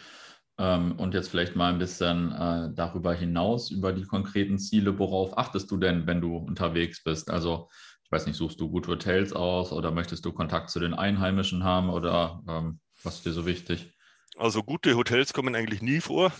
Ähm, 0.58 0.94
und 0.98 1.14
jetzt 1.14 1.30
vielleicht 1.30 1.56
mal 1.56 1.74
ein 1.74 1.80
bisschen 1.80 2.32
äh, 2.32 2.70
darüber 2.74 3.14
hinaus, 3.14 3.72
über 3.72 3.92
die 3.92 4.04
konkreten 4.06 4.58
Ziele. 4.58 4.98
Worauf 5.00 5.38
achtest 5.38 5.70
du 5.72 5.78
denn, 5.78 6.08
wenn 6.08 6.22
du 6.22 6.38
unterwegs 6.38 7.04
bist? 7.04 7.30
Also, 7.30 7.70
ich 8.04 8.12
weiß 8.12 8.26
nicht, 8.28 8.38
suchst 8.38 8.60
du 8.62 8.70
gut 8.70 8.88
Hotels 8.88 9.34
aus 9.34 9.72
oder 9.74 9.92
möchtest 9.92 10.24
du 10.26 10.32
Kontakt 10.32 10.70
zu 10.70 10.80
den 10.80 10.94
Einheimischen 10.94 11.64
haben 11.64 11.90
oder 11.90 12.42
ähm, 12.48 12.80
was 13.04 13.16
ist 13.18 13.26
dir 13.26 13.34
so 13.34 13.46
wichtig? 13.46 13.94
Also 14.38 14.64
gute 14.64 14.96
Hotels 14.96 15.34
kommen 15.34 15.56
eigentlich 15.56 15.82
nie 15.82 16.02
vor, 16.02 16.32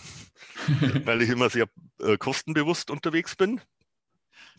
weil 1.06 1.22
ich 1.22 1.30
immer 1.30 1.50
sehr 1.50 1.68
äh, 2.00 2.18
kostenbewusst 2.18 2.92
unterwegs 2.92 3.36
bin. 3.36 3.62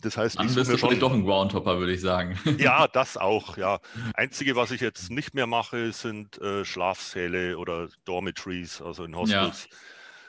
Das 0.01 0.15
heißt, 0.15 0.37
Dann 0.37 0.47
ich 0.47 0.55
bist 0.55 0.71
du 0.71 0.77
schon 0.77 0.99
doch 0.99 1.11
ein 1.11 1.23
Groundhopper, 1.23 1.79
würde 1.79 1.93
ich 1.93 2.01
sagen. 2.01 2.37
Ja, 2.59 2.87
das 2.93 3.17
auch, 3.17 3.57
ja. 3.57 3.79
Einzige, 4.13 4.55
was 4.55 4.71
ich 4.71 4.81
jetzt 4.81 5.09
nicht 5.09 5.33
mehr 5.33 5.47
mache, 5.47 5.91
sind 5.91 6.39
äh, 6.39 6.63
Schlafsäle 6.65 7.57
oder 7.57 7.89
Dormitories, 8.05 8.81
also 8.81 9.03
in 9.03 9.15
Hostels. 9.15 9.67
Ja. 9.69 9.77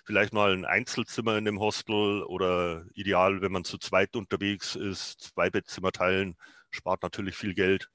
Vielleicht 0.05 0.33
mal 0.33 0.55
ein 0.55 0.65
Einzelzimmer 0.65 1.37
in 1.37 1.45
dem 1.45 1.61
Hostel 1.61 2.23
oder 2.23 2.87
ideal, 2.95 3.43
wenn 3.43 3.53
man 3.53 3.65
zu 3.65 3.77
zweit 3.77 4.17
unterwegs 4.17 4.75
ist, 4.75 5.21
zwei 5.21 5.51
Bettzimmer 5.51 5.93
teilen, 5.93 6.37
spart 6.71 7.03
natürlich 7.03 7.37
viel 7.37 7.55
Geld. 7.55 7.91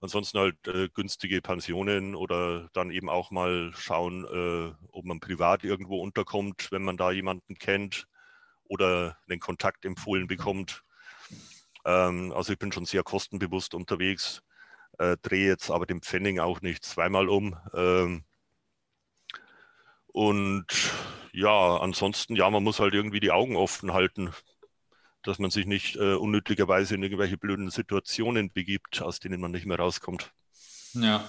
Ansonsten 0.00 0.38
halt 0.38 0.66
äh, 0.66 0.88
günstige 0.92 1.40
Pensionen 1.40 2.16
oder 2.16 2.68
dann 2.72 2.90
eben 2.90 3.08
auch 3.08 3.30
mal 3.30 3.72
schauen, 3.74 4.24
äh, 4.24 4.74
ob 4.90 5.04
man 5.04 5.20
privat 5.20 5.62
irgendwo 5.64 6.02
unterkommt, 6.02 6.72
wenn 6.72 6.82
man 6.82 6.96
da 6.96 7.12
jemanden 7.12 7.54
kennt 7.54 8.06
oder 8.64 9.16
einen 9.28 9.40
Kontakt 9.40 9.84
empfohlen 9.84 10.26
bekommt. 10.26 10.82
Ähm, 11.84 12.32
also 12.32 12.52
ich 12.52 12.58
bin 12.58 12.72
schon 12.72 12.86
sehr 12.86 13.02
kostenbewusst 13.02 13.74
unterwegs, 13.74 14.42
äh, 14.98 15.16
drehe 15.22 15.48
jetzt 15.48 15.70
aber 15.70 15.86
den 15.86 16.00
Pfennig 16.00 16.40
auch 16.40 16.60
nicht 16.60 16.84
zweimal 16.84 17.28
um. 17.28 17.56
Ähm, 17.74 18.24
und 20.06 20.66
ja, 21.32 21.78
ansonsten, 21.78 22.36
ja, 22.36 22.48
man 22.48 22.62
muss 22.62 22.78
halt 22.78 22.94
irgendwie 22.94 23.20
die 23.20 23.32
Augen 23.32 23.56
offen 23.56 23.92
halten, 23.92 24.32
dass 25.24 25.38
man 25.38 25.50
sich 25.50 25.66
nicht 25.66 25.96
äh, 25.96 26.14
unnötigerweise 26.14 26.94
in 26.94 27.02
irgendwelche 27.02 27.36
blöden 27.36 27.70
Situationen 27.70 28.52
begibt, 28.52 29.02
aus 29.02 29.18
denen 29.18 29.40
man 29.40 29.50
nicht 29.50 29.66
mehr 29.66 29.78
rauskommt. 29.78 30.32
Ja. 30.92 31.24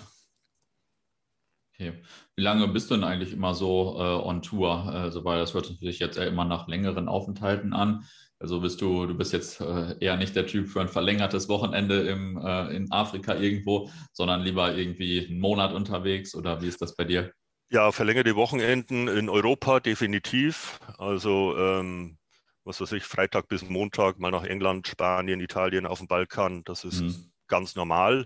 Okay. 1.73 1.93
Wie 2.35 2.41
lange 2.41 2.67
bist 2.67 2.89
du 2.89 2.95
denn 2.95 3.03
eigentlich 3.03 3.33
immer 3.33 3.53
so 3.53 3.97
äh, 3.97 4.25
on 4.25 4.41
Tour? 4.41 4.85
Also, 4.85 5.25
weil 5.25 5.39
das 5.39 5.53
hört 5.53 5.65
sich 5.65 5.99
jetzt 5.99 6.17
immer 6.17 6.45
nach 6.45 6.67
längeren 6.67 7.09
Aufenthalten 7.09 7.73
an. 7.73 8.05
Also 8.39 8.59
bist 8.59 8.81
du, 8.81 9.05
du 9.05 9.15
bist 9.15 9.33
jetzt 9.33 9.61
äh, 9.61 9.95
eher 9.99 10.17
nicht 10.17 10.35
der 10.35 10.45
Typ 10.45 10.67
für 10.67 10.81
ein 10.81 10.89
verlängertes 10.89 11.47
Wochenende 11.47 12.01
im, 12.01 12.37
äh, 12.37 12.75
in 12.75 12.91
Afrika 12.91 13.35
irgendwo, 13.35 13.89
sondern 14.11 14.41
lieber 14.41 14.75
irgendwie 14.75 15.25
einen 15.25 15.39
Monat 15.39 15.73
unterwegs 15.73 16.35
oder 16.35 16.61
wie 16.61 16.67
ist 16.67 16.81
das 16.81 16.95
bei 16.95 17.05
dir? 17.05 17.31
Ja, 17.69 17.91
verlängerte 17.91 18.35
Wochenenden 18.35 19.07
in 19.07 19.29
Europa 19.29 19.79
definitiv. 19.79 20.79
Also 20.97 21.57
ähm, 21.57 22.17
was 22.65 22.81
weiß 22.81 22.91
ich, 22.93 23.03
Freitag 23.03 23.47
bis 23.47 23.67
Montag 23.69 24.19
mal 24.19 24.31
nach 24.31 24.43
England, 24.43 24.87
Spanien, 24.87 25.39
Italien, 25.39 25.85
auf 25.85 25.99
dem 25.99 26.07
Balkan, 26.07 26.63
das 26.65 26.83
ist 26.83 27.01
mhm. 27.01 27.31
ganz 27.47 27.75
normal. 27.75 28.25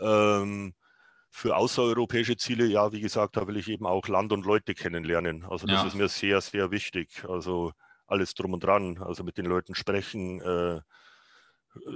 Ähm, 0.00 0.74
für 1.30 1.56
außereuropäische 1.56 2.36
Ziele, 2.36 2.66
ja, 2.66 2.92
wie 2.92 3.00
gesagt, 3.00 3.36
da 3.36 3.46
will 3.46 3.56
ich 3.56 3.68
eben 3.68 3.86
auch 3.86 4.08
Land 4.08 4.32
und 4.32 4.44
Leute 4.44 4.74
kennenlernen. 4.74 5.44
Also 5.44 5.66
das 5.66 5.82
ja. 5.82 5.86
ist 5.86 5.94
mir 5.94 6.08
sehr, 6.08 6.40
sehr 6.40 6.72
wichtig. 6.72 7.24
Also 7.28 7.72
alles 8.10 8.34
drum 8.34 8.52
und 8.52 8.64
dran. 8.64 8.98
Also 8.98 9.24
mit 9.24 9.38
den 9.38 9.46
Leuten 9.46 9.74
sprechen, 9.74 10.40
äh, 10.40 10.80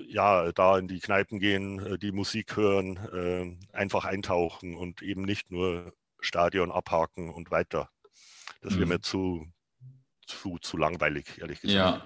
ja, 0.06 0.52
da 0.52 0.78
in 0.78 0.88
die 0.88 1.00
Kneipen 1.00 1.40
gehen, 1.40 1.80
äh, 1.84 1.98
die 1.98 2.12
Musik 2.12 2.56
hören, 2.56 2.96
äh, 3.12 3.76
einfach 3.76 4.04
eintauchen 4.04 4.76
und 4.76 5.02
eben 5.02 5.22
nicht 5.22 5.50
nur 5.50 5.92
Stadion 6.20 6.70
abhaken 6.70 7.30
und 7.30 7.50
weiter. 7.50 7.90
Das 8.62 8.74
wäre 8.74 8.86
mhm. 8.86 8.92
mir 8.92 9.00
zu, 9.00 9.46
zu, 10.26 10.58
zu 10.58 10.76
langweilig, 10.76 11.38
ehrlich 11.38 11.60
gesagt. 11.60 12.04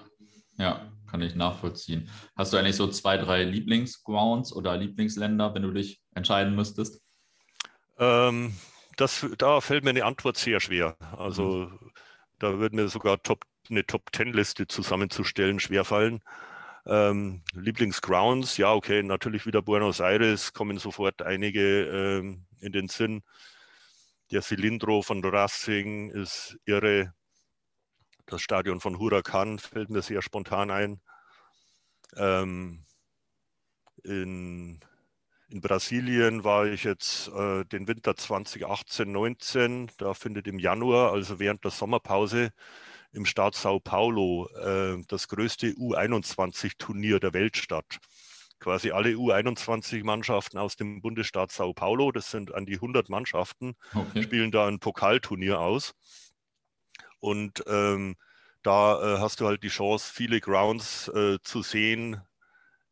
Ja, 0.57 0.63
ja, 0.63 0.91
kann 1.09 1.21
ich 1.21 1.35
nachvollziehen. 1.35 2.09
Hast 2.35 2.51
du 2.51 2.57
eigentlich 2.57 2.75
so 2.75 2.87
zwei, 2.87 3.17
drei 3.17 3.43
Lieblingsgrounds 3.43 4.51
oder 4.53 4.75
Lieblingsländer, 4.75 5.53
wenn 5.53 5.63
du 5.63 5.71
dich 5.71 6.01
entscheiden 6.15 6.55
müsstest? 6.55 7.01
Ähm, 7.97 8.53
das, 8.97 9.25
da 9.37 9.61
fällt 9.61 9.85
mir 9.85 9.91
eine 9.91 10.03
Antwort 10.03 10.37
sehr 10.37 10.59
schwer. 10.59 10.97
Also 11.17 11.69
mhm. 11.69 11.91
da 12.39 12.59
würde 12.59 12.75
mir 12.75 12.89
sogar 12.89 13.21
Top, 13.23 13.45
eine 13.69 13.85
Top-10-Liste 13.85 14.67
zusammenzustellen 14.67 15.59
schwerfallen. 15.59 16.21
Ähm, 16.85 17.43
Lieblingsgrounds, 17.53 18.57
ja, 18.57 18.73
okay, 18.73 19.03
natürlich 19.03 19.45
wieder 19.45 19.61
Buenos 19.61 19.99
Aires, 19.99 20.53
kommen 20.53 20.77
sofort 20.77 21.21
einige 21.21 21.85
ähm, 21.85 22.45
in 22.61 22.71
den 22.71 22.87
Sinn. 22.87 23.21
Der 24.31 24.41
Cilindro 24.41 25.01
von 25.01 25.23
Racing 25.23 26.11
ist 26.11 26.57
irre. 26.65 27.13
Das 28.25 28.41
Stadion 28.41 28.79
von 28.79 28.99
Huracan 28.99 29.59
fällt 29.59 29.89
mir 29.89 30.01
sehr 30.01 30.21
spontan 30.21 30.71
ein. 30.71 31.01
Ähm, 32.15 32.85
in 34.03 34.79
in 35.51 35.61
Brasilien 35.61 36.43
war 36.43 36.67
ich 36.67 36.83
jetzt 36.83 37.27
äh, 37.29 37.65
den 37.65 37.87
Winter 37.87 38.15
2018, 38.15 39.11
19. 39.11 39.89
Da 39.97 40.13
findet 40.13 40.47
im 40.47 40.59
Januar, 40.59 41.11
also 41.11 41.39
während 41.39 41.63
der 41.63 41.71
Sommerpause, 41.71 42.51
im 43.11 43.25
Staat 43.25 43.55
Sao 43.55 43.79
Paulo 43.79 44.49
äh, 44.55 45.01
das 45.07 45.27
größte 45.27 45.71
U21-Turnier 45.71 47.19
der 47.19 47.33
Welt 47.33 47.57
statt. 47.57 47.97
Quasi 48.59 48.91
alle 48.91 49.11
U21-Mannschaften 49.11 50.57
aus 50.57 50.75
dem 50.75 51.01
Bundesstaat 51.01 51.51
Sao 51.51 51.73
Paulo, 51.73 52.11
das 52.11 52.29
sind 52.29 52.53
an 52.53 52.65
die 52.65 52.75
100 52.75 53.09
Mannschaften, 53.09 53.75
okay. 53.95 54.23
spielen 54.23 54.51
da 54.51 54.67
ein 54.67 54.79
Pokalturnier 54.79 55.59
aus. 55.59 55.93
Und 57.19 57.63
ähm, 57.67 58.15
da 58.61 59.15
äh, 59.15 59.19
hast 59.19 59.39
du 59.39 59.47
halt 59.47 59.63
die 59.63 59.69
Chance, 59.69 60.11
viele 60.13 60.41
Grounds 60.41 61.07
äh, 61.09 61.37
zu 61.41 61.61
sehen, 61.61 62.21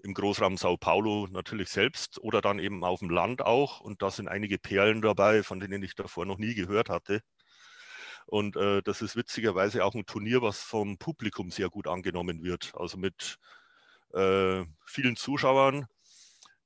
im 0.04 0.14
Großraum 0.14 0.58
Sao 0.58 0.78
Paulo 0.78 1.28
natürlich 1.30 1.70
selbst 1.70 2.20
oder 2.20 2.40
dann 2.40 2.60
eben 2.60 2.84
auf 2.84 3.00
dem 3.00 3.10
Land 3.10 3.42
auch. 3.42 3.82
Und 3.82 4.02
da 4.02 4.10
sind 4.10 4.28
einige 4.28 4.58
Perlen 4.58 5.02
dabei, 5.02 5.44
von 5.44 5.60
denen 5.60 5.84
ich 5.84 5.96
davor 5.96 6.26
noch 6.26 6.38
nie 6.38 6.56
gehört 6.56 6.90
hatte. 6.90 7.22
Und 8.28 8.56
äh, 8.56 8.82
das 8.84 9.02
ist 9.02 9.16
witzigerweise 9.16 9.84
auch 9.84 9.96
ein 9.96 10.06
Turnier, 10.06 10.42
was 10.42 10.62
vom 10.62 10.98
Publikum 10.98 11.50
sehr 11.50 11.70
gut 11.70 11.88
angenommen 11.88 12.44
wird. 12.44 12.74
Also 12.76 12.98
mit 12.98 13.38
äh, 14.14 14.64
vielen 14.86 15.16
Zuschauern, 15.16 15.88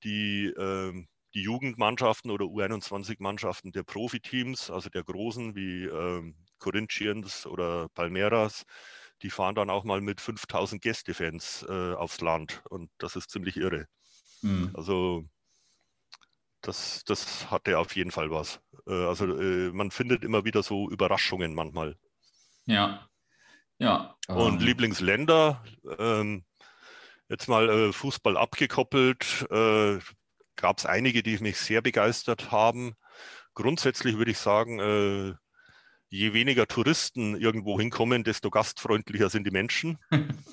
die 0.04 0.48
äh, 0.48 1.06
die 1.34 1.44
Jugendmannschaften 1.44 2.30
oder 2.32 2.46
U21-Mannschaften 2.46 3.72
der 3.72 3.84
Profiteams, 3.84 4.70
also 4.70 4.90
der 4.90 5.04
großen 5.04 5.56
wie 5.56 5.86
äh, 5.86 6.34
Corinthians 6.60 7.46
oder 7.46 7.88
Palmeiras, 7.90 8.64
die 9.22 9.30
fahren 9.30 9.56
dann 9.56 9.70
auch 9.70 9.84
mal 9.84 10.02
mit 10.02 10.20
5000 10.20 10.82
Gästefans 10.82 11.66
äh, 11.70 11.94
aufs 11.94 12.22
Land 12.22 12.64
und 12.70 12.90
das 12.98 13.16
ist 13.16 13.30
ziemlich 13.30 13.58
irre. 13.58 13.88
Mhm. 14.42 14.72
Also 14.74 15.26
das, 16.62 17.04
das 17.06 17.50
hatte 17.52 17.78
auf 17.78 17.96
jeden 17.96 18.12
Fall 18.12 18.32
was. 18.32 18.62
Äh, 18.88 19.06
also 19.06 19.26
äh, 19.26 19.72
man 19.72 19.92
findet 19.92 20.24
immer 20.24 20.46
wieder 20.46 20.64
so 20.64 20.90
Überraschungen 20.90 21.54
manchmal. 21.54 21.96
Ja, 22.66 23.08
ja. 23.82 24.16
Und 24.28 24.62
ähm. 24.62 24.68
Lieblingsländer, 24.68 25.64
ähm, 25.98 26.46
jetzt 27.30 27.48
mal 27.48 27.70
äh, 27.70 27.94
Fußball 27.94 28.38
abgekoppelt, 28.38 29.48
äh, 29.50 29.98
gab 30.56 30.78
es 30.78 30.86
einige, 30.86 31.24
die 31.24 31.40
mich 31.40 31.58
sehr 31.58 31.82
begeistert 31.82 32.52
haben. 32.52 32.94
Grundsätzlich 33.56 34.18
würde 34.18 34.32
ich 34.32 34.38
sagen, 34.38 34.80
äh, 34.80 35.34
je 36.10 36.34
weniger 36.34 36.68
Touristen 36.68 37.36
irgendwo 37.36 37.80
hinkommen, 37.80 38.24
desto 38.24 38.52
gastfreundlicher 38.52 39.30
sind 39.30 39.46
die 39.46 39.52
Menschen. 39.52 39.98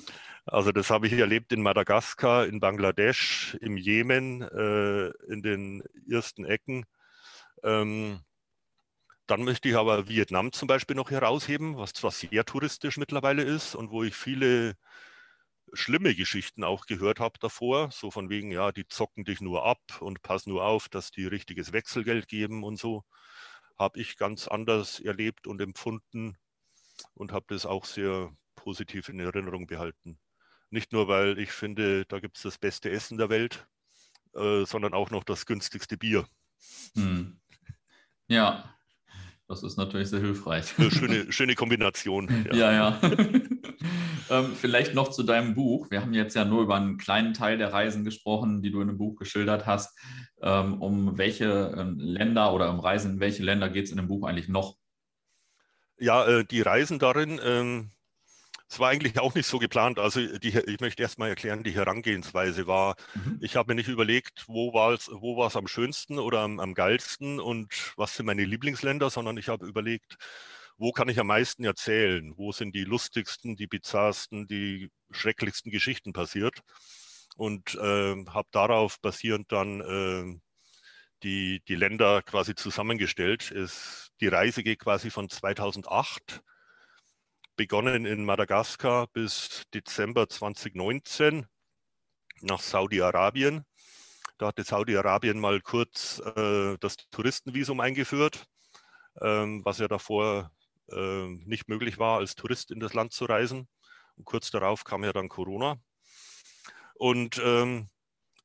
Also 0.51 0.71
das 0.71 0.89
habe 0.89 1.07
ich 1.07 1.13
erlebt 1.13 1.51
in 1.53 1.61
Madagaskar, 1.61 2.47
in 2.47 2.59
Bangladesch, 2.59 3.55
im 3.61 3.77
Jemen, 3.77 4.41
äh, 4.41 5.09
in 5.31 5.43
den 5.43 5.83
ersten 6.09 6.43
Ecken. 6.45 6.85
Ähm, 7.63 8.21
dann 9.27 9.43
möchte 9.43 9.69
ich 9.69 9.75
aber 9.77 10.09
Vietnam 10.09 10.51
zum 10.51 10.67
Beispiel 10.67 10.95
noch 10.95 11.11
herausheben, 11.11 11.77
was 11.77 11.93
zwar 11.93 12.11
sehr 12.11 12.43
touristisch 12.45 12.97
mittlerweile 12.97 13.43
ist 13.43 13.75
und 13.75 13.91
wo 13.91 14.03
ich 14.03 14.15
viele 14.15 14.75
schlimme 15.73 16.15
Geschichten 16.15 16.63
auch 16.63 16.85
gehört 16.85 17.19
habe 17.19 17.39
davor, 17.39 17.91
so 17.91 18.11
von 18.11 18.29
wegen, 18.29 18.51
ja, 18.51 18.71
die 18.71 18.87
zocken 18.87 19.25
dich 19.25 19.41
nur 19.41 19.65
ab 19.65 19.81
und 19.99 20.21
pass 20.21 20.47
nur 20.47 20.63
auf, 20.65 20.89
dass 20.89 21.11
die 21.11 21.25
richtiges 21.25 21.73
Wechselgeld 21.73 22.27
geben 22.27 22.63
und 22.63 22.77
so 22.77 23.03
habe 23.77 23.99
ich 24.01 24.17
ganz 24.17 24.47
anders 24.47 24.99
erlebt 24.99 25.47
und 25.47 25.61
empfunden 25.61 26.37
und 27.15 27.31
habe 27.33 27.45
das 27.49 27.65
auch 27.65 27.85
sehr 27.85 28.31
positiv 28.55 29.09
in 29.09 29.19
Erinnerung 29.19 29.67
behalten. 29.67 30.19
Nicht 30.71 30.91
nur, 30.91 31.07
weil 31.07 31.39
ich 31.39 31.51
finde, 31.51 32.05
da 32.05 32.19
gibt 32.19 32.37
es 32.37 32.43
das 32.43 32.57
beste 32.57 32.91
Essen 32.91 33.17
der 33.17 33.29
Welt, 33.29 33.67
äh, 34.35 34.65
sondern 34.65 34.93
auch 34.93 35.09
noch 35.09 35.23
das 35.23 35.45
günstigste 35.45 35.97
Bier. 35.97 36.27
Hm. 36.95 37.39
Ja, 38.27 38.75
das 39.49 39.63
ist 39.63 39.77
natürlich 39.77 40.09
sehr 40.09 40.19
hilfreich. 40.19 40.77
Eine 40.77 40.91
schöne, 40.91 41.31
schöne 41.31 41.55
Kombination. 41.55 42.29
Ja, 42.53 42.71
ja. 42.71 42.99
ja. 43.01 43.11
ähm, 44.29 44.53
vielleicht 44.55 44.93
noch 44.93 45.09
zu 45.09 45.23
deinem 45.23 45.55
Buch. 45.55 45.89
Wir 45.89 46.01
haben 46.01 46.13
jetzt 46.13 46.35
ja 46.35 46.45
nur 46.45 46.61
über 46.61 46.75
einen 46.75 46.99
kleinen 46.99 47.33
Teil 47.33 47.57
der 47.57 47.73
Reisen 47.73 48.03
gesprochen, 48.03 48.61
die 48.61 48.69
du 48.69 48.79
in 48.81 48.89
dem 48.89 48.99
Buch 48.99 49.15
geschildert 49.15 49.65
hast. 49.65 49.97
Ähm, 50.43 50.79
um 50.79 51.17
welche 51.17 51.73
ähm, 51.75 51.97
Länder 51.97 52.53
oder 52.53 52.69
um 52.69 52.79
Reisen 52.79 53.13
in 53.13 53.19
welche 53.19 53.41
Länder 53.41 53.69
geht 53.69 53.85
es 53.85 53.91
in 53.91 53.97
dem 53.97 54.07
Buch 54.07 54.27
eigentlich 54.27 54.49
noch? 54.49 54.75
Ja, 55.97 56.27
äh, 56.27 56.45
die 56.45 56.61
Reisen 56.61 56.99
darin, 56.99 57.41
ähm, 57.43 57.89
es 58.69 58.79
war 58.79 58.89
eigentlich 58.89 59.19
auch 59.19 59.33
nicht 59.33 59.47
so 59.47 59.57
geplant. 59.57 59.97
Also 59.97 60.37
die, 60.37 60.49
ich 60.49 60.79
möchte 60.79 61.01
erst 61.01 61.17
mal 61.17 61.27
erklären, 61.27 61.63
die 61.63 61.71
Herangehensweise 61.71 62.67
war, 62.67 62.95
mhm. 63.15 63.39
ich 63.41 63.55
habe 63.55 63.71
mir 63.71 63.75
nicht 63.75 63.87
überlegt, 63.87 64.45
wo 64.47 64.73
war 64.73 64.93
es 64.93 65.09
wo 65.11 65.37
war's 65.37 65.55
am 65.55 65.67
schönsten 65.67 66.19
oder 66.19 66.41
am, 66.41 66.59
am 66.59 66.75
geilsten 66.75 67.39
und 67.39 67.93
was 67.97 68.15
sind 68.15 68.27
meine 68.27 68.45
Lieblingsländer, 68.45 69.09
sondern 69.09 69.37
ich 69.37 69.49
habe 69.49 69.65
überlegt, 69.65 70.17
wo 70.77 70.91
kann 70.91 71.09
ich 71.09 71.19
am 71.19 71.27
meisten 71.27 71.65
erzählen? 71.65 72.33
Wo 72.37 72.51
sind 72.51 72.75
die 72.75 72.83
lustigsten, 72.83 73.55
die 73.55 73.67
bizarrsten, 73.67 74.47
die 74.47 74.89
schrecklichsten 75.11 75.71
Geschichten 75.71 76.13
passiert? 76.13 76.61
Und 77.35 77.75
äh, 77.75 78.25
habe 78.27 78.47
darauf 78.51 78.99
basierend 79.01 79.51
dann 79.51 79.81
äh, 79.81 80.39
die, 81.23 81.61
die 81.67 81.75
Länder 81.75 82.21
quasi 82.21 82.55
zusammengestellt. 82.55 83.51
Es, 83.51 84.11
die 84.21 84.27
Reise 84.27 84.63
geht 84.63 84.79
quasi 84.79 85.09
von 85.09 85.27
2008 85.27 86.41
begonnen 87.59 88.05
in 88.05 88.23
Madagaskar 88.23 89.07
bis 89.07 89.63
Dezember 89.73 90.29
2019 90.29 91.45
nach 92.39 92.61
Saudi-Arabien. 92.61 93.65
Da 94.37 94.47
hatte 94.47 94.63
Saudi-Arabien 94.63 95.37
mal 95.37 95.59
kurz 95.59 96.21
äh, 96.37 96.77
das 96.79 96.95
Touristenvisum 97.11 97.81
eingeführt, 97.81 98.45
ähm, 99.19 99.59
was 99.65 99.79
ja 99.79 99.89
davor 99.89 100.53
äh, 100.89 101.25
nicht 101.27 101.67
möglich 101.67 101.97
war, 101.97 102.19
als 102.19 102.35
Tourist 102.35 102.71
in 102.71 102.79
das 102.79 102.93
Land 102.93 103.11
zu 103.11 103.25
reisen. 103.25 103.67
Und 104.15 104.23
kurz 104.23 104.51
darauf 104.51 104.85
kam 104.85 105.03
ja 105.03 105.11
dann 105.11 105.27
Corona. 105.27 105.75
Und 106.93 107.41
ähm, 107.43 107.89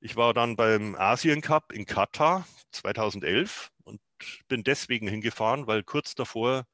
ich 0.00 0.16
war 0.16 0.34
dann 0.34 0.56
beim 0.56 0.96
Asien 0.96 1.40
Cup 1.40 1.70
in 1.70 1.86
Katar 1.86 2.48
2011 2.72 3.70
und 3.84 4.00
bin 4.48 4.64
deswegen 4.64 5.06
hingefahren, 5.06 5.68
weil 5.68 5.84
kurz 5.84 6.16
davor 6.16 6.66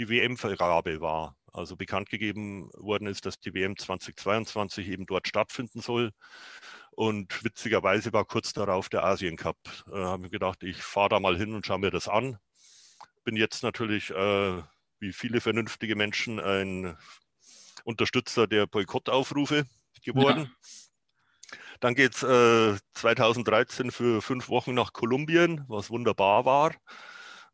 die 0.00 0.08
WM-Vergabe 0.08 1.00
war. 1.00 1.36
Also 1.58 1.76
bekannt 1.76 2.08
gegeben 2.08 2.70
worden 2.74 3.08
ist, 3.08 3.26
dass 3.26 3.40
die 3.40 3.52
WM 3.52 3.76
2022 3.76 4.88
eben 4.88 5.06
dort 5.06 5.28
stattfinden 5.28 5.80
soll. 5.80 6.12
Und 6.92 7.44
witzigerweise 7.44 8.12
war 8.12 8.24
kurz 8.24 8.52
darauf 8.52 8.88
der 8.88 9.04
Asien 9.04 9.36
Cup. 9.36 9.56
Da 9.86 9.92
äh, 9.92 10.04
habe 10.04 10.26
ich 10.26 10.32
gedacht, 10.32 10.62
ich 10.62 10.82
fahre 10.82 11.10
da 11.10 11.20
mal 11.20 11.36
hin 11.36 11.54
und 11.54 11.66
schaue 11.66 11.78
mir 11.78 11.90
das 11.90 12.08
an. 12.08 12.38
Bin 13.24 13.36
jetzt 13.36 13.62
natürlich, 13.62 14.10
äh, 14.10 14.62
wie 15.00 15.12
viele 15.12 15.40
vernünftige 15.40 15.96
Menschen, 15.96 16.40
ein 16.40 16.96
Unterstützer 17.84 18.46
der 18.46 18.66
Boykottaufrufe 18.66 19.64
geworden. 20.02 20.50
Ja. 20.50 21.58
Dann 21.80 21.94
geht 21.94 22.14
es 22.16 22.22
äh, 22.22 22.78
2013 22.94 23.90
für 23.90 24.20
fünf 24.20 24.48
Wochen 24.48 24.74
nach 24.74 24.92
Kolumbien, 24.92 25.64
was 25.68 25.90
wunderbar 25.90 26.44
war 26.44 26.74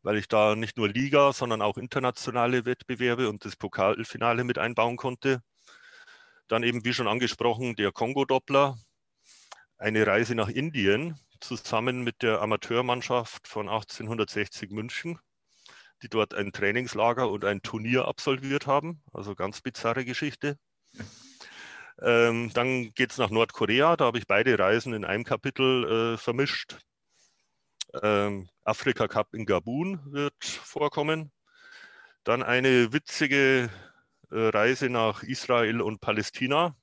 weil 0.05 0.17
ich 0.17 0.27
da 0.27 0.55
nicht 0.55 0.77
nur 0.77 0.87
Liga, 0.87 1.33
sondern 1.33 1.63
auch 1.63 1.77
internationale 1.77 2.65
Wettbewerbe 2.65 3.27
und 3.27 3.43
das 3.43 3.55
Pokalfinale 3.55 4.43
mit 4.43 4.59
einbauen 4.59 4.97
konnte. 4.97 5.41
Dann 6.47 6.61
eben, 6.61 6.85
wie 6.85 6.93
schon 6.93 7.07
angesprochen, 7.07 7.75
der 7.75 7.91
Kongo-Doppler, 7.91 8.77
eine 9.79 10.05
Reise 10.05 10.35
nach 10.35 10.47
Indien 10.47 11.19
zusammen 11.41 12.03
mit 12.03 12.21
der 12.21 12.39
Amateurmannschaft 12.41 13.47
von 13.47 13.67
1860 13.67 14.69
München, 14.69 15.17
die 16.03 16.09
dort 16.09 16.35
ein 16.35 16.51
Trainingslager 16.53 17.27
und 17.31 17.43
ein 17.43 17.63
Turnier 17.63 18.07
absolviert 18.07 18.67
haben. 18.67 19.01
Also 19.11 19.33
ganz 19.33 19.61
bizarre 19.61 20.05
Geschichte. 20.05 20.59
Ähm, 21.99 22.51
dann 22.53 22.93
geht 22.93 23.09
es 23.09 23.17
nach 23.17 23.31
Nordkorea, 23.31 23.97
da 23.97 24.05
habe 24.05 24.19
ich 24.19 24.27
beide 24.27 24.59
Reisen 24.59 24.93
in 24.93 25.03
einem 25.03 25.23
Kapitel 25.23 26.13
äh, 26.13 26.17
vermischt. 26.17 26.77
Ähm, 28.03 28.49
Afrika 28.65 29.07
Cup 29.07 29.35
in 29.35 29.45
Gabun 29.45 29.99
wird 30.11 30.43
vorkommen. 30.43 31.31
Dann 32.23 32.41
eine 32.41 32.91
witzige 32.91 33.69
äh, 34.31 34.35
Reise 34.35 34.89
nach 34.89 35.21
Israel 35.21 35.81
und 35.81 36.01
Palästina, 36.01 36.75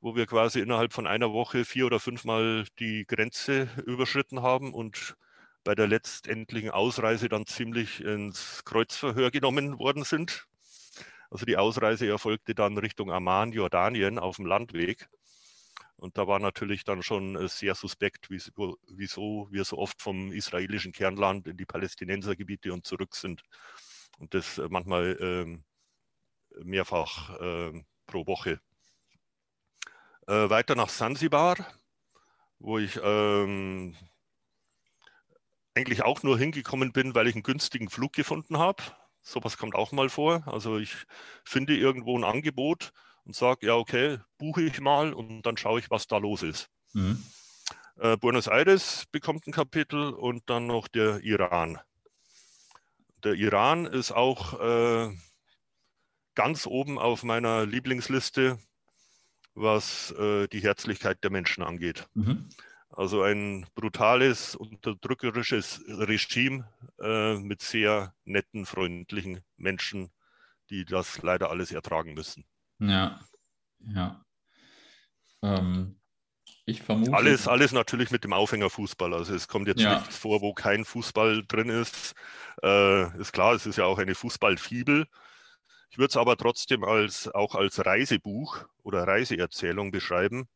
wo 0.00 0.16
wir 0.16 0.24
quasi 0.24 0.60
innerhalb 0.60 0.94
von 0.94 1.06
einer 1.06 1.34
Woche 1.34 1.66
vier 1.66 1.84
oder 1.84 2.00
fünfmal 2.00 2.64
die 2.78 3.04
Grenze 3.06 3.68
überschritten 3.84 4.40
haben 4.40 4.72
und 4.72 5.16
bei 5.64 5.74
der 5.74 5.86
letztendlichen 5.86 6.70
Ausreise 6.70 7.28
dann 7.28 7.44
ziemlich 7.44 8.00
ins 8.02 8.64
Kreuzverhör 8.64 9.30
genommen 9.30 9.78
worden 9.78 10.02
sind. 10.02 10.46
Also 11.30 11.44
die 11.44 11.58
Ausreise 11.58 12.08
erfolgte 12.08 12.54
dann 12.54 12.78
Richtung 12.78 13.12
Amman, 13.12 13.52
Jordanien 13.52 14.18
auf 14.18 14.36
dem 14.36 14.46
Landweg. 14.46 15.10
Und 15.96 16.18
da 16.18 16.26
war 16.26 16.38
natürlich 16.38 16.84
dann 16.84 17.02
schon 17.02 17.36
äh, 17.36 17.48
sehr 17.48 17.74
suspekt, 17.74 18.28
wieso 18.30 19.48
wir 19.50 19.64
so 19.64 19.78
oft 19.78 20.00
vom 20.02 20.30
israelischen 20.30 20.92
Kernland 20.92 21.48
in 21.48 21.56
die 21.56 21.64
Palästinensergebiete 21.64 22.72
und 22.72 22.86
zurück 22.86 23.14
sind. 23.14 23.42
Und 24.18 24.34
das 24.34 24.58
äh, 24.58 24.68
manchmal 24.70 25.16
ähm, 25.20 25.64
mehrfach 26.64 27.38
äh, 27.40 27.84
pro 28.06 28.26
Woche. 28.26 28.60
Äh, 30.26 30.50
weiter 30.50 30.74
nach 30.74 30.88
Sansibar, 30.88 31.56
wo 32.58 32.78
ich 32.78 32.98
ähm, 33.02 33.96
eigentlich 35.74 36.02
auch 36.02 36.22
nur 36.22 36.38
hingekommen 36.38 36.92
bin, 36.92 37.14
weil 37.14 37.26
ich 37.26 37.34
einen 37.34 37.42
günstigen 37.42 37.88
Flug 37.88 38.12
gefunden 38.12 38.58
habe. 38.58 38.82
Sowas 39.22 39.58
kommt 39.58 39.74
auch 39.74 39.92
mal 39.92 40.08
vor. 40.08 40.46
Also 40.46 40.78
ich 40.78 40.94
finde 41.44 41.76
irgendwo 41.76 42.18
ein 42.18 42.24
Angebot 42.24 42.92
und 43.26 43.34
sage, 43.34 43.66
ja, 43.66 43.74
okay, 43.74 44.18
buche 44.38 44.62
ich 44.62 44.80
mal 44.80 45.12
und 45.12 45.42
dann 45.42 45.56
schaue 45.56 45.80
ich, 45.80 45.90
was 45.90 46.06
da 46.06 46.18
los 46.18 46.42
ist. 46.42 46.70
Mhm. 46.92 47.22
Äh, 47.96 48.16
Buenos 48.16 48.46
Aires 48.46 49.04
bekommt 49.10 49.46
ein 49.46 49.52
Kapitel 49.52 50.10
und 50.10 50.48
dann 50.48 50.66
noch 50.66 50.86
der 50.88 51.20
Iran. 51.22 51.78
Der 53.24 53.34
Iran 53.34 53.86
ist 53.86 54.12
auch 54.12 54.60
äh, 54.60 55.12
ganz 56.34 56.66
oben 56.66 56.98
auf 56.98 57.24
meiner 57.24 57.66
Lieblingsliste, 57.66 58.58
was 59.54 60.12
äh, 60.12 60.46
die 60.48 60.60
Herzlichkeit 60.60 61.24
der 61.24 61.30
Menschen 61.30 61.64
angeht. 61.64 62.06
Mhm. 62.14 62.48
Also 62.90 63.22
ein 63.22 63.66
brutales, 63.74 64.54
unterdrückerisches 64.54 65.82
Regime 65.88 66.70
äh, 67.00 67.34
mit 67.34 67.60
sehr 67.60 68.14
netten, 68.24 68.64
freundlichen 68.66 69.40
Menschen, 69.56 70.12
die 70.70 70.84
das 70.84 71.22
leider 71.22 71.50
alles 71.50 71.72
ertragen 71.72 72.14
müssen. 72.14 72.44
Ja, 72.78 73.20
ja. 73.94 74.24
Ähm, 75.42 75.98
ich 76.64 76.82
vermute. 76.82 77.12
Alles, 77.12 77.46
alles 77.46 77.72
natürlich 77.72 78.10
mit 78.10 78.24
dem 78.24 78.32
Aufhänger 78.32 78.70
Fußball. 78.70 79.14
Also 79.14 79.34
es 79.34 79.48
kommt 79.48 79.68
jetzt 79.68 79.80
ja. 79.80 79.98
nichts 79.98 80.16
vor, 80.16 80.40
wo 80.40 80.52
kein 80.52 80.84
Fußball 80.84 81.44
drin 81.46 81.68
ist. 81.68 82.14
Äh, 82.62 83.18
ist 83.20 83.32
klar, 83.32 83.54
es 83.54 83.66
ist 83.66 83.76
ja 83.76 83.84
auch 83.84 83.98
eine 83.98 84.14
Fußballfibel. 84.14 85.06
Ich 85.90 85.98
würde 85.98 86.10
es 86.10 86.16
aber 86.16 86.36
trotzdem 86.36 86.84
als, 86.84 87.28
auch 87.28 87.54
als 87.54 87.84
Reisebuch 87.86 88.64
oder 88.82 89.06
Reiseerzählung 89.06 89.92
beschreiben. 89.92 90.48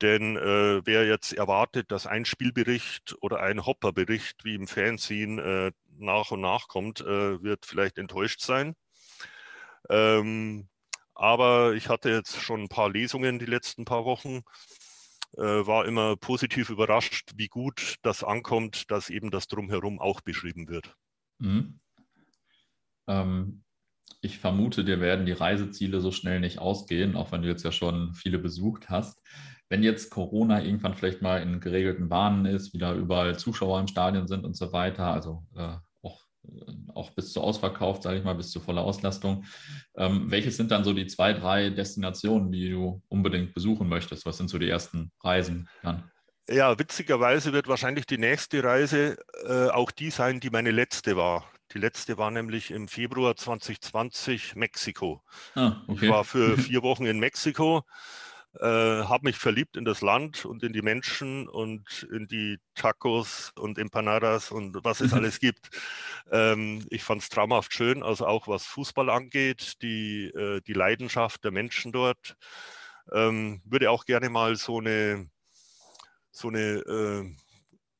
Denn 0.00 0.36
äh, 0.36 0.84
wer 0.84 1.06
jetzt 1.06 1.32
erwartet, 1.32 1.90
dass 1.92 2.06
ein 2.06 2.24
Spielbericht 2.24 3.14
oder 3.20 3.40
ein 3.40 3.64
Hopperbericht 3.64 4.44
wie 4.44 4.54
im 4.54 4.66
Fernsehen 4.66 5.38
äh, 5.38 5.72
nach 5.98 6.30
und 6.30 6.40
nach 6.40 6.68
kommt, 6.68 7.00
äh, 7.00 7.42
wird 7.42 7.66
vielleicht 7.66 7.98
enttäuscht 7.98 8.40
sein. 8.40 8.74
Ähm, 9.88 10.68
aber 11.14 11.74
ich 11.74 11.88
hatte 11.88 12.10
jetzt 12.10 12.40
schon 12.40 12.62
ein 12.62 12.68
paar 12.68 12.90
Lesungen 12.90 13.38
die 13.38 13.46
letzten 13.46 13.84
paar 13.84 14.04
Wochen, 14.04 14.42
äh, 15.36 15.66
war 15.66 15.86
immer 15.86 16.16
positiv 16.16 16.70
überrascht, 16.70 17.32
wie 17.36 17.48
gut 17.48 17.96
das 18.02 18.22
ankommt, 18.22 18.90
dass 18.90 19.10
eben 19.10 19.30
das 19.30 19.48
drumherum 19.48 20.00
auch 20.00 20.20
beschrieben 20.20 20.68
wird. 20.68 20.94
Mhm. 21.38 21.80
Ähm, 23.06 23.64
ich 24.20 24.38
vermute, 24.38 24.84
dir 24.84 25.00
werden 25.00 25.26
die 25.26 25.32
Reiseziele 25.32 26.00
so 26.00 26.10
schnell 26.10 26.40
nicht 26.40 26.58
ausgehen, 26.58 27.16
auch 27.16 27.32
wenn 27.32 27.42
du 27.42 27.48
jetzt 27.48 27.64
ja 27.64 27.72
schon 27.72 28.14
viele 28.14 28.38
besucht 28.38 28.88
hast. 28.88 29.20
Wenn 29.68 29.82
jetzt 29.82 30.10
Corona 30.10 30.62
irgendwann 30.62 30.94
vielleicht 30.94 31.20
mal 31.20 31.42
in 31.42 31.60
geregelten 31.60 32.08
Bahnen 32.08 32.46
ist, 32.46 32.72
wieder 32.72 32.94
überall 32.94 33.38
Zuschauer 33.38 33.80
im 33.80 33.86
Stadion 33.86 34.26
sind 34.26 34.44
und 34.44 34.56
so 34.56 34.72
weiter, 34.72 35.06
also 35.06 35.44
äh, 35.56 35.76
auch 36.94 37.10
bis 37.10 37.32
zu 37.32 37.40
ausverkauft, 37.40 38.02
sage 38.02 38.18
ich 38.18 38.24
mal, 38.24 38.34
bis 38.34 38.50
zu 38.50 38.60
voller 38.60 38.82
Auslastung. 38.82 39.44
Ähm, 39.96 40.30
welches 40.30 40.56
sind 40.56 40.70
dann 40.70 40.84
so 40.84 40.92
die 40.92 41.06
zwei, 41.06 41.32
drei 41.32 41.70
Destinationen, 41.70 42.52
die 42.52 42.70
du 42.70 43.02
unbedingt 43.08 43.54
besuchen 43.54 43.88
möchtest? 43.88 44.26
Was 44.26 44.36
sind 44.36 44.48
so 44.48 44.58
die 44.58 44.68
ersten 44.68 45.10
Reisen 45.22 45.68
dann? 45.82 46.10
Ja, 46.48 46.78
witzigerweise 46.78 47.52
wird 47.52 47.68
wahrscheinlich 47.68 48.06
die 48.06 48.18
nächste 48.18 48.62
Reise 48.62 49.16
äh, 49.46 49.68
auch 49.70 49.90
die 49.90 50.10
sein, 50.10 50.40
die 50.40 50.50
meine 50.50 50.72
letzte 50.72 51.16
war. 51.16 51.50
Die 51.72 51.78
letzte 51.78 52.18
war 52.18 52.30
nämlich 52.30 52.70
im 52.70 52.86
Februar 52.86 53.34
2020 53.34 54.54
Mexiko. 54.54 55.22
Ah, 55.54 55.82
okay. 55.88 56.04
Ich 56.04 56.10
war 56.10 56.24
für 56.24 56.58
vier 56.58 56.82
Wochen 56.82 57.06
in 57.06 57.18
Mexiko 57.18 57.82
äh, 58.60 58.66
habe 58.66 59.24
mich 59.24 59.36
verliebt 59.36 59.76
in 59.76 59.84
das 59.84 60.00
Land 60.00 60.44
und 60.44 60.62
in 60.62 60.72
die 60.72 60.82
Menschen 60.82 61.48
und 61.48 62.06
in 62.12 62.28
die 62.28 62.58
Tacos 62.74 63.52
und 63.58 63.78
Empanadas 63.78 64.50
und 64.50 64.76
was 64.84 65.00
es 65.00 65.12
alles 65.12 65.40
gibt. 65.40 65.70
Ähm, 66.30 66.86
ich 66.90 67.02
fand 67.02 67.22
es 67.22 67.28
traumhaft 67.28 67.74
schön, 67.74 68.02
also 68.02 68.26
auch 68.26 68.48
was 68.48 68.64
Fußball 68.66 69.10
angeht, 69.10 69.82
die, 69.82 70.26
äh, 70.26 70.60
die 70.60 70.72
Leidenschaft 70.72 71.44
der 71.44 71.50
Menschen 71.50 71.92
dort. 71.92 72.36
Ähm, 73.12 73.60
würde 73.64 73.90
auch 73.90 74.06
gerne 74.06 74.30
mal 74.30 74.56
so 74.56 74.78
eine, 74.78 75.28
so 76.30 76.48
eine 76.48 76.60
äh, 76.60 77.34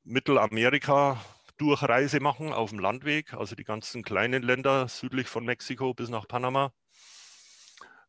Mittelamerika-Durchreise 0.04 2.20
machen 2.20 2.52
auf 2.52 2.70
dem 2.70 2.78
Landweg, 2.78 3.34
also 3.34 3.54
die 3.56 3.64
ganzen 3.64 4.02
kleinen 4.02 4.42
Länder 4.42 4.88
südlich 4.88 5.28
von 5.28 5.44
Mexiko 5.44 5.94
bis 5.94 6.08
nach 6.10 6.28
Panama. 6.28 6.72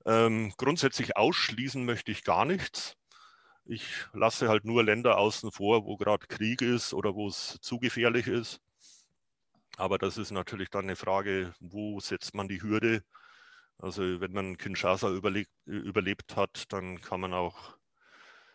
Ähm, 0.05 0.53
grundsätzlich 0.57 1.17
ausschließen 1.17 1.83
möchte 1.83 2.11
ich 2.11 2.23
gar 2.23 2.45
nichts. 2.45 2.95
Ich 3.65 4.05
lasse 4.13 4.47
halt 4.47 4.65
nur 4.65 4.83
Länder 4.83 5.17
außen 5.17 5.51
vor, 5.51 5.85
wo 5.85 5.97
gerade 5.97 6.27
Krieg 6.27 6.61
ist 6.61 6.93
oder 6.93 7.15
wo 7.15 7.27
es 7.27 7.57
zu 7.61 7.79
gefährlich 7.79 8.27
ist. 8.27 8.59
Aber 9.77 9.97
das 9.97 10.17
ist 10.17 10.31
natürlich 10.31 10.69
dann 10.69 10.85
eine 10.85 10.95
Frage, 10.95 11.53
wo 11.59 11.99
setzt 11.99 12.35
man 12.35 12.47
die 12.47 12.61
Hürde? 12.61 13.03
Also 13.77 14.21
wenn 14.21 14.31
man 14.31 14.57
Kinshasa 14.57 15.09
überlebt, 15.09 15.51
überlebt 15.65 16.35
hat, 16.35 16.65
dann 16.69 17.01
kann 17.01 17.19
man 17.19 17.33
auch 17.33 17.75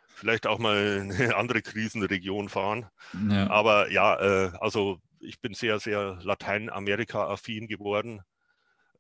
vielleicht 0.07 0.47
auch 0.47 0.59
mal 0.59 1.01
eine 1.01 1.35
andere 1.37 1.63
Krisenregion 1.63 2.49
fahren. 2.49 2.89
Ja. 3.29 3.51
Aber 3.51 3.91
ja, 3.91 4.19
äh, 4.21 4.53
also 4.61 5.01
ich 5.19 5.41
bin 5.41 5.55
sehr, 5.55 5.81
sehr 5.81 6.19
Lateinamerika-affin 6.23 7.67
geworden. 7.69 8.23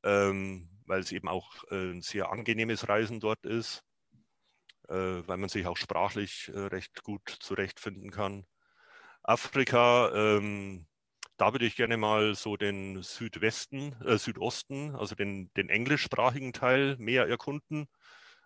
Ähm, 0.02 0.69
weil 0.90 1.00
es 1.00 1.12
eben 1.12 1.28
auch 1.28 1.64
äh, 1.70 1.92
ein 1.92 2.02
sehr 2.02 2.30
angenehmes 2.32 2.88
Reisen 2.88 3.20
dort 3.20 3.46
ist, 3.46 3.84
äh, 4.88 4.94
weil 4.94 5.36
man 5.38 5.48
sich 5.48 5.66
auch 5.66 5.76
sprachlich 5.76 6.50
äh, 6.52 6.58
recht 6.58 7.04
gut 7.04 7.28
zurechtfinden 7.40 8.10
kann. 8.10 8.44
Afrika, 9.22 10.10
ähm, 10.14 10.88
da 11.36 11.52
würde 11.52 11.66
ich 11.66 11.76
gerne 11.76 11.96
mal 11.96 12.34
so 12.34 12.56
den 12.56 13.02
Südwesten, 13.02 13.94
äh, 14.04 14.18
Südosten, 14.18 14.96
also 14.96 15.14
den, 15.14 15.52
den 15.54 15.68
englischsprachigen 15.68 16.52
Teil 16.52 16.96
mehr 16.98 17.28
erkunden. 17.28 17.86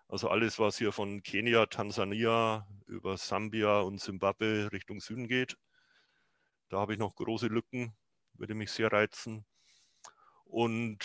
Also 0.07 0.29
alles, 0.29 0.59
was 0.59 0.77
hier 0.77 0.91
von 0.91 1.23
Kenia, 1.23 1.65
Tansania 1.65 2.67
über 2.85 3.17
Sambia 3.17 3.79
und 3.79 3.99
Simbabwe 3.99 4.69
Richtung 4.71 5.01
Süden 5.01 5.27
geht. 5.27 5.57
Da 6.69 6.77
habe 6.77 6.93
ich 6.93 6.99
noch 6.99 7.15
große 7.15 7.47
Lücken, 7.47 7.95
würde 8.33 8.53
mich 8.53 8.71
sehr 8.71 8.91
reizen. 8.91 9.45
Und 10.45 10.99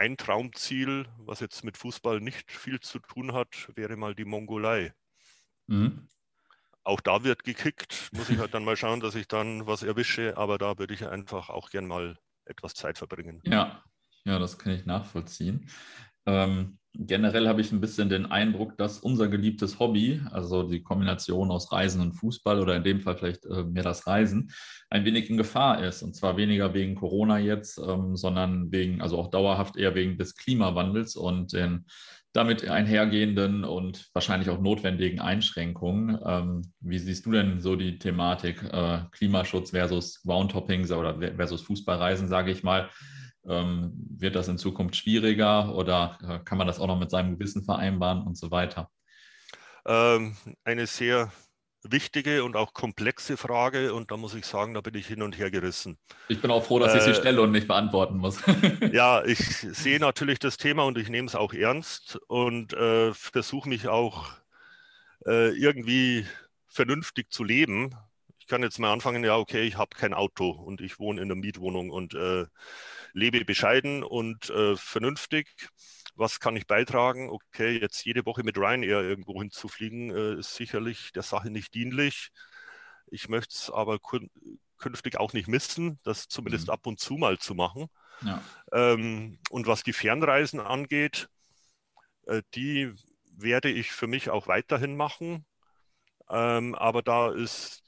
ein 0.00 0.16
Traumziel, 0.16 1.06
was 1.18 1.40
jetzt 1.40 1.62
mit 1.62 1.76
Fußball 1.76 2.20
nicht 2.20 2.50
viel 2.50 2.80
zu 2.80 3.00
tun 3.00 3.34
hat, 3.34 3.68
wäre 3.76 3.96
mal 3.96 4.14
die 4.14 4.24
Mongolei. 4.24 4.94
Mhm. 5.68 6.08
Auch 6.82 7.02
da 7.02 7.22
wird 7.22 7.44
gekickt, 7.44 8.08
muss 8.12 8.30
ich 8.30 8.38
halt 8.38 8.54
dann 8.54 8.64
mal 8.64 8.76
schauen, 8.76 9.00
dass 9.00 9.14
ich 9.14 9.28
dann 9.28 9.66
was 9.66 9.82
erwische, 9.82 10.38
aber 10.38 10.56
da 10.56 10.78
würde 10.78 10.94
ich 10.94 11.06
einfach 11.06 11.50
auch 11.50 11.68
gern 11.68 11.86
mal 11.86 12.18
etwas 12.46 12.72
Zeit 12.72 12.96
verbringen. 12.96 13.42
Ja, 13.44 13.84
ja, 14.24 14.38
das 14.38 14.58
kann 14.58 14.72
ich 14.72 14.86
nachvollziehen. 14.86 15.68
Ähm, 16.26 16.78
generell 16.94 17.48
habe 17.48 17.60
ich 17.60 17.72
ein 17.72 17.80
bisschen 17.80 18.08
den 18.08 18.26
Eindruck, 18.26 18.76
dass 18.76 18.98
unser 18.98 19.28
geliebtes 19.28 19.78
Hobby, 19.78 20.20
also 20.30 20.64
die 20.64 20.82
Kombination 20.82 21.50
aus 21.50 21.70
Reisen 21.72 22.00
und 22.00 22.12
Fußball 22.12 22.60
oder 22.60 22.76
in 22.76 22.84
dem 22.84 23.00
Fall 23.00 23.16
vielleicht 23.16 23.46
äh, 23.46 23.62
mehr 23.62 23.82
das 23.82 24.06
Reisen, 24.06 24.50
ein 24.90 25.04
wenig 25.04 25.30
in 25.30 25.36
Gefahr 25.36 25.82
ist. 25.84 26.02
Und 26.02 26.14
zwar 26.14 26.36
weniger 26.36 26.74
wegen 26.74 26.96
Corona 26.96 27.38
jetzt, 27.38 27.78
ähm, 27.78 28.16
sondern 28.16 28.72
wegen, 28.72 29.00
also 29.00 29.18
auch 29.18 29.30
dauerhaft 29.30 29.76
eher 29.76 29.94
wegen 29.94 30.18
des 30.18 30.34
Klimawandels 30.36 31.16
und 31.16 31.52
den 31.52 31.86
damit 32.32 32.68
einhergehenden 32.68 33.64
und 33.64 34.08
wahrscheinlich 34.12 34.50
auch 34.50 34.60
notwendigen 34.60 35.20
Einschränkungen. 35.20 36.18
Ähm, 36.24 36.62
wie 36.80 36.98
siehst 36.98 37.26
du 37.26 37.32
denn 37.32 37.60
so 37.60 37.74
die 37.74 37.98
Thematik 37.98 38.62
äh, 38.62 39.00
Klimaschutz 39.10 39.70
versus 39.70 40.22
Groundhopping 40.22 40.88
oder 40.92 41.18
versus 41.34 41.62
Fußballreisen, 41.62 42.28
sage 42.28 42.52
ich 42.52 42.62
mal? 42.62 42.88
Ähm, 43.48 43.92
wird 44.18 44.36
das 44.36 44.48
in 44.48 44.58
Zukunft 44.58 44.96
schwieriger 44.96 45.74
oder 45.74 46.18
äh, 46.22 46.38
kann 46.44 46.58
man 46.58 46.66
das 46.66 46.78
auch 46.78 46.86
noch 46.86 46.98
mit 46.98 47.10
seinem 47.10 47.38
Gewissen 47.38 47.64
vereinbaren 47.64 48.22
und 48.22 48.36
so 48.36 48.50
weiter? 48.50 48.90
Ähm, 49.86 50.36
eine 50.64 50.86
sehr 50.86 51.32
wichtige 51.82 52.44
und 52.44 52.56
auch 52.56 52.74
komplexe 52.74 53.36
Frage 53.36 53.94
und 53.94 54.10
da 54.10 54.16
muss 54.16 54.34
ich 54.34 54.44
sagen, 54.44 54.74
da 54.74 54.80
bin 54.80 54.94
ich 54.94 55.06
hin 55.06 55.22
und 55.22 55.38
her 55.38 55.50
gerissen. 55.50 55.98
Ich 56.28 56.40
bin 56.40 56.50
auch 56.50 56.64
froh, 56.64 56.78
dass 56.78 56.94
ich 56.94 57.02
sie 57.02 57.10
äh, 57.10 57.14
stelle 57.14 57.40
und 57.40 57.52
nicht 57.52 57.68
beantworten 57.68 58.18
muss. 58.18 58.40
ja, 58.92 59.24
ich 59.24 59.38
sehe 59.38 59.98
natürlich 59.98 60.38
das 60.38 60.56
Thema 60.56 60.84
und 60.84 60.98
ich 60.98 61.08
nehme 61.08 61.28
es 61.28 61.34
auch 61.34 61.54
ernst 61.54 62.18
und 62.26 62.74
äh, 62.74 63.14
versuche 63.14 63.68
mich 63.68 63.88
auch 63.88 64.28
äh, 65.26 65.56
irgendwie 65.56 66.26
vernünftig 66.66 67.30
zu 67.30 67.44
leben. 67.44 67.94
Ich 68.38 68.46
kann 68.46 68.62
jetzt 68.62 68.78
mal 68.78 68.92
anfangen, 68.92 69.24
ja, 69.24 69.36
okay, 69.36 69.62
ich 69.62 69.76
habe 69.76 69.96
kein 69.96 70.12
Auto 70.12 70.50
und 70.50 70.80
ich 70.80 70.98
wohne 70.98 71.22
in 71.22 71.30
einer 71.30 71.40
Mietwohnung 71.40 71.90
und 71.90 72.14
äh, 72.14 72.46
lebe 73.12 73.44
bescheiden 73.44 74.02
und 74.02 74.50
äh, 74.50 74.76
vernünftig 74.76 75.48
was 76.20 76.38
kann 76.38 76.54
ich 76.54 76.66
beitragen? 76.66 77.30
Okay, 77.30 77.78
jetzt 77.80 78.04
jede 78.04 78.26
Woche 78.26 78.42
mit 78.42 78.58
Ryanair 78.58 79.00
irgendwo 79.00 79.40
hinzufliegen, 79.40 80.10
äh, 80.10 80.34
ist 80.38 80.54
sicherlich 80.54 81.12
der 81.12 81.22
Sache 81.22 81.50
nicht 81.50 81.74
dienlich. 81.74 82.30
Ich 83.06 83.28
möchte 83.28 83.54
es 83.54 83.70
aber 83.70 83.98
künftig 84.78 85.18
auch 85.18 85.32
nicht 85.32 85.48
missen, 85.48 85.98
das 86.02 86.28
zumindest 86.28 86.68
mhm. 86.68 86.74
ab 86.74 86.86
und 86.86 87.00
zu 87.00 87.14
mal 87.14 87.38
zu 87.38 87.54
machen. 87.54 87.88
Ja. 88.22 88.42
Ähm, 88.72 89.38
und 89.50 89.66
was 89.66 89.82
die 89.82 89.94
Fernreisen 89.94 90.60
angeht, 90.60 91.28
äh, 92.26 92.42
die 92.54 92.92
werde 93.32 93.70
ich 93.70 93.90
für 93.90 94.06
mich 94.06 94.28
auch 94.30 94.46
weiterhin 94.46 94.96
machen. 94.96 95.46
Ähm, 96.28 96.74
aber 96.74 97.02
da 97.02 97.32
ist 97.32 97.82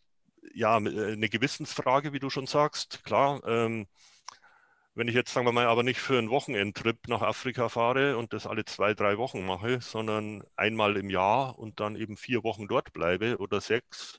ja 0.55 0.79
äh, 0.79 1.12
eine 1.12 1.29
Gewissensfrage, 1.29 2.12
wie 2.12 2.18
du 2.18 2.31
schon 2.31 2.47
sagst. 2.47 3.05
Klar, 3.05 3.43
ähm, 3.47 3.87
wenn 4.95 5.09
ich 5.09 5.14
jetzt, 5.14 5.32
sagen 5.32 5.47
wir 5.47 5.53
mal, 5.53 5.66
aber 5.66 5.82
nicht 5.82 6.01
für 6.01 6.18
einen 6.18 6.30
Wochenendtrip 6.30 7.09
nach 7.09 7.22
Afrika 7.22 7.68
fahre 7.68 8.16
und 8.18 8.32
das 8.32 8.47
alle 8.47 8.64
zwei, 8.64 8.95
drei 8.95 9.16
Wochen 9.18 9.45
mache, 9.45 9.80
sondern 9.80 10.45
einmal 10.57 10.97
im 10.97 11.09
Jahr 11.11 11.59
und 11.59 11.80
dann 11.80 11.97
eben 11.97 12.16
vier 12.16 12.45
Wochen 12.45 12.68
dort 12.68 12.93
bleibe 12.93 13.38
oder 13.38 13.61
sechs, 13.61 14.18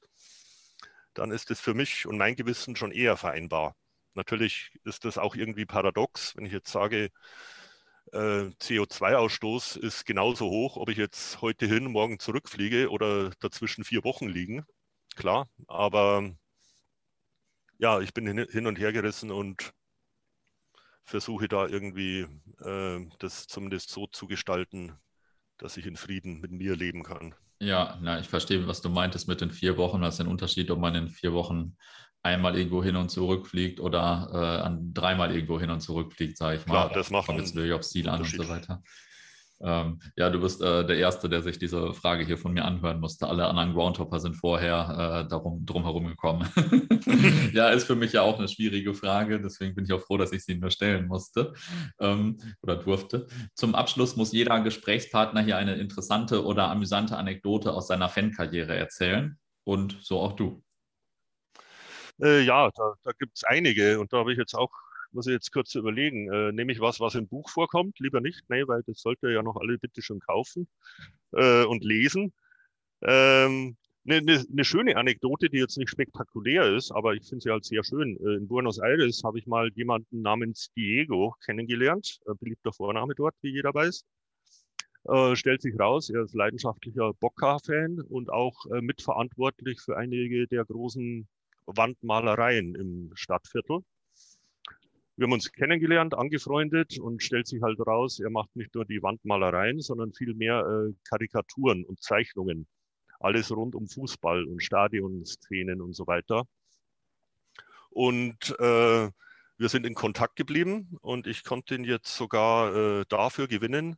dann 1.13 1.31
ist 1.31 1.49
das 1.49 1.59
für 1.59 1.73
mich 1.73 2.05
und 2.07 2.17
mein 2.17 2.35
Gewissen 2.35 2.75
schon 2.75 2.91
eher 2.91 3.17
vereinbar. 3.17 3.75
Natürlich 4.15 4.71
ist 4.83 5.05
das 5.05 5.17
auch 5.17 5.35
irgendwie 5.35 5.65
paradox, 5.65 6.35
wenn 6.35 6.45
ich 6.45 6.51
jetzt 6.53 6.71
sage, 6.71 7.09
äh, 8.11 8.51
CO2-Ausstoß 8.59 9.77
ist 9.77 10.05
genauso 10.05 10.49
hoch, 10.49 10.77
ob 10.77 10.89
ich 10.89 10.97
jetzt 10.97 11.41
heute 11.41 11.65
hin, 11.65 11.85
morgen 11.85 12.19
zurückfliege 12.19 12.89
oder 12.89 13.31
dazwischen 13.39 13.83
vier 13.83 14.03
Wochen 14.03 14.27
liegen. 14.27 14.65
Klar, 15.15 15.47
aber 15.67 16.31
ja, 17.77 17.99
ich 17.99 18.13
bin 18.13 18.25
hin 18.27 18.67
und 18.67 18.79
her 18.79 18.93
gerissen 18.93 19.31
und 19.31 19.73
versuche 21.03 21.47
da 21.47 21.67
irgendwie 21.67 22.27
äh, 22.63 23.05
das 23.19 23.47
zumindest 23.47 23.89
so 23.89 24.07
zu 24.07 24.27
gestalten, 24.27 24.93
dass 25.57 25.77
ich 25.77 25.85
in 25.85 25.97
Frieden 25.97 26.39
mit 26.39 26.51
mir 26.51 26.75
leben 26.75 27.03
kann. 27.03 27.35
Ja, 27.59 27.97
na, 28.01 28.19
ich 28.19 28.27
verstehe, 28.27 28.67
was 28.67 28.81
du 28.81 28.89
meintest 28.89 29.27
mit 29.27 29.41
den 29.41 29.51
vier 29.51 29.77
Wochen. 29.77 30.01
Das 30.01 30.15
ist 30.15 30.21
ein 30.21 30.27
Unterschied, 30.27 30.69
ob 30.71 30.79
man 30.79 30.95
in 30.95 31.09
vier 31.09 31.33
Wochen 31.33 31.77
einmal 32.21 32.57
irgendwo 32.57 32.83
hin 32.83 32.95
und 32.95 33.09
zurück 33.09 33.47
fliegt 33.47 33.79
oder 33.79 34.29
äh, 34.33 34.65
an 34.65 34.93
dreimal 34.93 35.33
irgendwo 35.33 35.59
hin 35.59 35.69
und 35.69 35.81
zurück 35.81 36.13
fliegt, 36.13 36.37
sage 36.37 36.57
ich 36.57 36.65
mal. 36.65 36.87
Klar, 36.87 36.93
das 36.93 37.09
macht 37.09 37.27
Kommt 37.27 37.39
jetzt 37.39 37.55
wirklich 37.55 37.73
aufs 37.73 37.89
Ziel 37.89 38.09
an 38.09 38.21
und 38.21 38.29
so 38.29 38.47
weiter. 38.47 38.81
Ähm, 39.63 39.99
ja, 40.17 40.29
du 40.29 40.41
bist 40.41 40.61
äh, 40.61 40.85
der 40.85 40.97
Erste, 40.97 41.29
der 41.29 41.41
sich 41.41 41.57
diese 41.57 41.93
Frage 41.93 42.25
hier 42.25 42.37
von 42.37 42.53
mir 42.53 42.65
anhören 42.65 42.99
musste. 42.99 43.27
Alle 43.27 43.45
anderen 43.45 43.73
Groundhopper 43.73 44.19
sind 44.19 44.35
vorher 44.35 45.23
äh, 45.25 45.29
darum, 45.29 45.65
drum 45.65 45.83
herum 45.83 46.07
gekommen. 46.07 46.47
ja, 47.53 47.69
ist 47.69 47.85
für 47.85 47.95
mich 47.95 48.13
ja 48.13 48.21
auch 48.21 48.37
eine 48.37 48.49
schwierige 48.49 48.93
Frage. 48.93 49.39
Deswegen 49.41 49.73
bin 49.75 49.85
ich 49.85 49.93
auch 49.93 50.01
froh, 50.01 50.17
dass 50.17 50.33
ich 50.33 50.43
sie 50.43 50.55
nur 50.55 50.69
stellen 50.69 51.07
musste 51.07 51.53
ähm, 51.99 52.37
oder 52.61 52.75
durfte. 52.75 53.27
Zum 53.55 53.73
Abschluss 53.73 54.17
muss 54.17 54.33
jeder 54.33 54.59
Gesprächspartner 54.59 55.41
hier 55.41 55.57
eine 55.57 55.75
interessante 55.75 56.43
oder 56.43 56.69
amüsante 56.69 57.15
Anekdote 57.15 57.73
aus 57.73 57.87
seiner 57.87 58.09
Fankarriere 58.09 58.75
erzählen. 58.75 59.37
Und 59.63 59.97
so 60.01 60.19
auch 60.19 60.33
du. 60.33 60.61
Äh, 62.21 62.41
ja, 62.41 62.69
da, 62.75 62.93
da 63.03 63.11
gibt 63.17 63.37
es 63.37 63.43
einige. 63.45 63.99
Und 63.99 64.11
da 64.11 64.17
habe 64.17 64.33
ich 64.33 64.37
jetzt 64.37 64.55
auch 64.55 64.71
muss 65.13 65.27
ich 65.27 65.33
jetzt 65.33 65.51
kurz 65.51 65.75
überlegen. 65.75 66.31
Äh, 66.31 66.51
nehme 66.51 66.71
ich 66.71 66.79
was, 66.79 66.99
was 66.99 67.15
im 67.15 67.27
Buch 67.27 67.49
vorkommt? 67.49 67.99
Lieber 67.99 68.21
nicht, 68.21 68.43
nee, 68.49 68.67
weil 68.67 68.83
das 68.83 69.01
sollte 69.01 69.29
ja 69.31 69.43
noch 69.43 69.57
alle 69.57 69.77
bitte 69.77 70.01
schon 70.01 70.19
kaufen 70.19 70.67
äh, 71.33 71.63
und 71.65 71.83
lesen. 71.83 72.33
Ähm, 73.01 73.77
eine, 74.05 74.17
eine, 74.17 74.45
eine, 74.51 74.65
schöne 74.65 74.97
Anekdote, 74.97 75.49
die 75.49 75.57
jetzt 75.57 75.77
nicht 75.77 75.89
spektakulär 75.89 76.75
ist, 76.75 76.91
aber 76.91 77.13
ich 77.13 77.27
finde 77.27 77.43
sie 77.43 77.51
halt 77.51 77.65
sehr 77.65 77.83
schön. 77.83 78.17
Äh, 78.17 78.35
in 78.35 78.47
Buenos 78.47 78.79
Aires 78.79 79.23
habe 79.23 79.39
ich 79.39 79.47
mal 79.47 79.69
jemanden 79.75 80.21
namens 80.21 80.71
Diego 80.75 81.35
kennengelernt, 81.45 82.19
beliebter 82.39 82.73
Vorname 82.73 83.15
dort, 83.15 83.35
wie 83.41 83.51
jeder 83.51 83.73
weiß. 83.73 84.03
Äh, 85.05 85.35
stellt 85.35 85.61
sich 85.61 85.77
raus, 85.77 86.09
er 86.09 86.23
ist 86.23 86.33
leidenschaftlicher 86.33 87.13
Boca-Fan 87.13 87.99
und 88.01 88.29
auch 88.29 88.65
äh, 88.67 88.81
mitverantwortlich 88.81 89.81
für 89.81 89.97
einige 89.97 90.47
der 90.47 90.63
großen 90.63 91.27
Wandmalereien 91.65 92.75
im 92.75 93.11
Stadtviertel 93.13 93.79
wir 95.23 95.27
haben 95.27 95.35
uns 95.35 95.53
kennengelernt, 95.53 96.15
angefreundet 96.15 96.99
und 96.99 97.23
stellt 97.23 97.47
sich 97.47 97.61
halt 97.61 97.79
raus, 97.79 98.19
er 98.19 98.29
macht 98.29 98.53
nicht 98.57 98.75
nur 98.75 98.83
die 98.83 99.01
Wandmalereien, 99.01 99.79
sondern 99.79 100.11
vielmehr 100.11 100.59
äh, 100.59 100.93
Karikaturen 101.07 101.85
und 101.85 102.03
Zeichnungen. 102.03 102.67
Alles 103.21 103.49
rund 103.55 103.73
um 103.73 103.87
Fußball 103.87 104.43
und 104.43 104.61
Stadionszenen 104.61 105.79
und 105.79 105.93
so 105.93 106.07
weiter. 106.07 106.43
Und 107.89 108.53
äh, 108.59 109.09
wir 109.57 109.69
sind 109.69 109.85
in 109.85 109.93
Kontakt 109.93 110.35
geblieben 110.35 110.97
und 110.99 111.25
ich 111.25 111.45
konnte 111.45 111.75
ihn 111.75 111.85
jetzt 111.85 112.17
sogar 112.17 112.75
äh, 112.75 113.05
dafür 113.07 113.47
gewinnen, 113.47 113.95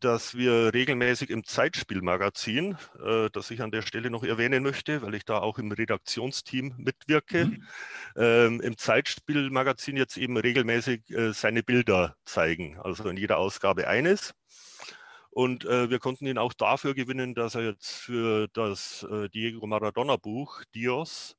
dass 0.00 0.36
wir 0.36 0.74
regelmäßig 0.74 1.30
im 1.30 1.44
Zeitspielmagazin, 1.44 2.76
äh, 3.04 3.30
das 3.32 3.50
ich 3.50 3.62
an 3.62 3.70
der 3.70 3.82
Stelle 3.82 4.10
noch 4.10 4.24
erwähnen 4.24 4.62
möchte, 4.62 5.02
weil 5.02 5.14
ich 5.14 5.24
da 5.24 5.38
auch 5.38 5.58
im 5.58 5.72
Redaktionsteam 5.72 6.74
mitwirke, 6.76 7.46
mhm. 7.46 7.66
ähm, 8.16 8.60
im 8.60 8.76
Zeitspielmagazin 8.76 9.96
jetzt 9.96 10.16
eben 10.16 10.36
regelmäßig 10.36 11.10
äh, 11.10 11.32
seine 11.32 11.62
Bilder 11.62 12.16
zeigen, 12.24 12.78
also 12.78 13.08
in 13.08 13.16
jeder 13.16 13.38
Ausgabe 13.38 13.88
eines. 13.88 14.34
Und 15.30 15.66
äh, 15.66 15.90
wir 15.90 15.98
konnten 15.98 16.26
ihn 16.26 16.38
auch 16.38 16.54
dafür 16.54 16.94
gewinnen, 16.94 17.34
dass 17.34 17.54
er 17.54 17.62
jetzt 17.62 17.90
für 17.90 18.48
das 18.54 19.06
äh, 19.10 19.28
Diego 19.28 19.66
Maradona 19.66 20.16
Buch 20.16 20.62
Dios, 20.74 21.36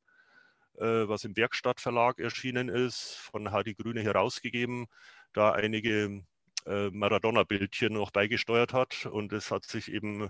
äh, 0.76 1.08
was 1.08 1.24
im 1.24 1.36
Werkstattverlag 1.36 2.20
erschienen 2.20 2.70
ist, 2.70 3.16
von 3.32 3.52
Hardy 3.52 3.74
Grüne 3.74 4.02
herausgegeben, 4.02 4.86
da 5.34 5.52
einige 5.52 6.24
äh, 6.68 6.90
Maradona-Bildchen 6.92 7.94
noch 7.94 8.12
beigesteuert 8.12 8.74
hat. 8.74 9.06
Und 9.06 9.34
es 9.34 9.52
hat 9.52 9.66
sich 9.66 9.92
eben 9.92 10.30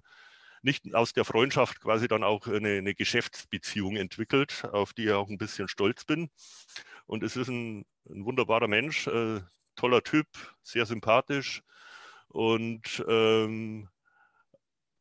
nicht 0.62 0.94
aus 0.96 1.14
der 1.14 1.26
Freundschaft 1.26 1.82
quasi 1.82 2.08
dann 2.08 2.24
auch 2.24 2.48
eine, 2.48 2.78
eine, 2.78 2.96
Geschäftsbeziehung 2.96 3.96
entwickelt, 3.96 4.66
auf 4.72 4.94
die 4.94 5.06
ich 5.06 5.12
auch 5.12 5.30
ein 5.30 5.38
bisschen 5.38 5.68
stolz 5.68 6.06
bin. 6.06 6.30
Und 7.06 7.24
es 7.24 7.36
ist 7.36 7.48
ein, 7.48 7.86
ein 8.10 8.26
wunderbarer 8.26 8.68
Mensch, 8.68 9.08
äh, 9.08 9.42
toller 9.76 10.04
Typ, 10.04 10.28
sehr 10.64 10.86
sympathisch. 10.86 11.62
Und 12.28 13.04
ähm, 13.08 13.90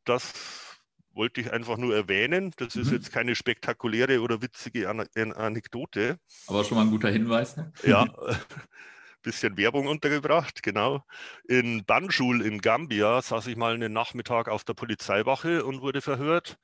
das 0.05 0.79
wollte 1.13 1.41
ich 1.41 1.53
einfach 1.53 1.79
nur 1.79 1.95
erwähnen. 1.95 2.53
Das 2.57 2.75
mhm. 2.75 2.83
ist 2.83 2.93
jetzt 2.93 3.13
keine 3.13 3.35
spektakuläre 3.35 4.21
oder 4.21 4.43
witzige 4.43 4.89
An 4.89 5.01
Anekdote. 5.33 6.19
Aber 6.47 6.63
schon 6.63 6.77
mal 6.77 6.85
ein 6.85 6.91
guter 6.91 7.11
Hinweis. 7.11 7.57
Ne? 7.57 7.73
Ja, 7.83 8.07
bisschen 9.27 9.57
Werbung 9.57 9.89
untergebracht, 9.89 10.63
genau. 10.63 11.03
In 11.49 11.85
Banjul 11.85 12.43
in 12.43 12.61
Gambia 12.61 13.21
saß 13.21 13.49
ich 13.49 13.57
mal 13.57 13.75
einen 13.75 13.93
Nachmittag 13.93 14.49
auf 14.49 14.63
der 14.63 14.75
Polizeiwache 14.75 15.65
und 15.65 15.81
wurde 15.83 16.01
verhört, 16.01 16.59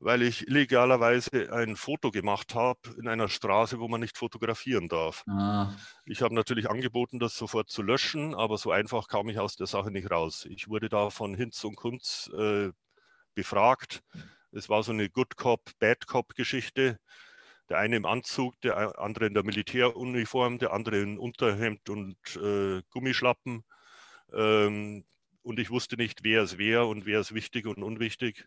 weil 0.00 0.22
ich 0.22 0.48
illegalerweise 0.48 1.52
ein 1.52 1.76
Foto 1.76 2.10
gemacht 2.10 2.54
habe 2.54 2.80
in 2.98 3.08
einer 3.08 3.28
Straße, 3.28 3.78
wo 3.78 3.88
man 3.88 4.00
nicht 4.00 4.16
fotografieren 4.16 4.88
darf. 4.88 5.22
Ah. 5.28 5.74
Ich 6.06 6.22
habe 6.22 6.34
natürlich 6.34 6.70
angeboten, 6.70 7.18
das 7.18 7.36
sofort 7.36 7.68
zu 7.68 7.82
löschen, 7.82 8.34
aber 8.34 8.56
so 8.56 8.70
einfach 8.70 9.06
kam 9.06 9.28
ich 9.28 9.38
aus 9.38 9.56
der 9.56 9.66
Sache 9.66 9.90
nicht 9.90 10.10
raus. 10.10 10.46
Ich 10.48 10.68
wurde 10.68 10.88
da 10.88 11.10
von 11.10 11.34
Hinz 11.34 11.62
und 11.62 11.76
Kunz 11.76 12.30
äh, 12.34 12.70
befragt. 13.34 14.00
Es 14.50 14.70
war 14.70 14.82
so 14.82 14.92
eine 14.92 15.10
Good 15.10 15.36
Cop, 15.36 15.70
Bad 15.78 16.06
Cop 16.06 16.34
Geschichte. 16.36 16.98
Der 17.72 17.78
eine 17.78 17.96
im 17.96 18.04
Anzug, 18.04 18.60
der 18.60 18.98
andere 18.98 19.24
in 19.24 19.32
der 19.32 19.44
Militäruniform, 19.44 20.58
der 20.58 20.74
andere 20.74 21.00
in 21.00 21.18
Unterhemd 21.18 21.88
und 21.88 22.18
äh, 22.36 22.82
Gummischlappen. 22.90 23.64
Ähm, 24.34 25.06
und 25.42 25.58
ich 25.58 25.70
wusste 25.70 25.96
nicht, 25.96 26.22
wer 26.22 26.42
es 26.42 26.58
wäre 26.58 26.84
und 26.84 27.06
wer 27.06 27.20
ist 27.20 27.32
wichtig 27.32 27.64
und 27.64 27.82
unwichtig. 27.82 28.46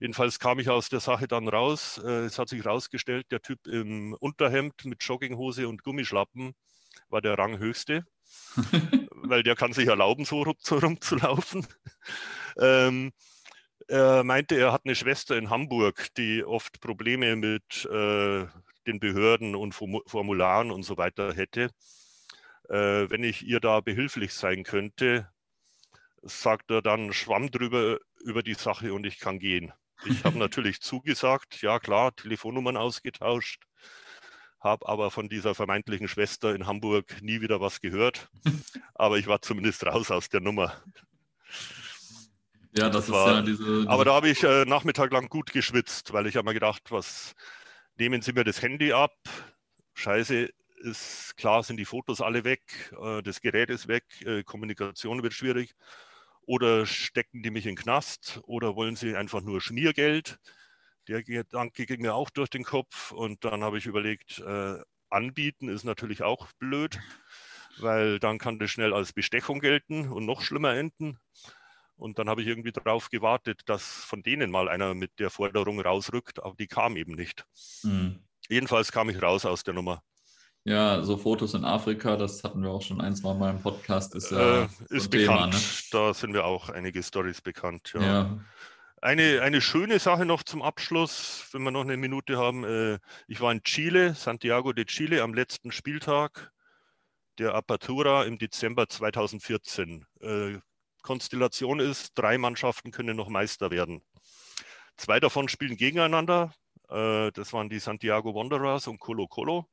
Jedenfalls 0.00 0.40
kam 0.40 0.58
ich 0.58 0.68
aus 0.68 0.88
der 0.88 0.98
Sache 0.98 1.28
dann 1.28 1.46
raus. 1.46 2.00
Äh, 2.04 2.24
es 2.24 2.40
hat 2.40 2.48
sich 2.48 2.64
herausgestellt, 2.64 3.30
der 3.30 3.40
Typ 3.40 3.68
im 3.68 4.14
Unterhemd 4.18 4.84
mit 4.84 5.00
Jogginghose 5.00 5.68
und 5.68 5.84
Gummischlappen 5.84 6.56
war 7.08 7.22
der 7.22 7.38
Ranghöchste. 7.38 8.04
weil 9.12 9.44
der 9.44 9.54
kann 9.54 9.74
sich 9.74 9.86
erlauben, 9.86 10.24
so, 10.24 10.44
so 10.58 10.78
rumzulaufen. 10.78 11.64
Ähm, 12.58 13.12
er 13.88 14.24
meinte, 14.24 14.56
er 14.56 14.72
hat 14.72 14.82
eine 14.84 14.94
Schwester 14.94 15.36
in 15.36 15.50
Hamburg, 15.50 16.08
die 16.16 16.44
oft 16.44 16.80
Probleme 16.80 17.36
mit 17.36 17.84
äh, 17.86 18.46
den 18.86 19.00
Behörden 19.00 19.54
und 19.54 19.74
Formularen 19.74 20.70
und 20.70 20.82
so 20.82 20.96
weiter 20.96 21.34
hätte. 21.34 21.70
Äh, 22.68 23.10
wenn 23.10 23.22
ich 23.22 23.46
ihr 23.46 23.60
da 23.60 23.80
behilflich 23.80 24.32
sein 24.32 24.64
könnte, 24.64 25.28
sagt 26.22 26.70
er 26.70 26.82
dann, 26.82 27.12
schwamm 27.12 27.50
drüber 27.50 27.98
über 28.24 28.42
die 28.42 28.54
Sache 28.54 28.92
und 28.92 29.06
ich 29.06 29.18
kann 29.18 29.38
gehen. 29.38 29.72
Ich 30.04 30.24
habe 30.24 30.38
natürlich 30.38 30.80
zugesagt, 30.80 31.62
ja 31.62 31.78
klar, 31.78 32.14
Telefonnummern 32.14 32.76
ausgetauscht, 32.76 33.64
habe 34.60 34.88
aber 34.88 35.10
von 35.10 35.28
dieser 35.28 35.54
vermeintlichen 35.54 36.08
Schwester 36.08 36.54
in 36.54 36.66
Hamburg 36.66 37.22
nie 37.22 37.40
wieder 37.40 37.60
was 37.60 37.80
gehört. 37.80 38.28
Aber 38.94 39.18
ich 39.18 39.26
war 39.26 39.42
zumindest 39.42 39.84
raus 39.86 40.10
aus 40.10 40.28
der 40.28 40.40
Nummer. 40.40 40.82
Ja, 42.76 42.90
das, 42.90 43.06
das 43.06 43.12
war, 43.12 43.34
ja 43.36 43.42
diese, 43.42 43.64
diese, 43.64 43.88
Aber 43.88 44.04
da 44.04 44.14
habe 44.14 44.28
ich 44.28 44.42
äh, 44.42 44.64
Nachmittag 44.64 45.10
lang 45.10 45.28
gut 45.28 45.52
geschwitzt, 45.52 46.12
weil 46.12 46.26
ich 46.26 46.36
habe 46.36 46.46
mir 46.46 46.54
gedacht, 46.54 46.82
was 46.90 47.34
nehmen 47.96 48.20
Sie 48.22 48.32
mir 48.32 48.44
das 48.44 48.60
Handy 48.60 48.92
ab? 48.92 49.14
Scheiße, 49.94 50.50
ist 50.80 51.36
klar, 51.36 51.62
sind 51.62 51.78
die 51.78 51.84
Fotos 51.84 52.20
alle 52.20 52.44
weg, 52.44 52.92
äh, 53.00 53.22
das 53.22 53.40
Gerät 53.40 53.70
ist 53.70 53.88
weg, 53.88 54.04
äh, 54.24 54.42
Kommunikation 54.42 55.22
wird 55.22 55.32
schwierig. 55.32 55.74
Oder 56.42 56.86
stecken 56.86 57.42
die 57.42 57.50
mich 57.50 57.66
in 57.66 57.74
den 57.74 57.82
Knast 57.82 58.40
oder 58.44 58.76
wollen 58.76 58.94
sie 58.94 59.16
einfach 59.16 59.40
nur 59.40 59.60
Schmiergeld? 59.60 60.38
Der 61.08 61.22
Gedanke 61.22 61.86
ging 61.86 62.02
mir 62.02 62.14
auch 62.14 62.30
durch 62.30 62.50
den 62.50 62.62
Kopf 62.62 63.10
und 63.12 63.44
dann 63.44 63.64
habe 63.64 63.78
ich 63.78 63.86
überlegt, 63.86 64.38
äh, 64.40 64.78
anbieten 65.08 65.68
ist 65.68 65.84
natürlich 65.84 66.22
auch 66.22 66.52
blöd, 66.58 66.98
weil 67.78 68.18
dann 68.18 68.38
kann 68.38 68.58
das 68.58 68.70
schnell 68.70 68.92
als 68.92 69.12
Bestechung 69.12 69.60
gelten 69.60 70.08
und 70.10 70.26
noch 70.26 70.42
schlimmer 70.42 70.74
enden. 70.74 71.18
Und 71.96 72.18
dann 72.18 72.28
habe 72.28 72.42
ich 72.42 72.48
irgendwie 72.48 72.72
darauf 72.72 73.08
gewartet, 73.08 73.62
dass 73.66 73.82
von 74.04 74.22
denen 74.22 74.50
mal 74.50 74.68
einer 74.68 74.94
mit 74.94 75.18
der 75.18 75.30
Forderung 75.30 75.80
rausrückt, 75.80 76.42
aber 76.42 76.54
die 76.54 76.66
kam 76.66 76.96
eben 76.96 77.14
nicht. 77.14 77.44
Mhm. 77.82 78.20
Jedenfalls 78.48 78.92
kam 78.92 79.08
ich 79.08 79.20
raus 79.20 79.44
aus 79.44 79.64
der 79.64 79.74
Nummer. 79.74 80.02
Ja, 80.64 81.02
so 81.02 81.16
Fotos 81.16 81.54
in 81.54 81.64
Afrika, 81.64 82.16
das 82.16 82.42
hatten 82.42 82.60
wir 82.62 82.70
auch 82.70 82.82
schon 82.82 83.00
ein, 83.00 83.14
zwei 83.14 83.34
Mal 83.34 83.50
im 83.50 83.62
Podcast. 83.62 84.14
Ist, 84.16 84.32
ja 84.32 84.64
äh, 84.64 84.68
ist 84.90 85.10
bekannt. 85.10 85.54
ne? 85.54 85.60
Da 85.92 86.12
sind 86.12 86.34
wir 86.34 86.44
auch 86.44 86.68
einige 86.70 87.02
Stories 87.02 87.40
bekannt. 87.40 87.92
Ja. 87.94 88.02
ja. 88.02 88.38
Eine, 89.00 89.42
eine 89.42 89.60
schöne 89.60 90.00
Sache 90.00 90.26
noch 90.26 90.42
zum 90.42 90.62
Abschluss, 90.62 91.46
wenn 91.52 91.62
wir 91.62 91.70
noch 91.70 91.82
eine 91.82 91.96
Minute 91.96 92.36
haben. 92.36 92.64
Äh, 92.64 92.98
ich 93.28 93.40
war 93.40 93.52
in 93.52 93.62
Chile, 93.62 94.14
Santiago 94.14 94.72
de 94.72 94.86
Chile, 94.86 95.22
am 95.22 95.34
letzten 95.34 95.70
Spieltag 95.70 96.50
der 97.38 97.54
Apertura 97.54 98.24
im 98.24 98.36
Dezember 98.36 98.88
2014. 98.88 100.04
Konstellation 101.06 101.78
ist, 101.78 102.18
drei 102.18 102.36
Mannschaften 102.36 102.90
können 102.90 103.16
noch 103.16 103.28
Meister 103.28 103.70
werden. 103.70 104.02
Zwei 104.96 105.20
davon 105.20 105.48
spielen 105.48 105.76
gegeneinander. 105.76 106.52
Äh, 106.88 107.30
das 107.30 107.52
waren 107.52 107.68
die 107.68 107.78
Santiago 107.78 108.34
Wanderers 108.34 108.88
und 108.88 108.98
Colo 108.98 109.28
Colo. 109.28 109.68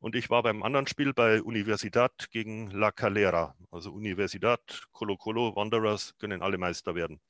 Und 0.00 0.14
ich 0.14 0.28
war 0.28 0.42
beim 0.42 0.62
anderen 0.62 0.86
Spiel 0.86 1.14
bei 1.14 1.40
Universidad 1.40 2.30
gegen 2.30 2.70
La 2.72 2.92
Calera. 2.92 3.56
Also 3.70 3.90
Universidad, 3.90 4.60
Colo 4.92 5.16
Colo, 5.16 5.56
Wanderers 5.56 6.14
können 6.18 6.42
alle 6.42 6.58
Meister 6.58 6.94
werden. 6.94 7.22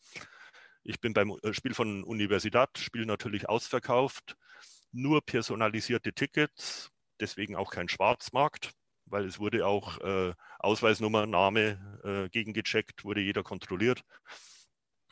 Ich 0.83 1.01
bin 1.01 1.13
beim 1.13 1.31
äh, 1.45 1.55
Spiel 1.55 1.75
von 1.75 2.03
Universidad, 2.03 2.79
Spiel 2.79 3.07
natürlich 3.07 3.49
ausverkauft, 3.49 4.37
nur 4.91 5.25
personalisierte 5.25 6.13
Tickets, 6.13 6.91
deswegen 7.21 7.55
auch 7.55 7.71
kein 7.71 7.89
Schwarzmarkt, 7.89 8.73
weil 9.11 9.27
es 9.27 9.39
wurde 9.39 9.67
auch 9.67 9.99
äh, 10.01 10.33
Ausweisnummer, 10.59 11.27
Name 11.27 12.01
äh, 12.05 12.29
gegengecheckt, 12.31 13.05
wurde 13.05 13.21
jeder 13.21 13.43
kontrolliert. 13.43 14.05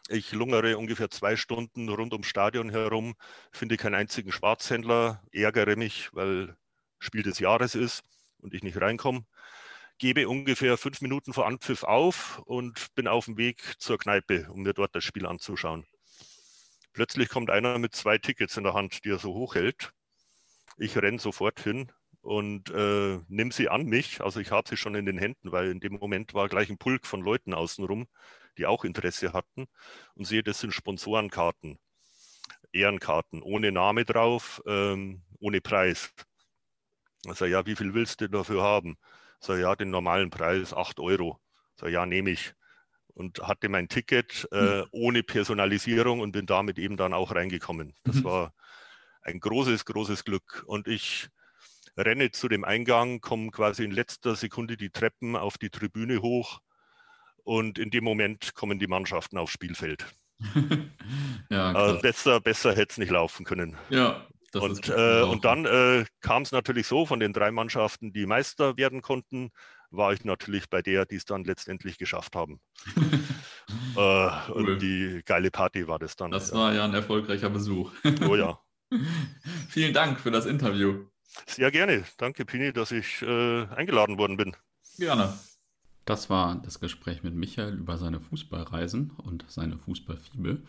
Ich 0.08 0.32
lungere 0.32 0.78
ungefähr 0.78 1.10
zwei 1.10 1.36
Stunden 1.36 1.88
rund 1.90 2.12
ums 2.12 2.28
Stadion 2.28 2.70
herum, 2.70 3.14
finde 3.52 3.76
keinen 3.76 3.94
einzigen 3.94 4.32
Schwarzhändler, 4.32 5.22
ärgere 5.32 5.76
mich, 5.76 6.08
weil 6.14 6.56
Spiel 6.98 7.22
des 7.22 7.38
Jahres 7.38 7.74
ist 7.74 8.02
und 8.38 8.54
ich 8.54 8.62
nicht 8.62 8.80
reinkomme, 8.80 9.26
gebe 9.98 10.28
ungefähr 10.28 10.78
fünf 10.78 11.02
Minuten 11.02 11.34
vor 11.34 11.46
Anpfiff 11.46 11.82
auf 11.82 12.38
und 12.46 12.94
bin 12.94 13.06
auf 13.06 13.26
dem 13.26 13.36
Weg 13.36 13.74
zur 13.78 13.98
Kneipe, 13.98 14.48
um 14.50 14.62
mir 14.62 14.72
dort 14.72 14.94
das 14.94 15.04
Spiel 15.04 15.26
anzuschauen. 15.26 15.84
Plötzlich 16.94 17.28
kommt 17.28 17.50
einer 17.50 17.78
mit 17.78 17.94
zwei 17.94 18.16
Tickets 18.18 18.56
in 18.56 18.64
der 18.64 18.74
Hand, 18.74 19.04
die 19.04 19.10
er 19.10 19.18
so 19.18 19.34
hochhält. 19.34 19.92
Ich 20.78 20.96
renne 20.96 21.18
sofort 21.18 21.60
hin 21.60 21.92
und 22.28 22.68
äh, 22.72 23.20
nehme 23.28 23.52
sie 23.52 23.70
an 23.70 23.86
mich. 23.86 24.20
Also 24.20 24.38
ich 24.38 24.50
habe 24.50 24.68
sie 24.68 24.76
schon 24.76 24.94
in 24.94 25.06
den 25.06 25.16
Händen, 25.16 25.50
weil 25.50 25.70
in 25.70 25.80
dem 25.80 25.94
Moment 25.94 26.34
war 26.34 26.50
gleich 26.50 26.68
ein 26.68 26.76
Pulk 26.76 27.06
von 27.06 27.22
Leuten 27.22 27.54
außenrum, 27.54 28.06
die 28.58 28.66
auch 28.66 28.84
Interesse 28.84 29.32
hatten. 29.32 29.66
Und 30.12 30.26
sehe, 30.26 30.42
das 30.42 30.60
sind 30.60 30.74
Sponsorenkarten, 30.74 31.78
Ehrenkarten, 32.70 33.40
ohne 33.40 33.72
Name 33.72 34.04
drauf, 34.04 34.60
ähm, 34.66 35.22
ohne 35.40 35.62
Preis. 35.62 36.12
Ich 37.24 37.32
sage, 37.32 37.50
ja, 37.50 37.64
wie 37.64 37.74
viel 37.74 37.94
willst 37.94 38.20
du 38.20 38.28
dafür 38.28 38.62
haben? 38.62 38.98
Ich 39.40 39.46
sage, 39.46 39.62
ja, 39.62 39.74
den 39.74 39.88
normalen 39.88 40.28
Preis, 40.28 40.74
8 40.74 41.00
Euro. 41.00 41.40
Ich 41.76 41.80
sage, 41.80 41.92
ja, 41.92 42.04
nehme 42.04 42.28
ich. 42.28 42.52
Und 43.14 43.38
hatte 43.40 43.70
mein 43.70 43.88
Ticket 43.88 44.46
äh, 44.52 44.82
hm. 44.82 44.88
ohne 44.90 45.22
Personalisierung 45.22 46.20
und 46.20 46.32
bin 46.32 46.44
damit 46.44 46.78
eben 46.78 46.98
dann 46.98 47.14
auch 47.14 47.34
reingekommen. 47.34 47.94
Das 48.04 48.16
mhm. 48.16 48.24
war 48.24 48.54
ein 49.22 49.40
großes, 49.40 49.86
großes 49.86 50.24
Glück. 50.24 50.62
Und 50.66 50.88
ich 50.88 51.30
renne 51.96 52.30
zu 52.30 52.48
dem 52.48 52.64
Eingang, 52.64 53.20
komme 53.20 53.50
quasi 53.50 53.84
in 53.84 53.90
letzter 53.90 54.36
Sekunde 54.36 54.76
die 54.76 54.90
Treppen 54.90 55.36
auf 55.36 55.58
die 55.58 55.70
Tribüne 55.70 56.22
hoch 56.22 56.60
und 57.44 57.78
in 57.78 57.90
dem 57.90 58.04
Moment 58.04 58.54
kommen 58.54 58.78
die 58.78 58.86
Mannschaften 58.86 59.38
aufs 59.38 59.52
Spielfeld. 59.52 60.06
ja, 61.50 61.72
also 61.72 62.00
besser, 62.00 62.40
besser 62.40 62.70
hätte 62.70 62.92
es 62.92 62.98
nicht 62.98 63.10
laufen 63.10 63.44
können. 63.44 63.76
Ja, 63.90 64.26
und, 64.54 64.88
äh, 64.88 65.22
und 65.22 65.44
dann 65.44 65.66
äh, 65.66 66.04
kam 66.20 66.42
es 66.42 66.52
natürlich 66.52 66.86
so, 66.86 67.04
von 67.04 67.20
den 67.20 67.32
drei 67.32 67.50
Mannschaften, 67.50 68.12
die 68.12 68.26
Meister 68.26 68.76
werden 68.76 69.02
konnten, 69.02 69.50
war 69.90 70.12
ich 70.12 70.24
natürlich 70.24 70.68
bei 70.68 70.82
der, 70.82 71.06
die 71.06 71.16
es 71.16 71.24
dann 71.24 71.44
letztendlich 71.44 71.98
geschafft 71.98 72.34
haben. 72.34 72.60
äh, 72.96 73.96
cool. 73.96 74.30
Und 74.48 74.82
die 74.82 75.22
geile 75.24 75.50
Party 75.50 75.86
war 75.86 75.98
das 75.98 76.16
dann. 76.16 76.30
Das 76.30 76.50
ja. 76.50 76.56
war 76.56 76.74
ja 76.74 76.84
ein 76.84 76.94
erfolgreicher 76.94 77.50
Besuch. 77.50 77.92
oh 78.26 78.36
ja. 78.36 78.58
Vielen 79.68 79.92
Dank 79.92 80.20
für 80.20 80.30
das 80.30 80.46
Interview. 80.46 81.06
Sehr 81.46 81.70
gerne. 81.70 82.04
Danke, 82.16 82.44
Pini, 82.44 82.72
dass 82.72 82.90
ich 82.90 83.22
äh, 83.22 83.66
eingeladen 83.66 84.18
worden 84.18 84.36
bin. 84.36 84.56
Gerne. 84.98 85.32
Das 86.04 86.30
war 86.30 86.56
das 86.56 86.80
Gespräch 86.80 87.22
mit 87.22 87.34
Michael 87.34 87.74
über 87.74 87.98
seine 87.98 88.18
Fußballreisen 88.18 89.10
und 89.10 89.44
seine 89.48 89.76
Fußballfibel. 89.76 90.62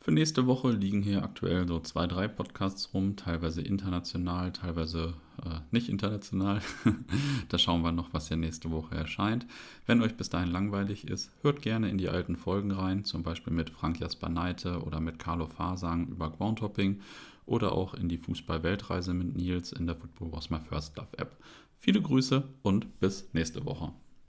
Für 0.00 0.12
nächste 0.12 0.46
Woche 0.46 0.70
liegen 0.70 1.02
hier 1.02 1.22
aktuell 1.22 1.66
so 1.66 1.80
zwei, 1.80 2.06
drei 2.06 2.28
Podcasts 2.28 2.94
rum, 2.94 3.16
teilweise 3.16 3.60
international, 3.60 4.52
teilweise 4.52 5.14
äh, 5.44 5.60
nicht 5.72 5.88
international. 5.88 6.62
da 7.48 7.58
schauen 7.58 7.82
wir 7.82 7.92
noch, 7.92 8.14
was 8.14 8.28
hier 8.28 8.36
nächste 8.36 8.70
Woche 8.70 8.94
erscheint. 8.94 9.46
Wenn 9.86 10.00
euch 10.00 10.16
bis 10.16 10.30
dahin 10.30 10.50
langweilig 10.50 11.06
ist, 11.06 11.32
hört 11.42 11.60
gerne 11.60 11.90
in 11.90 11.98
die 11.98 12.08
alten 12.08 12.36
Folgen 12.36 12.70
rein, 12.70 13.04
zum 13.04 13.22
Beispiel 13.22 13.52
mit 13.52 13.70
Frank 13.70 14.00
Jasper 14.00 14.28
Neite 14.28 14.82
oder 14.82 15.00
mit 15.00 15.18
Carlo 15.18 15.46
Fasang 15.46 16.08
über 16.08 16.30
Groundhopping 16.30 17.02
oder 17.48 17.72
auch 17.72 17.94
in 17.94 18.08
die 18.08 18.18
Fußball-Weltreise 18.18 19.14
mit 19.14 19.36
Nils 19.36 19.72
in 19.72 19.86
der 19.86 19.96
Football 19.96 20.32
Was 20.32 20.50
My 20.50 20.60
First 20.60 20.96
Love 20.96 21.16
App. 21.16 21.36
Viele 21.78 22.02
Grüße 22.02 22.42
und 22.62 23.00
bis 23.00 23.32
nächste 23.32 23.64
Woche. 23.64 23.92